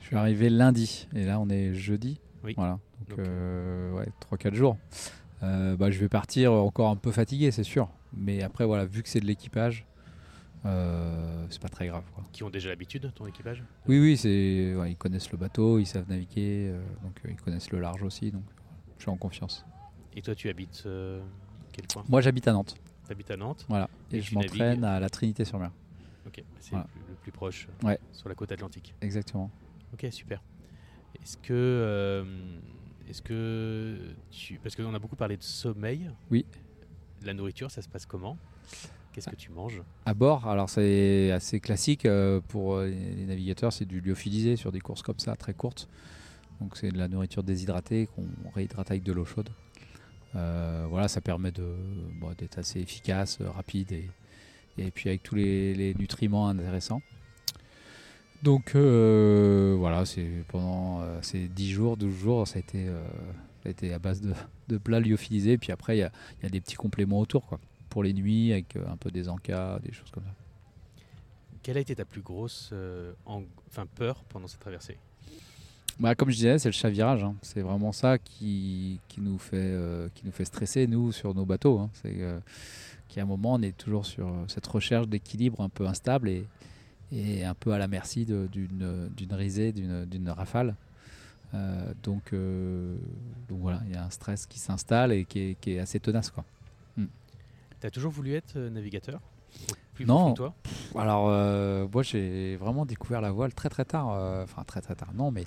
Je 0.02 0.08
suis 0.08 0.16
arrivé 0.16 0.50
lundi 0.50 1.08
et 1.16 1.26
là 1.26 1.40
on 1.40 1.50
est 1.50 1.74
jeudi. 1.74 2.20
Oui. 2.44 2.54
Voilà, 2.58 2.80
donc, 3.10 3.20
euh, 3.20 3.92
ouais, 3.94 4.08
3-4 4.32 4.54
jours. 4.54 4.78
Euh, 5.44 5.76
bah, 5.76 5.92
je 5.92 6.00
vais 6.00 6.10
partir 6.10 6.54
encore 6.54 6.90
un 6.90 6.96
peu 6.96 7.12
fatigué, 7.12 7.52
c'est 7.52 7.64
sûr. 7.64 7.90
Mais 8.16 8.44
après, 8.44 8.66
voilà, 8.66 8.86
vu 8.86 9.04
que 9.04 9.10
c'est 9.10 9.20
de 9.20 9.26
l'équipage, 9.26 9.86
euh, 10.66 11.46
c'est 11.50 11.62
pas 11.62 11.70
très 11.70 11.88
grave. 11.88 12.04
Qui 12.32 12.44
ont 12.44 12.50
déjà 12.50 12.70
l'habitude, 12.70 13.12
ton 13.16 13.26
équipage? 13.26 13.64
Oui, 13.88 14.00
oui, 14.00 14.18
c'est, 14.18 14.76
ils 14.88 14.96
connaissent 14.98 15.32
le 15.32 15.38
bateau, 15.38 15.80
ils 15.80 15.86
savent 15.86 16.08
naviguer, 16.10 16.72
donc 17.04 17.20
ils 17.28 17.36
connaissent 17.36 17.72
le 17.72 17.80
large 17.80 18.04
aussi, 18.04 18.32
donc 18.32 18.44
je 18.98 19.04
suis 19.04 19.12
en 19.12 19.18
confiance. 19.18 19.66
Et 20.16 20.22
toi, 20.22 20.36
tu 20.36 20.50
habites 20.50 20.88
quel 21.74 21.88
coin? 21.88 22.04
Moi, 22.08 22.22
j'habite 22.22 22.48
à 22.48 22.54
Nantes. 22.54 22.76
T'habites 23.08 23.32
à 23.32 23.38
Nantes 23.38 23.66
Voilà. 23.70 23.90
Et, 24.12 24.22
je 24.22 24.34
m'entraîne 24.34 24.84
à 24.84 25.00
la 25.00 25.10
Trinité-sur-Mer. 25.10 25.72
Ok, 26.26 26.44
c'est 26.60 26.76
le, 26.76 26.82
plus 27.22 27.32
proche 27.32 27.68
ouais. 27.84 28.00
sur 28.12 28.30
la 28.30 28.36
côte 28.36 28.52
atlantique. 28.52 28.96
Exactement. 29.02 29.52
Ok, 29.96 30.12
super. 30.12 30.44
Est-ce 31.22 31.38
que, 31.38 31.54
euh, 31.54 32.26
est-ce 33.10 33.22
que 33.22 33.98
tu, 34.30 34.60
parce 34.62 34.76
qu'on 34.76 34.94
a 34.94 35.00
beaucoup 35.00 35.16
parlé 35.16 35.38
de 35.38 35.44
sommeil. 35.44 36.12
Oui. 36.30 36.46
La 37.24 37.34
nourriture, 37.34 37.72
ça 37.72 37.82
se 37.82 37.88
passe 37.88 38.06
comment? 38.06 38.38
Qu'est-ce 39.14 39.30
que 39.30 39.38
tu 39.38 39.54
manges? 39.54 39.82
À 40.06 40.14
bord, 40.14 40.50
alors 40.50 40.70
c'est 40.70 41.32
assez 41.32 41.62
classique 41.62 42.06
euh, 42.06 42.42
pour 42.50 42.76
euh, 42.76 42.88
les 42.88 43.26
navigateurs, 43.26 43.72
c'est 43.72 43.86
du 43.86 44.02
lyophilisé 44.02 44.58
sur 44.58 44.74
des 44.74 44.82
courses 44.82 45.02
comme 45.02 45.20
ça, 45.20 45.38
très 45.38 45.54
courtes. 45.54 45.88
Donc 46.60 46.76
c'est 46.76 46.92
de 46.92 46.98
la 46.98 47.08
nourriture 47.08 47.42
déshydratée 47.42 48.10
qu'on 48.14 48.28
réhydrate 48.54 48.92
avec 48.92 49.04
de 49.04 49.14
l'eau 49.14 49.24
chaude. 49.24 49.50
Euh, 50.36 50.86
voilà, 50.90 51.08
ça 51.08 51.22
permet 51.22 51.54
d'être 51.54 52.58
assez 52.58 52.82
efficace, 52.82 53.40
rapide 53.42 53.94
et, 53.94 54.10
et 54.78 54.92
puis 54.92 55.08
avec 55.08 55.24
tous 55.24 55.36
les, 55.36 55.96
nutriments 55.98 56.50
intéressants. 56.50 57.02
Donc 58.46 58.76
euh, 58.76 59.76
voilà, 59.78 60.06
c'est 60.06 60.30
pendant 60.48 61.04
ces 61.22 61.50
10 61.50 61.72
jours, 61.72 61.98
12 61.98 62.16
jours, 62.16 62.48
ça 62.48 62.58
a 62.58 62.60
été, 62.60 62.88
a 63.66 63.70
été 63.70 63.92
à 63.92 64.00
base 64.00 64.22
de, 64.22 64.34
de 64.70 64.78
plats 64.78 65.02
lyophilisés. 65.02 65.58
Puis 65.58 65.74
après, 65.74 65.98
il 65.98 66.00
y 66.00 66.04
a, 66.04 66.12
y 66.44 66.46
a, 66.46 66.50
des 66.50 66.62
petits 66.62 66.76
compléments 66.76 67.20
autour, 67.20 67.48
quoi, 67.48 67.60
pour 67.90 68.04
les 68.04 68.14
nuits, 68.14 68.54
avec 68.54 68.78
un 68.88 68.96
peu 68.96 69.12
des 69.12 69.28
encas, 69.28 69.80
des 69.80 69.92
choses 69.92 70.12
comme 70.12 70.24
ça. 70.24 71.04
Quelle 71.64 71.78
a 71.78 71.82
été 71.82 71.96
ta 71.96 72.06
plus 72.06 72.22
grosse 72.22 72.72
enfin, 73.26 73.88
peur 73.96 74.24
pendant 74.30 74.48
cette 74.48 74.62
traversée? 74.62 74.98
Bah, 76.00 76.14
comme 76.14 76.30
je 76.30 76.36
disais, 76.36 76.60
c'est 76.60 76.70
le 76.70 76.74
chavirage. 76.74 77.24
Hein. 77.24 77.36
C'est 77.42 77.62
vraiment 77.62 77.92
ça 77.94 78.18
qui, 78.18 79.00
qui, 79.08 79.22
nous 79.22 79.38
fait, 79.38 79.56
euh, 79.56 80.10
qui 80.14 80.26
nous 80.26 80.32
fait 80.32 80.44
stresser, 80.44 80.88
nous, 80.88 81.12
sur 81.12 81.34
nos 81.34 81.46
bateaux. 81.46 81.80
Hein. 81.80 81.90
C'est 81.94 82.22
euh, 82.22 82.40
qu'à 83.08 83.22
un 83.22 83.26
moment, 83.26 83.54
on 83.54 83.62
est 83.62 83.78
toujours 83.78 84.06
sur 84.06 84.30
cette 84.48 84.68
recherche 84.68 85.08
d'équilibre 85.08 85.62
un 85.62 85.70
peu 85.70 85.88
instable 85.88 86.30
et, 86.30 86.46
et 87.12 87.44
un 87.44 87.54
peu 87.54 87.74
à 87.74 87.78
la 87.78 87.88
merci 87.88 88.26
d'une 88.26 89.34
risée, 89.34 89.72
d'une 89.72 90.30
rafale. 90.30 90.76
Euh, 91.54 91.94
donc, 92.04 92.34
donc 93.50 93.60
voilà, 93.62 93.82
il 93.86 93.94
y 93.94 93.96
a 93.96 94.04
un 94.04 94.10
stress 94.10 94.46
qui 94.46 94.60
s'installe 94.60 95.12
et 95.12 95.26
qui 95.26 95.40
est, 95.40 95.56
qui 95.60 95.74
est, 95.74 95.80
assez 95.80 96.00
tenace. 96.00 96.30
Quoi. 96.32 96.44
Hmm. 96.98 97.06
Tu 97.80 97.88
as 97.88 97.92
toujours 97.92 98.12
voulu 98.12 98.34
être 98.34 98.58
navigateur? 98.58 99.22
Plus 99.94 100.06
non, 100.06 100.34
toi? 100.34 100.54
Alors 100.96 101.30
moi 101.90 102.04
j'ai 102.04 102.58
vraiment 102.58 102.86
découvert 102.86 103.22
la 103.22 103.32
voile 103.32 103.54
très 103.54 103.70
très 103.70 103.86
tard, 103.86 104.08
enfin 104.44 104.64
très 104.66 104.82
très 104.82 104.96
tard, 104.96 105.14
non 105.14 105.32
mais 105.32 105.46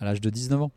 à 0.00 0.06
l'âge 0.06 0.22
de 0.22 0.30
19 0.30 0.62
ans. 0.62 0.70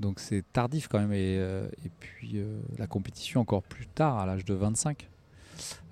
Donc 0.00 0.20
c'est 0.20 0.44
tardif 0.52 0.88
quand 0.88 0.98
même. 0.98 1.12
Et, 1.12 1.36
euh, 1.38 1.68
et 1.84 1.90
puis 2.00 2.32
euh, 2.34 2.60
la 2.78 2.86
compétition 2.86 3.40
encore 3.40 3.62
plus 3.62 3.86
tard, 3.86 4.18
à 4.18 4.26
l'âge 4.26 4.44
de 4.44 4.54
25. 4.54 5.08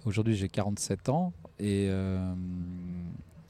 Aujourd'hui 0.05 0.35
j'ai 0.35 0.49
47 0.49 1.09
ans. 1.09 1.33
Et 1.59 1.89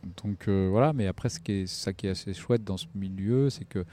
euh, 0.04 0.08
donc 0.22 0.48
voilà, 0.48 0.92
mais 0.92 1.06
après 1.06 1.28
ce 1.28 1.40
qui 1.40 1.52
est, 1.52 1.66
ça 1.66 1.92
qui 1.92 2.06
est 2.06 2.10
assez 2.10 2.34
chouette 2.34 2.64
dans 2.64 2.76
ce 2.76 2.86
milieu, 2.94 3.50
c'est 3.50 3.64
que 3.64 3.84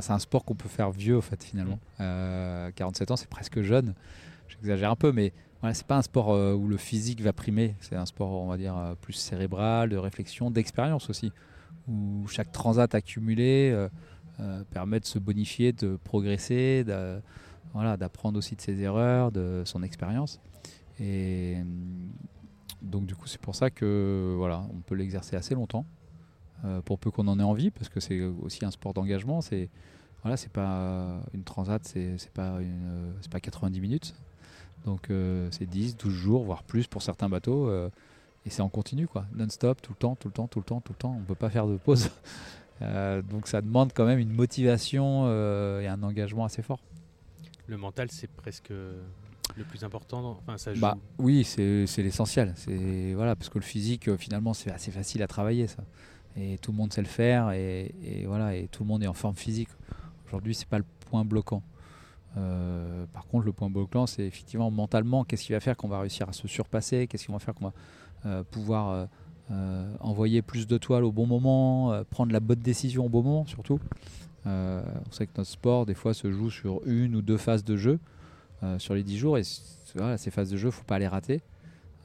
c'est 0.00 0.12
un 0.12 0.18
sport 0.18 0.44
qu'on 0.44 0.54
peut 0.54 0.68
faire 0.68 0.90
vieux 0.90 1.18
en 1.18 1.22
fait 1.22 1.42
finalement. 1.42 1.78
47 1.98 3.08
mmh. 3.08 3.12
ans 3.12 3.16
c'est 3.16 3.28
presque 3.28 3.62
jeune. 3.62 3.94
J'exagère 4.48 4.90
un 4.90 4.96
peu, 4.96 5.12
mais 5.12 5.32
voilà, 5.60 5.74
c'est 5.74 5.86
pas 5.86 5.96
un 5.96 6.02
sport 6.02 6.28
où 6.28 6.68
le 6.68 6.76
physique 6.76 7.20
va 7.20 7.32
primer. 7.32 7.74
C'est 7.80 7.96
un 7.96 8.06
sport, 8.06 8.30
on 8.30 8.48
va 8.48 8.56
dire, 8.56 8.94
plus 9.00 9.14
cérébral, 9.14 9.88
de 9.88 9.96
réflexion, 9.96 10.50
d'expérience 10.50 11.10
aussi. 11.10 11.32
Où 11.88 12.26
chaque 12.28 12.52
transat 12.52 12.94
accumulé 12.94 13.74
euh, 14.40 14.62
permet 14.70 15.00
de 15.00 15.04
se 15.04 15.18
bonifier, 15.18 15.72
de 15.72 15.98
progresser, 16.04 16.84
voilà, 17.74 17.96
d'apprendre 17.96 18.38
aussi 18.38 18.54
de 18.54 18.60
ses 18.60 18.80
erreurs, 18.80 19.32
de 19.32 19.62
son 19.64 19.82
expérience. 19.82 20.40
Et 21.00 21.56
euh, 21.56 21.64
donc 22.82 23.06
du 23.06 23.14
coup, 23.14 23.26
c'est 23.26 23.40
pour 23.40 23.54
ça 23.54 23.70
que 23.70 24.34
voilà, 24.36 24.64
on 24.72 24.80
peut 24.80 24.94
l'exercer 24.94 25.36
assez 25.36 25.54
longtemps, 25.54 25.84
euh, 26.64 26.80
pour 26.82 26.98
peu 26.98 27.10
qu'on 27.10 27.28
en 27.28 27.38
ait 27.38 27.44
envie, 27.44 27.70
parce 27.70 27.88
que 27.88 28.00
c'est 28.00 28.20
aussi 28.22 28.64
un 28.64 28.70
sport 28.70 28.94
d'engagement. 28.94 29.40
C'est 29.40 29.68
voilà, 30.22 30.36
c'est 30.36 30.52
pas 30.52 31.20
une 31.32 31.44
transat, 31.44 31.84
c'est 31.84 32.30
pas 32.32 32.58
c'est 33.20 33.30
pas 33.30 33.40
90 33.40 33.80
minutes. 33.80 34.14
Donc 34.84 35.10
c'est 35.50 35.66
10, 35.66 35.96
12 35.96 36.12
jours, 36.12 36.44
voire 36.44 36.62
plus 36.62 36.86
pour 36.86 37.02
certains 37.02 37.28
bateaux. 37.28 37.70
et 37.70 38.50
c'est 38.50 38.62
en 38.62 38.68
continu, 38.68 39.06
quoi, 39.06 39.26
non-stop, 39.34 39.80
tout 39.82 39.92
le 39.92 39.98
temps, 39.98 40.16
tout 40.16 40.28
le 40.28 40.32
temps, 40.34 40.48
tout 40.48 40.58
le 40.60 40.64
temps, 40.64 40.80
tout 40.80 40.92
le 40.92 40.98
temps. 40.98 41.16
On 41.18 41.24
peut 41.24 41.34
pas 41.34 41.50
faire 41.50 41.66
de 41.66 41.76
pause. 41.76 42.10
donc 42.80 43.46
ça 43.48 43.60
demande 43.60 43.92
quand 43.94 44.06
même 44.06 44.18
une 44.18 44.32
motivation 44.32 45.28
et 45.80 45.86
un 45.86 46.02
engagement 46.02 46.44
assez 46.44 46.62
fort. 46.62 46.80
Le 47.66 47.76
mental, 47.76 48.10
c'est 48.10 48.30
presque 48.30 48.72
le 49.58 49.64
plus 49.64 49.84
important 49.84 50.38
enfin, 50.42 50.56
ça 50.56 50.72
bah, 50.76 50.96
Oui, 51.18 51.44
c'est 51.44 51.86
l'essentiel. 51.98 52.54
Voilà, 53.14 53.36
parce 53.36 53.50
que 53.50 53.58
le 53.58 53.64
physique, 53.64 54.14
finalement, 54.16 54.54
c'est 54.54 54.70
assez 54.70 54.90
facile 54.90 55.22
à 55.22 55.26
travailler. 55.26 55.66
Ça. 55.66 55.84
Et 56.36 56.58
tout 56.58 56.70
le 56.70 56.76
monde 56.76 56.92
sait 56.92 57.02
le 57.02 57.08
faire. 57.08 57.50
Et, 57.50 58.24
voilà, 58.26 58.54
et 58.54 58.68
tout 58.68 58.84
le 58.84 58.88
monde 58.88 59.02
est 59.02 59.08
en 59.08 59.14
forme 59.14 59.36
physique. 59.36 59.68
Aujourd'hui, 60.26 60.54
c'est 60.54 60.68
pas 60.68 60.78
le 60.78 60.84
point 61.10 61.24
bloquant. 61.24 61.62
Euh, 62.36 63.06
par 63.12 63.26
contre, 63.26 63.46
le 63.46 63.52
point 63.52 63.70
bloquant, 63.70 64.06
c'est 64.06 64.24
effectivement 64.24 64.70
mentalement, 64.70 65.24
qu'est-ce 65.24 65.44
qui 65.44 65.52
va 65.52 65.60
faire 65.60 65.76
qu'on 65.76 65.88
va 65.88 66.00
réussir 66.00 66.28
à 66.28 66.32
se 66.32 66.46
surpasser, 66.46 67.06
qu'est-ce 67.06 67.26
qui 67.26 67.32
va 67.32 67.38
faire 67.38 67.54
qu'on 67.54 67.66
va 67.66 67.72
euh, 68.26 68.42
pouvoir 68.44 69.08
euh, 69.50 69.94
envoyer 70.00 70.42
plus 70.42 70.66
de 70.66 70.76
toiles 70.76 71.04
au 71.04 71.10
bon 71.10 71.26
moment, 71.26 72.02
prendre 72.10 72.32
la 72.32 72.40
bonne 72.40 72.60
décision 72.60 73.06
au 73.06 73.08
bon 73.08 73.22
moment 73.22 73.46
surtout. 73.46 73.80
on 74.44 74.82
sait 75.10 75.26
que 75.26 75.32
notre 75.38 75.50
sport, 75.50 75.86
des 75.86 75.94
fois, 75.94 76.14
se 76.14 76.30
joue 76.30 76.50
sur 76.50 76.82
une 76.86 77.16
ou 77.16 77.22
deux 77.22 77.38
phases 77.38 77.64
de 77.64 77.76
jeu 77.76 77.98
sur 78.78 78.94
les 78.94 79.02
10 79.02 79.18
jours, 79.18 79.38
et 79.38 79.42
ces 79.44 80.30
phases 80.30 80.50
de 80.50 80.56
jeu, 80.56 80.70
faut 80.70 80.84
pas 80.84 80.98
les 80.98 81.08
rater. 81.08 81.40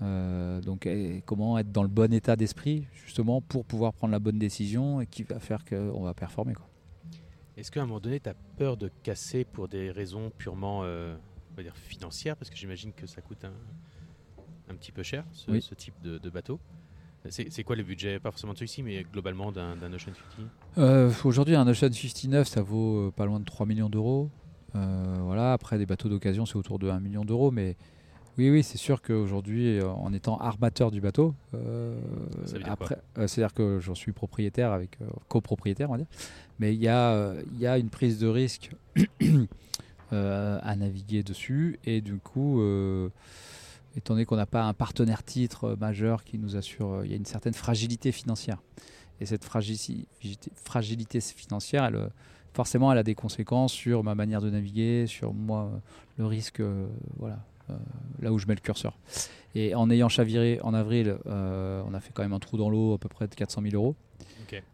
donc, 0.02 0.88
comment 1.26 1.58
être 1.58 1.72
dans 1.72 1.84
le 1.84 1.90
bon 1.90 2.14
état 2.14 2.36
d'esprit, 2.36 2.88
justement, 3.06 3.42
pour 3.42 3.66
pouvoir 3.66 3.94
prendre 3.94 4.12
la 4.12 4.20
bonne 4.20 4.40
décision 4.40 5.02
et 5.02 5.08
qui 5.08 5.24
va 5.24 5.40
faire 5.40 5.66
qu'on 5.66 6.04
va 6.04 6.14
performer. 6.14 6.54
Est-ce 7.56 7.72
qu'à 7.72 7.82
un 7.82 7.86
moment 7.86 8.00
donné, 8.00 8.20
tu 8.20 8.30
as 8.30 8.34
peur 8.58 8.78
de 8.78 8.90
casser 9.04 9.46
pour 9.46 9.68
des 9.68 9.92
raisons 9.92 10.32
purement 10.38 10.82
euh, 10.84 11.16
on 11.52 11.56
va 11.56 11.64
dire 11.64 11.76
financières? 11.76 12.36
Parce 12.36 12.50
que 12.50 12.56
j'imagine 12.56 12.94
que 12.94 13.06
ça 13.06 13.22
coûte 13.22 13.46
un, 13.46 14.76
petit 14.76 14.92
peu 14.92 15.04
cher, 15.04 15.24
ce, 15.34 15.52
type 15.76 15.94
de, 16.02 16.30
bateau. 16.30 16.60
C'est 17.30 17.64
quoi 17.64 17.76
le 17.76 17.84
budget? 17.84 18.20
Pas 18.20 18.32
forcément 18.32 18.54
de 18.54 18.58
celui-ci, 18.58 18.82
mais 18.82 19.04
globalement 19.04 19.52
d'un 19.52 19.94
Ocean 19.94 20.14
50 20.14 20.48
euh, 20.80 21.12
Aujourd'hui, 21.24 21.56
un 21.56 21.68
Ocean 21.68 21.92
59, 21.92 22.48
ça 22.48 22.62
vaut 22.64 23.08
euh, 23.08 23.12
pas 23.12 23.26
loin 23.26 23.40
de 23.40 23.46
3 23.46 23.66
millions 23.68 23.90
d'euros. 23.90 24.30
Voilà, 24.74 25.54
après, 25.54 25.78
des 25.78 25.86
bateaux 25.86 26.10
d'occasion, 26.10 26.46
c'est 26.46 26.56
autour 26.56 26.80
de 26.80 26.90
1 26.90 27.00
million 27.00 27.26
d'euros. 27.26 27.52
Mais 27.52 27.76
oui, 28.38 28.50
oui, 28.50 28.64
c'est 28.64 28.78
sûr 28.78 29.02
qu'aujourd'hui, 29.02 29.82
en 29.82 30.12
étant 30.14 30.38
armateur 30.38 30.92
du 30.92 31.02
bateau, 31.02 31.36
après, 32.66 32.98
c'est-à-dire 33.16 33.54
que 33.54 33.80
j'en 33.80 33.96
suis 33.96 34.12
propriétaire 34.12 34.72
avec 34.72 34.98
copropriétaire, 35.28 35.90
on 35.90 35.94
va 35.94 36.00
dire. 36.00 36.08
Mais 36.60 36.74
il 36.74 36.82
y, 36.82 36.88
a, 36.88 37.34
y 37.58 37.68
a 37.68 37.78
une 37.78 37.90
prise 37.90 38.20
de 38.20 38.28
risque 38.28 38.72
euh, 40.14 40.60
à 40.62 40.76
naviguer 40.76 41.24
dessus. 41.24 41.80
Et 41.86 42.02
du 42.02 42.18
coup, 42.18 42.62
euh, 42.62 43.10
étant 43.96 44.14
donné 44.14 44.26
qu'on 44.26 44.36
n'a 44.36 44.46
pas 44.46 44.64
un 44.64 44.74
partenaire 44.74 45.24
titre 45.24 45.76
majeur 45.80 46.24
qui 46.24 46.38
nous 46.38 46.56
assure, 46.56 47.04
il 47.04 47.12
y 47.12 47.14
a 47.14 47.18
une 47.18 47.26
certaine 47.26 47.54
fragilité 47.54 48.12
financière. 48.12 48.62
Et 49.20 49.26
cette 49.26 49.44
fragilité, 49.44 50.08
fragilité 50.56 51.20
financière, 51.20 51.86
elle, 51.86 52.10
forcément, 52.54 52.92
elle 52.92 52.98
a 52.98 53.04
des 53.04 53.16
conséquences 53.16 53.74
sur 53.74 54.04
ma 54.04 54.16
manière 54.16 54.42
de 54.42 54.50
naviguer, 54.50 55.08
sur 55.08 55.34
moi, 55.34 55.72
le 56.18 56.26
risque, 56.26 56.60
euh, 56.60 56.88
voilà, 57.18 57.40
là 58.22 58.32
où 58.32 58.40
je 58.40 58.48
mets 58.48 58.56
le 58.56 58.62
curseur. 58.62 58.98
Et 59.56 59.76
en 59.76 59.90
ayant 59.90 60.10
chaviré 60.10 60.60
en 60.64 60.74
avril, 60.74 61.18
on 61.26 61.94
a 61.94 62.00
fait 62.00 62.12
quand 62.14 62.24
même 62.24 62.34
un 62.34 62.40
trou 62.40 62.58
dans 62.58 62.70
l'eau 62.70 62.94
à 62.94 62.98
peu 62.98 63.10
près 63.10 63.28
de 63.28 63.36
400 63.36 63.62
000 63.62 63.76
euros. 63.76 63.96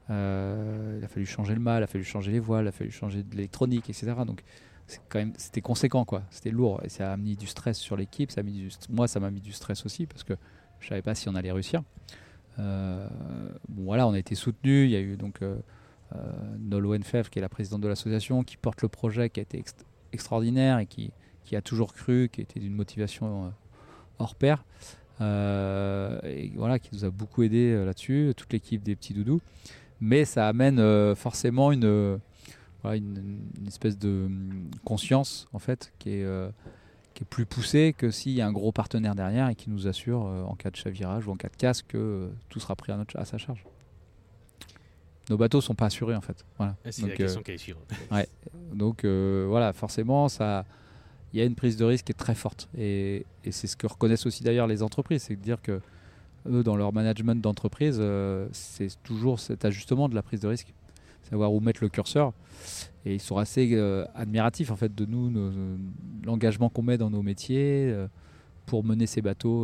Euh, 0.09 0.97
il 0.99 1.05
a 1.05 1.07
fallu 1.07 1.25
changer 1.25 1.53
le 1.53 1.59
mât, 1.59 1.79
il 1.79 1.83
a 1.83 1.87
fallu 1.87 2.03
changer 2.03 2.31
les 2.31 2.39
voiles, 2.39 2.65
il 2.65 2.69
a 2.69 2.71
fallu 2.71 2.91
changer 2.91 3.23
de 3.23 3.35
l'électronique, 3.35 3.89
etc. 3.89 4.13
Donc 4.25 4.43
quand 5.09 5.19
même, 5.19 5.33
c'était 5.37 5.61
conséquent, 5.61 6.05
quoi. 6.05 6.23
C'était 6.31 6.51
lourd 6.51 6.81
et 6.83 6.89
ça 6.89 7.13
a 7.13 7.17
mis 7.17 7.35
du 7.35 7.47
stress 7.47 7.77
sur 7.77 7.95
l'équipe. 7.95 8.31
Ça 8.31 8.41
a 8.41 8.43
mis 8.43 8.53
du, 8.53 8.69
moi, 8.89 9.07
ça 9.07 9.19
m'a 9.19 9.31
mis 9.31 9.41
du 9.41 9.51
stress 9.51 9.85
aussi 9.85 10.05
parce 10.05 10.23
que 10.23 10.33
je 10.79 10.87
savais 10.87 11.01
pas 11.01 11.15
si 11.15 11.29
on 11.29 11.35
allait 11.35 11.51
réussir. 11.51 11.83
Euh, 12.57 13.07
bon, 13.67 13.83
voilà, 13.83 14.07
on 14.07 14.13
a 14.13 14.19
été 14.19 14.35
soutenu. 14.35 14.85
Il 14.85 14.91
y 14.91 14.95
a 14.95 14.99
eu 15.01 15.15
donc 15.15 15.41
euh, 15.41 15.57
euh 16.15 16.31
Nolo 16.59 16.97
Nfev, 16.97 17.29
qui 17.29 17.39
est 17.39 17.41
la 17.41 17.49
présidente 17.49 17.81
de 17.81 17.87
l'association, 17.87 18.43
qui 18.43 18.57
porte 18.57 18.81
le 18.81 18.87
projet, 18.87 19.29
qui 19.29 19.39
a 19.39 19.43
été 19.43 19.63
extraordinaire 20.13 20.79
et 20.79 20.85
qui, 20.85 21.11
a 21.55 21.61
toujours 21.61 21.93
cru, 21.93 22.29
qui 22.31 22.41
était 22.41 22.59
d'une 22.59 22.75
motivation 22.75 23.51
hors 24.19 24.35
pair. 24.35 24.63
Euh, 25.21 26.19
et 26.23 26.51
voilà, 26.55 26.79
qui 26.79 26.89
nous 26.93 27.05
a 27.05 27.09
beaucoup 27.09 27.43
aidé 27.43 27.73
euh, 27.73 27.85
là-dessus, 27.85 28.33
toute 28.37 28.53
l'équipe 28.53 28.83
des 28.83 28.95
petits 28.95 29.13
doudous. 29.13 29.41
Mais 29.99 30.23
ça 30.25 30.47
amène 30.47 30.79
euh, 30.79 31.13
forcément 31.15 31.71
une, 31.71 32.19
espèce 33.67 33.97
de 33.97 34.25
hum, 34.27 34.69
conscience 34.85 35.47
en 35.51 35.59
fait 35.59 35.91
qui 35.99 36.11
est, 36.11 36.51
plus 37.29 37.45
poussée 37.45 37.93
que 37.97 38.11
s'il 38.11 38.31
y 38.31 38.39
a 38.39 38.47
un 38.47 38.51
gros 38.53 38.71
partenaire 38.71 39.13
derrière 39.13 39.49
et 39.49 39.55
qui 39.55 39.69
nous 39.69 39.87
assure 39.87 40.21
en 40.21 40.55
cas 40.55 40.69
de 40.69 40.77
chavirage 40.77 41.27
ou 41.27 41.31
en 41.31 41.35
cas 41.35 41.49
de 41.49 41.57
casse 41.57 41.81
que 41.81 42.29
tout 42.47 42.61
sera 42.61 42.77
pris 42.77 42.93
à 42.93 43.25
sa 43.25 43.37
charge 43.37 43.65
nos 45.29 45.37
bateaux 45.37 45.61
sont 45.61 45.75
pas 45.75 45.85
assurés 45.85 46.15
en 46.15 46.21
fait. 46.21 46.45
Voilà. 46.57 46.75
Ah, 46.83 46.91
c'est 46.91 47.07
la 47.07 47.15
question 47.15 47.41
qui 47.41 47.51
est 47.51 47.75
ouais. 48.11 48.27
Donc 48.73 49.05
voilà, 49.05 49.73
forcément 49.73 50.27
ça, 50.29 50.65
il 51.33 51.39
y 51.39 51.41
a 51.41 51.45
une 51.45 51.55
prise 51.55 51.77
de 51.77 51.85
risque 51.85 52.05
qui 52.05 52.11
est 52.11 52.15
très 52.15 52.35
forte. 52.35 52.69
Et, 52.77 53.25
c'est 53.49 53.67
ce 53.67 53.77
que 53.77 53.87
reconnaissent 53.87 54.25
aussi 54.25 54.43
d'ailleurs 54.43 54.67
les 54.67 54.83
entreprises, 54.83 55.23
c'est 55.23 55.35
de 55.35 55.41
dire 55.41 55.61
que 55.61 55.81
eux, 56.47 56.63
dans 56.63 56.75
leur 56.75 56.93
management 56.93 57.41
d'entreprise, 57.41 57.97
euh, 57.99 58.47
c'est 58.51 58.89
toujours 59.03 59.39
cet 59.39 59.65
ajustement 59.65 60.07
de 60.07 60.15
la 60.15 60.21
prise 60.21 60.39
de 60.39 60.47
risque, 60.47 60.73
savoir 61.29 61.53
où 61.53 61.59
mettre 61.59 61.83
le 61.83 61.89
curseur. 61.89 62.33
Et 63.05 63.15
ils 63.15 63.21
sont 63.21 63.37
assez 63.37 63.69
euh, 63.73 64.05
admiratifs 64.15 64.71
en 64.71 64.75
fait 64.75 64.93
de 64.93 65.05
nous, 65.05 65.31
l'engagement 66.25 66.69
qu'on 66.69 66.83
met 66.83 66.97
dans 66.97 67.09
nos 67.09 67.21
métiers 67.21 67.89
euh, 67.91 68.07
pour 68.65 68.83
mener 68.83 69.07
ces 69.07 69.21
bateaux, 69.21 69.63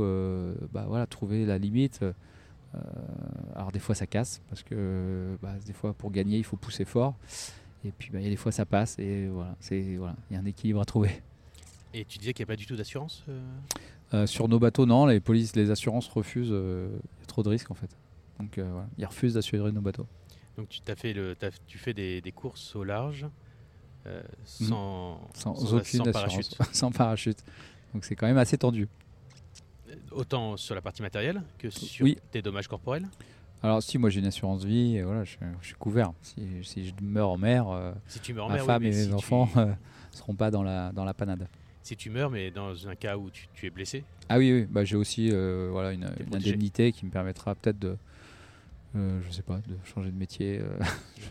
bah, 0.73 0.85
voilà, 0.87 1.05
trouver 1.05 1.45
la 1.45 1.57
limite. 1.57 2.03
Alors 3.55 3.71
des 3.71 3.79
fois 3.79 3.95
ça 3.95 4.07
casse 4.07 4.41
parce 4.49 4.63
que 4.63 5.37
bah, 5.41 5.53
des 5.65 5.73
fois 5.73 5.93
pour 5.93 6.11
gagner 6.11 6.37
il 6.37 6.43
faut 6.43 6.57
pousser 6.57 6.85
fort. 6.85 7.15
Et 7.83 7.91
puis 7.91 8.09
bah, 8.11 8.19
il 8.19 8.23
y 8.23 8.27
a 8.27 8.29
des 8.29 8.35
fois 8.35 8.51
ça 8.51 8.65
passe 8.65 8.97
et 8.99 9.27
voilà, 9.27 9.55
c'est 9.59 9.95
voilà, 9.95 10.15
il 10.29 10.35
y 10.35 10.37
a 10.37 10.41
un 10.41 10.45
équilibre 10.45 10.81
à 10.81 10.85
trouver. 10.85 11.21
Et 11.93 12.03
tu 12.03 12.17
disais 12.17 12.33
qu'il 12.33 12.43
n'y 12.43 12.51
a 12.51 12.53
pas 12.53 12.57
du 12.57 12.65
tout 12.65 12.75
d'assurance 12.75 13.23
euh? 13.29 13.41
Euh, 14.13 14.27
Sur 14.27 14.49
nos 14.49 14.59
bateaux, 14.59 14.85
non. 14.85 15.05
Les 15.05 15.21
polices, 15.21 15.55
les 15.55 15.71
assurances 15.71 16.09
refusent. 16.09 16.49
Euh, 16.51 16.89
il 16.91 17.21
y 17.21 17.23
a 17.23 17.27
trop 17.27 17.41
de 17.41 17.49
risques 17.49 17.71
en 17.71 17.75
fait. 17.75 17.89
Donc 18.39 18.57
voilà, 18.57 18.87
ils 18.97 19.05
refusent 19.05 19.35
d'assurer 19.35 19.71
nos 19.71 19.81
bateaux. 19.81 20.07
Donc 20.57 20.69
tu, 20.69 20.81
as 20.89 20.95
fait 20.95 21.13
le, 21.13 21.35
tu 21.67 21.77
fais 21.77 21.93
des, 21.93 22.33
courses 22.33 22.75
au 22.75 22.83
large 22.83 23.27
sans, 24.43 25.19
sans, 25.33 25.73
aucune 25.73 26.11
parachute. 26.11 26.57
sans 26.73 26.91
parachute. 26.91 27.43
Donc 27.93 28.03
c'est 28.03 28.15
quand 28.15 28.27
même 28.27 28.37
assez 28.37 28.57
tendu. 28.57 28.87
Autant 30.15 30.57
sur 30.57 30.73
la 30.75 30.81
partie 30.81 31.01
matérielle 31.01 31.43
que 31.57 31.69
sur 31.69 32.07
tes 32.31 32.41
dommages 32.41 32.67
corporels 32.67 33.07
alors 33.63 33.81
si 33.81 33.97
moi 33.97 34.11
j'ai 34.11 34.19
une 34.19 34.27
assurance 34.27 34.63
vie, 34.63 34.97
et 34.97 35.01
voilà, 35.01 35.23
je, 35.23 35.37
suis 35.63 35.73
couvert. 35.79 36.11
Si, 36.21 36.85
je 36.85 36.91
meurs 37.01 37.29
en 37.29 37.37
mer, 37.37 37.65
si 38.05 38.19
tu 38.19 38.31
meurs 38.31 38.45
en 38.45 38.49
ma 38.49 38.59
femme 38.59 38.83
et 38.83 38.91
mes 38.91 39.11
enfants 39.11 39.49
ne 39.55 39.73
seront 40.11 40.35
pas 40.35 40.51
dans 40.51 40.61
la, 40.61 40.91
dans 40.91 41.03
la 41.03 41.15
panade 41.15 41.47
si 41.85 41.95
tu 41.95 42.09
meurs, 42.09 42.31
mais 42.31 42.49
dans 42.49 42.87
un 42.87 42.95
cas 42.95 43.15
où 43.15 43.29
tu, 43.29 43.67
es 43.67 43.69
blessé 43.69 44.03
Ah 44.27 44.39
oui, 44.39 44.51
oui. 44.51 44.65
Bah, 44.67 44.83
j'ai 44.83 44.95
aussi 44.95 45.29
euh, 45.31 45.69
voilà, 45.71 45.93
une, 45.93 46.05
indemnité 46.33 46.91
qui 46.91 47.05
me 47.05 47.11
permettra 47.11 47.53
peut-être 47.53 47.77
de, 47.77 47.95
euh, 48.95 49.21
je 49.27 49.31
sais 49.31 49.43
pas, 49.43 49.59
de 49.67 49.77
changer 49.83 50.09
de 50.09 50.17
métier. 50.17 50.61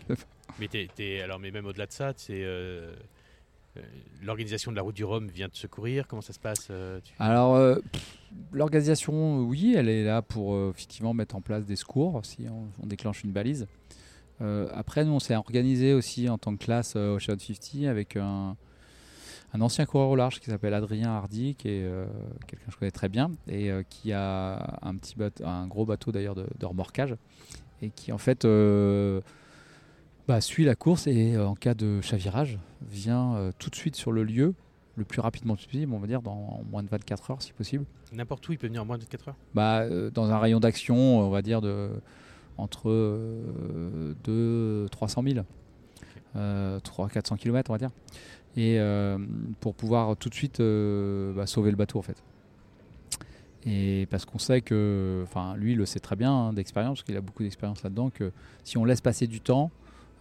Euh, 0.09 0.15
mais, 0.59 0.69
es, 0.73 1.21
alors, 1.21 1.39
mais 1.39 1.51
même 1.51 1.65
au-delà 1.65 1.87
de 1.87 1.91
ça, 1.91 2.13
c'est 2.15 2.45
l'organisation 4.21 4.71
de 4.71 4.75
la 4.75 4.81
route 4.81 4.95
du 4.95 5.03
Rhum 5.03 5.27
vient 5.27 5.49
te 5.49 5.57
secourir 5.57 6.07
Comment 6.07 6.21
ça 6.21 6.33
se 6.33 6.39
passe 6.39 6.71
Alors, 7.19 7.79
l'organisation, 8.51 9.39
oui, 9.41 9.75
elle 9.77 9.89
est 9.89 10.03
là 10.03 10.21
pour 10.21 10.57
effectivement 10.69 11.13
mettre 11.13 11.35
en 11.35 11.41
place 11.41 11.65
des 11.65 11.75
secours 11.75 12.25
si 12.25 12.47
on, 12.49 12.85
déclenche 12.85 13.23
une 13.23 13.31
balise. 13.31 13.67
après, 14.39 15.05
nous, 15.05 15.13
on 15.13 15.19
s'est 15.19 15.35
organisé 15.35 15.93
aussi 15.93 16.29
en 16.29 16.37
tant 16.37 16.55
que 16.55 16.63
classe 16.63 16.95
Ocean 16.95 17.37
50 17.37 17.85
avec 17.87 18.17
un, 18.17 18.55
ancien 19.61 19.85
coureur 19.85 20.09
au 20.09 20.15
large 20.15 20.39
qui 20.39 20.49
s'appelle 20.49 20.73
Adrien 20.73 21.09
Hardy, 21.09 21.55
qui 21.55 21.69
est 21.69 21.83
euh, 21.83 22.05
quelqu'un 22.47 22.65
que 22.65 22.71
je 22.71 22.77
connais 22.77 22.91
très 22.91 23.09
bien 23.09 23.31
et 23.47 23.71
euh, 23.71 23.83
qui 23.89 24.11
a 24.13 24.77
un 24.81 24.95
petit 24.95 25.15
un 25.43 25.67
gros 25.67 25.85
bateau 25.85 26.11
d'ailleurs 26.11 26.35
de, 26.35 26.65
remorquage 26.65 27.15
et 27.81 27.89
qui 27.89 28.11
en 28.11 28.17
fait 28.17 28.45
euh, 28.45 29.21
bah, 30.27 30.41
suit 30.41 30.65
la 30.65 30.75
course 30.75 31.07
et 31.07 31.37
en 31.37 31.55
cas 31.55 31.73
de 31.73 32.01
chavirage 32.01 32.59
vient 32.89 33.51
tout 33.59 33.69
de 33.69 33.75
suite 33.75 33.95
sur 33.95 34.11
le 34.11 34.23
lieu 34.23 34.53
le 34.97 35.03
plus 35.03 35.19
rapidement 35.19 35.55
possible, 35.55 35.93
on 35.93 35.99
va 35.99 36.07
dire 36.07 36.21
dans 36.21 36.61
moins 36.71 36.81
de 36.81 36.87
24 36.87 37.31
heures 37.31 37.41
si 37.41 37.51
possible. 37.51 37.85
N'importe 38.13 38.47
où, 38.47 38.53
il 38.53 38.57
peut 38.57 38.67
venir 38.67 38.81
en 38.81 38.85
moins 38.85 38.97
de 38.97 39.03
24 39.03 39.27
heures? 39.29 39.35
Bah, 39.53 40.09
Dans 40.11 40.31
un 40.31 40.39
rayon 40.39 40.59
d'action, 40.59 41.19
on 41.19 41.29
va 41.29 41.41
dire 41.41 41.59
de, 41.61 41.89
entre 42.57 42.89
2 44.23 44.87
300 44.89 45.23
000. 45.23 45.45
300-400 46.35 47.37
km 47.37 47.71
on 47.71 47.73
va 47.73 47.77
dire 47.77 47.91
et 48.57 48.79
euh, 48.79 49.17
pour 49.59 49.75
pouvoir 49.75 50.15
tout 50.17 50.29
de 50.29 50.33
suite 50.33 50.59
euh, 50.59 51.33
bah, 51.33 51.45
sauver 51.45 51.71
le 51.71 51.77
bateau 51.77 51.99
en 51.99 52.01
fait. 52.01 52.21
Et 53.65 54.07
parce 54.11 54.25
qu'on 54.25 54.37
sait 54.37 54.61
que, 54.61 55.23
enfin 55.23 55.55
lui 55.55 55.71
il 55.71 55.77
le 55.77 55.85
sait 55.85 55.99
très 55.99 56.15
bien 56.15 56.31
hein, 56.31 56.53
d'expérience, 56.53 56.99
parce 56.99 57.05
qu'il 57.05 57.17
a 57.17 57.21
beaucoup 57.21 57.43
d'expérience 57.43 57.83
là-dedans, 57.83 58.09
que 58.09 58.31
si 58.63 58.77
on 58.77 58.85
laisse 58.85 59.01
passer 59.01 59.27
du 59.27 59.41
temps, 59.41 59.71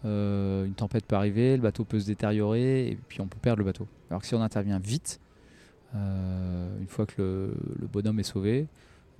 euh, 0.04 0.64
une 0.66 0.74
tempête 0.74 1.06
peut 1.06 1.16
arriver, 1.16 1.56
le 1.56 1.62
bateau 1.62 1.84
peut 1.84 1.98
se 1.98 2.06
détériorer 2.06 2.88
et 2.88 2.98
puis 3.08 3.20
on 3.20 3.26
peut 3.26 3.38
perdre 3.40 3.58
le 3.58 3.64
bateau. 3.64 3.86
Alors 4.10 4.20
que 4.20 4.26
si 4.26 4.34
on 4.34 4.42
intervient 4.42 4.78
vite, 4.78 5.20
une 5.94 6.88
fois 6.88 7.06
que 7.06 7.54
le, 7.78 7.86
bonhomme 7.86 8.18
est 8.18 8.24
sauvé, 8.24 8.66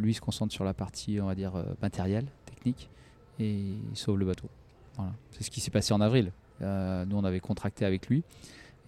Lui 0.00 0.12
se 0.12 0.20
concentre 0.20 0.52
sur 0.52 0.64
la 0.64 0.74
partie, 0.74 1.20
on 1.20 1.26
va 1.26 1.36
dire, 1.36 1.52
matérielle, 1.80 2.26
technique, 2.46 2.90
et 3.38 3.48
il 3.48 3.96
sauve 3.96 4.18
le 4.18 4.26
bateau. 4.26 4.48
Voilà. 4.96 5.12
C'est 5.30 5.44
ce 5.44 5.52
qui 5.52 5.60
s'est 5.60 5.70
passé 5.70 5.94
en 5.94 6.00
avril. 6.00 6.32
nous, 6.60 7.16
on 7.16 7.22
avait 7.22 7.38
contracté 7.38 7.84
avec 7.84 8.08
lui. 8.08 8.24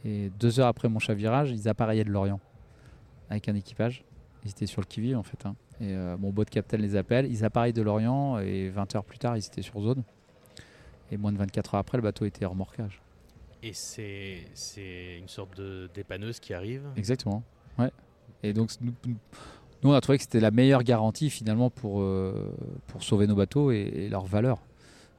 Et 0.05 0.31
deux 0.39 0.59
heures 0.59 0.67
après 0.67 0.89
mon 0.89 0.99
chavirage, 0.99 1.53
ils 1.53 1.69
appareillaient 1.69 2.05
de 2.05 2.11
Lorient 2.11 2.41
avec 3.31 3.49
un 3.49 3.55
équipage. 3.55 4.05
Ils 4.45 4.51
étaient 4.51 4.67
sur 4.67 4.81
le 4.81 4.87
qui 4.87 5.15
en 5.15 5.23
fait. 5.23 5.45
Hein. 5.47 5.57
Et 5.81 5.93
euh, 5.93 6.17
mon 6.17 6.31
boat 6.31 6.45
captain 6.45 6.77
les 6.77 6.97
appelle. 6.97 7.27
Ils 7.27 7.45
appareillent 7.45 7.73
de 7.73 7.83
Lorient 7.83 8.39
et 8.39 8.69
20 8.69 8.97
heures 8.97 9.05
plus 9.05 9.19
tard, 9.19 9.37
ils 9.37 9.45
étaient 9.45 9.63
sur 9.63 9.81
zone. 9.81 10.03
Et 11.11 11.17
moins 11.17 11.33
de 11.33 11.39
24 11.39 11.75
heures 11.75 11.81
après, 11.81 11.99
le 11.99 12.03
bateau 12.03 12.25
était 12.25 12.45
remorquage. 12.45 13.01
Et 13.63 13.73
c'est 13.73 15.19
une 15.19 15.29
sorte 15.29 15.57
de 15.57 15.89
dépanneuse 15.95 16.41
qui 16.41 16.55
arrive 16.55 16.85
Exactement. 16.97 17.43
Ouais. 17.79 17.91
Et 18.43 18.53
donc, 18.53 18.71
nous, 18.81 18.95
on 19.83 19.93
a 19.93 20.01
trouvé 20.01 20.19
que 20.19 20.25
c'était 20.25 20.41
la 20.41 20.51
meilleure 20.51 20.83
garantie 20.83 21.31
finalement 21.31 21.71
pour, 21.71 22.01
euh, 22.01 22.55
pour 22.87 23.03
sauver 23.03 23.27
nos 23.27 23.35
bateaux 23.35 23.71
et, 23.71 24.09
leur 24.09 24.27
valeur. 24.27 24.59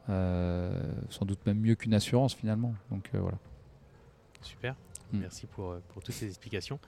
Euh, 0.10 0.72
sans 1.10 1.26
doute 1.26 1.46
même 1.46 1.60
mieux 1.60 1.76
qu'une 1.76 1.94
assurance 1.94 2.34
finalement. 2.34 2.74
Donc 2.92 3.10
voilà. 3.14 3.38
Super. 4.42 4.76
Mm. 5.12 5.20
Merci 5.20 5.48
pour, 5.48 5.76
pour 5.90 6.02
toutes 6.04 6.16
ces 6.16 6.28
explications. 6.28 6.80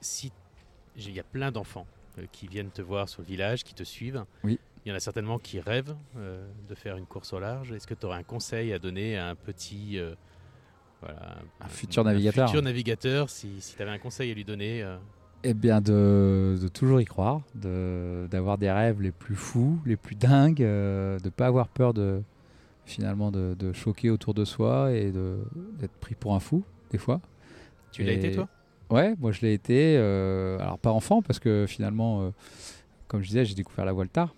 si 0.00 0.32
il 1.06 1.14
y 1.14 1.20
a 1.20 1.24
plein 1.24 1.50
d'enfants 1.50 1.86
euh, 2.18 2.26
qui 2.32 2.48
viennent 2.48 2.70
te 2.70 2.82
voir 2.82 3.08
sur 3.08 3.22
le 3.22 3.26
village, 3.26 3.64
qui 3.64 3.74
te 3.74 3.84
suivent. 3.84 4.24
Oui. 4.44 4.58
Il 4.88 4.92
y 4.92 4.94
en 4.94 4.96
a 4.96 5.00
certainement 5.00 5.38
qui 5.38 5.60
rêvent 5.60 5.94
euh, 6.16 6.48
de 6.66 6.74
faire 6.74 6.96
une 6.96 7.04
course 7.04 7.34
au 7.34 7.38
large. 7.38 7.72
Est-ce 7.72 7.86
que 7.86 7.92
tu 7.92 8.06
aurais 8.06 8.16
un 8.16 8.22
conseil 8.22 8.72
à 8.72 8.78
donner 8.78 9.18
à 9.18 9.28
un 9.28 9.34
petit. 9.34 9.98
Euh, 9.98 10.14
un, 11.60 11.68
futur 11.68 12.04
navigateur. 12.04 12.48
futur 12.48 12.62
navigateur, 12.62 13.28
si, 13.28 13.50
tu 13.76 13.82
avais 13.82 13.90
un 13.90 13.98
conseil 13.98 14.30
à 14.30 14.34
lui 14.34 14.46
donner 14.46 14.82
Eh 15.44 15.52
bien, 15.52 15.82
de, 15.82 16.58
toujours 16.72 17.02
y 17.02 17.04
croire, 17.04 17.42
d'avoir 17.54 18.56
des 18.56 18.70
rêves 18.70 19.02
les 19.02 19.12
plus 19.12 19.36
fous, 19.36 19.78
les 19.84 19.96
plus 19.98 20.16
dingues, 20.16 20.62
de 20.62 21.18
ne 21.22 21.30
pas 21.30 21.46
avoir 21.46 21.68
peur 21.68 21.92
de 21.92 22.22
finalement 22.86 23.30
de, 23.30 23.72
choquer 23.74 24.08
autour 24.08 24.32
de 24.32 24.46
soi 24.46 24.92
et 24.92 25.12
d'être 25.78 25.96
pris 26.00 26.14
pour 26.14 26.34
un 26.34 26.40
fou, 26.40 26.64
des 26.90 26.98
fois. 26.98 27.20
Tu 27.92 28.02
l'as 28.04 28.12
été, 28.12 28.32
toi? 28.32 28.48
Ouais, 28.90 29.14
moi 29.18 29.32
je 29.32 29.42
l'ai 29.42 29.52
été. 29.52 29.96
Euh, 29.98 30.58
alors 30.60 30.78
pas 30.78 30.90
enfant 30.90 31.20
parce 31.22 31.38
que 31.38 31.66
finalement, 31.68 32.22
euh, 32.22 32.30
comme 33.06 33.22
je 33.22 33.28
disais, 33.28 33.44
j'ai 33.44 33.54
découvert 33.54 33.84
la 33.84 33.92
voile 33.92 34.08
tard. 34.08 34.34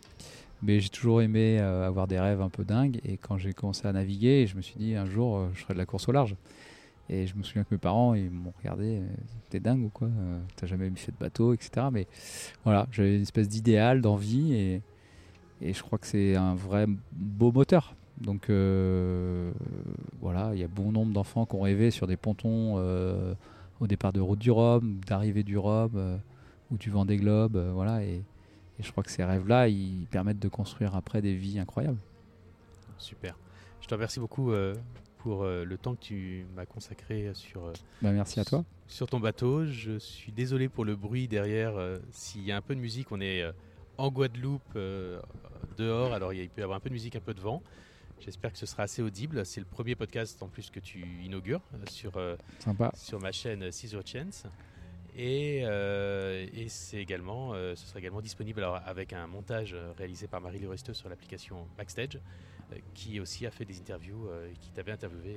Mais 0.63 0.81
j'ai 0.81 0.89
toujours 0.89 1.23
aimé 1.23 1.59
euh, 1.59 1.87
avoir 1.87 2.07
des 2.07 2.19
rêves 2.19 2.41
un 2.41 2.51
peu 2.51 2.65
dingues. 2.65 3.01
Et 3.05 3.17
quand 3.17 3.39
j'ai 3.39 3.53
commencé 3.53 3.87
à 3.87 3.93
naviguer, 3.93 4.47
je 4.47 4.57
me 4.57 4.63
suis 4.63 4.77
dit 4.77 4.95
un 4.95 5.07
jour 5.07 5.49
je 5.55 5.61
ferai 5.61 5.75
de 5.75 5.79
la 5.79 5.87
course 5.87 6.09
au 6.09 6.13
large. 6.13 6.37
Et 7.09 7.27
je 7.27 7.35
me 7.35 7.43
souviens 7.43 7.65
que 7.65 7.75
mes 7.75 7.79
parents 7.79 8.15
ils 8.15 8.31
m'ont 8.31 8.53
regardé, 8.59 9.01
t'es 9.49 9.59
dingue 9.59 9.85
ou 9.85 9.89
quoi 9.89 10.09
T'as 10.55 10.69
jamais 10.69 10.89
fait 10.95 11.11
de 11.11 11.17
bateau, 11.19 11.53
etc. 11.53 11.89
Mais 11.93 12.07
voilà, 12.63 12.87
j'avais 12.93 13.17
une 13.17 13.23
espèce 13.23 13.49
d'idéal, 13.49 14.01
d'envie. 14.01 14.55
Et, 14.55 14.83
et 15.61 15.73
je 15.73 15.83
crois 15.83 15.99
que 15.99 16.07
c'est 16.07 16.37
un 16.37 16.55
vrai 16.55 16.87
beau 17.11 17.51
moteur. 17.51 17.97
Donc 18.21 18.49
voilà, 20.21 20.51
il 20.53 20.61
y 20.61 20.65
a 20.65 20.69
bon 20.69 20.93
nombre 20.93 21.13
d'enfants 21.13 21.47
qui 21.47 21.57
ont 21.57 21.63
rêvé 21.63 21.91
sur 21.91 22.07
des 22.07 22.17
pontons 22.17 22.79
au 23.81 23.87
départ 23.87 24.13
de 24.13 24.21
Route 24.21 24.39
du 24.39 24.51
Rhum, 24.51 25.01
d'arrivée 25.07 25.43
du 25.43 25.59
Rhum 25.59 25.93
euh, 25.97 26.17
ou 26.71 26.77
du 26.77 26.91
Vendée 26.91 27.17
Globe, 27.17 27.57
euh, 27.57 27.73
voilà. 27.73 28.01
Je 28.83 28.91
crois 28.91 29.03
que 29.03 29.11
ces 29.11 29.25
rêves-là, 29.25 29.69
ils 29.69 30.07
permettent 30.11 30.39
de 30.39 30.49
construire 30.49 30.95
après 30.95 31.23
des 31.23 31.35
vies 31.35 31.59
incroyables. 31.59 31.99
Super. 32.99 33.37
Je 33.81 33.87
te 33.87 33.95
remercie 33.95 34.21
beaucoup 34.21 34.53
euh, 34.53 34.75
pour 35.19 35.45
le 35.45 35.77
temps 35.77 35.95
que 35.95 36.01
tu 36.01 36.47
m'as 36.55 36.67
consacré 36.67 37.31
sur. 37.35 37.73
Bah, 38.03 38.13
merci 38.13 38.41
à 38.41 38.45
toi. 38.45 38.65
Sur 38.87 39.07
ton 39.07 39.21
bateau. 39.21 39.67
Je 39.67 39.99
suis 39.99 40.33
désolé 40.33 40.69
pour 40.69 40.85
le 40.85 40.97
bruit 40.97 41.29
derrière. 41.29 41.75
S'il 42.11 42.45
y 42.45 42.53
a 42.53 42.57
un 42.57 42.63
peu 42.63 42.75
de 42.75 42.81
musique, 42.81 43.13
on 43.13 43.21
est 43.21 43.45
en 43.99 44.11
Guadeloupe 44.11 44.79
dehors, 45.77 46.13
alors 46.13 46.33
il 46.33 46.49
peut 46.49 46.61
y 46.61 46.65
avoir 46.65 46.79
un 46.79 46.81
peu 46.81 46.89
de 46.89 46.95
musique, 46.95 47.17
un 47.17 47.21
peu 47.21 47.35
de 47.35 47.41
vent. 47.41 47.63
J'espère 48.21 48.53
que 48.53 48.59
ce 48.59 48.67
sera 48.67 48.83
assez 48.83 49.01
audible. 49.01 49.47
C'est 49.47 49.61
le 49.61 49.67
premier 49.67 49.95
podcast 49.95 50.43
en 50.43 50.49
plus 50.49 50.71
que 50.71 50.79
tu 50.79 51.07
inaugures 51.25 51.63
euh, 51.75 51.79
sur, 51.89 52.17
euh, 52.17 52.37
sur 52.95 53.19
ma 53.19 53.33
chaîne 53.33 53.73
Scissor 53.73 54.03
Chance. 54.05 54.45
Et, 55.23 55.61
euh, 55.65 56.47
et 56.55 56.71
c'est 56.71 56.97
également, 56.97 57.53
ce 57.53 57.87
sera 57.87 57.99
également 57.99 58.23
disponible 58.23 58.61
alors, 58.61 58.81
avec 58.87 59.13
un 59.13 59.27
montage 59.27 59.77
réalisé 59.99 60.27
par 60.27 60.41
Marie 60.41 60.59
Luresteux 60.59 60.95
sur 60.95 61.11
l'application 61.11 61.67
Backstage, 61.77 62.19
qui 62.95 63.21
aussi 63.21 63.47
a 63.47 63.51
fait 63.51 63.67
des 63.67 63.79
interviews 63.79 64.31
et 64.51 64.55
qui 64.59 64.71
t'avait 64.71 64.93
interviewé 64.93 65.37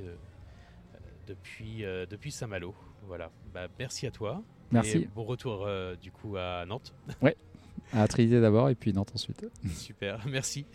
depuis, 1.28 1.84
depuis 2.10 2.32
Saint-Malo. 2.32 2.74
Voilà. 3.08 3.30
Bah, 3.54 3.68
merci 3.78 4.08
à 4.08 4.12
toi. 4.12 4.42
Merci. 4.72 5.10
bon 5.14 5.26
retour 5.26 5.68
du 6.02 6.14
coup 6.14 6.38
à 6.38 6.66
Nantes. 6.66 6.96
Ouais. 7.22 7.36
À 7.92 8.08
Trinité 8.08 8.40
d'abord 8.40 8.70
et 8.70 8.76
puis 8.76 8.94
Nantes 8.94 9.12
ensuite. 9.14 9.46
Super. 9.70 10.26
Merci. 10.28 10.66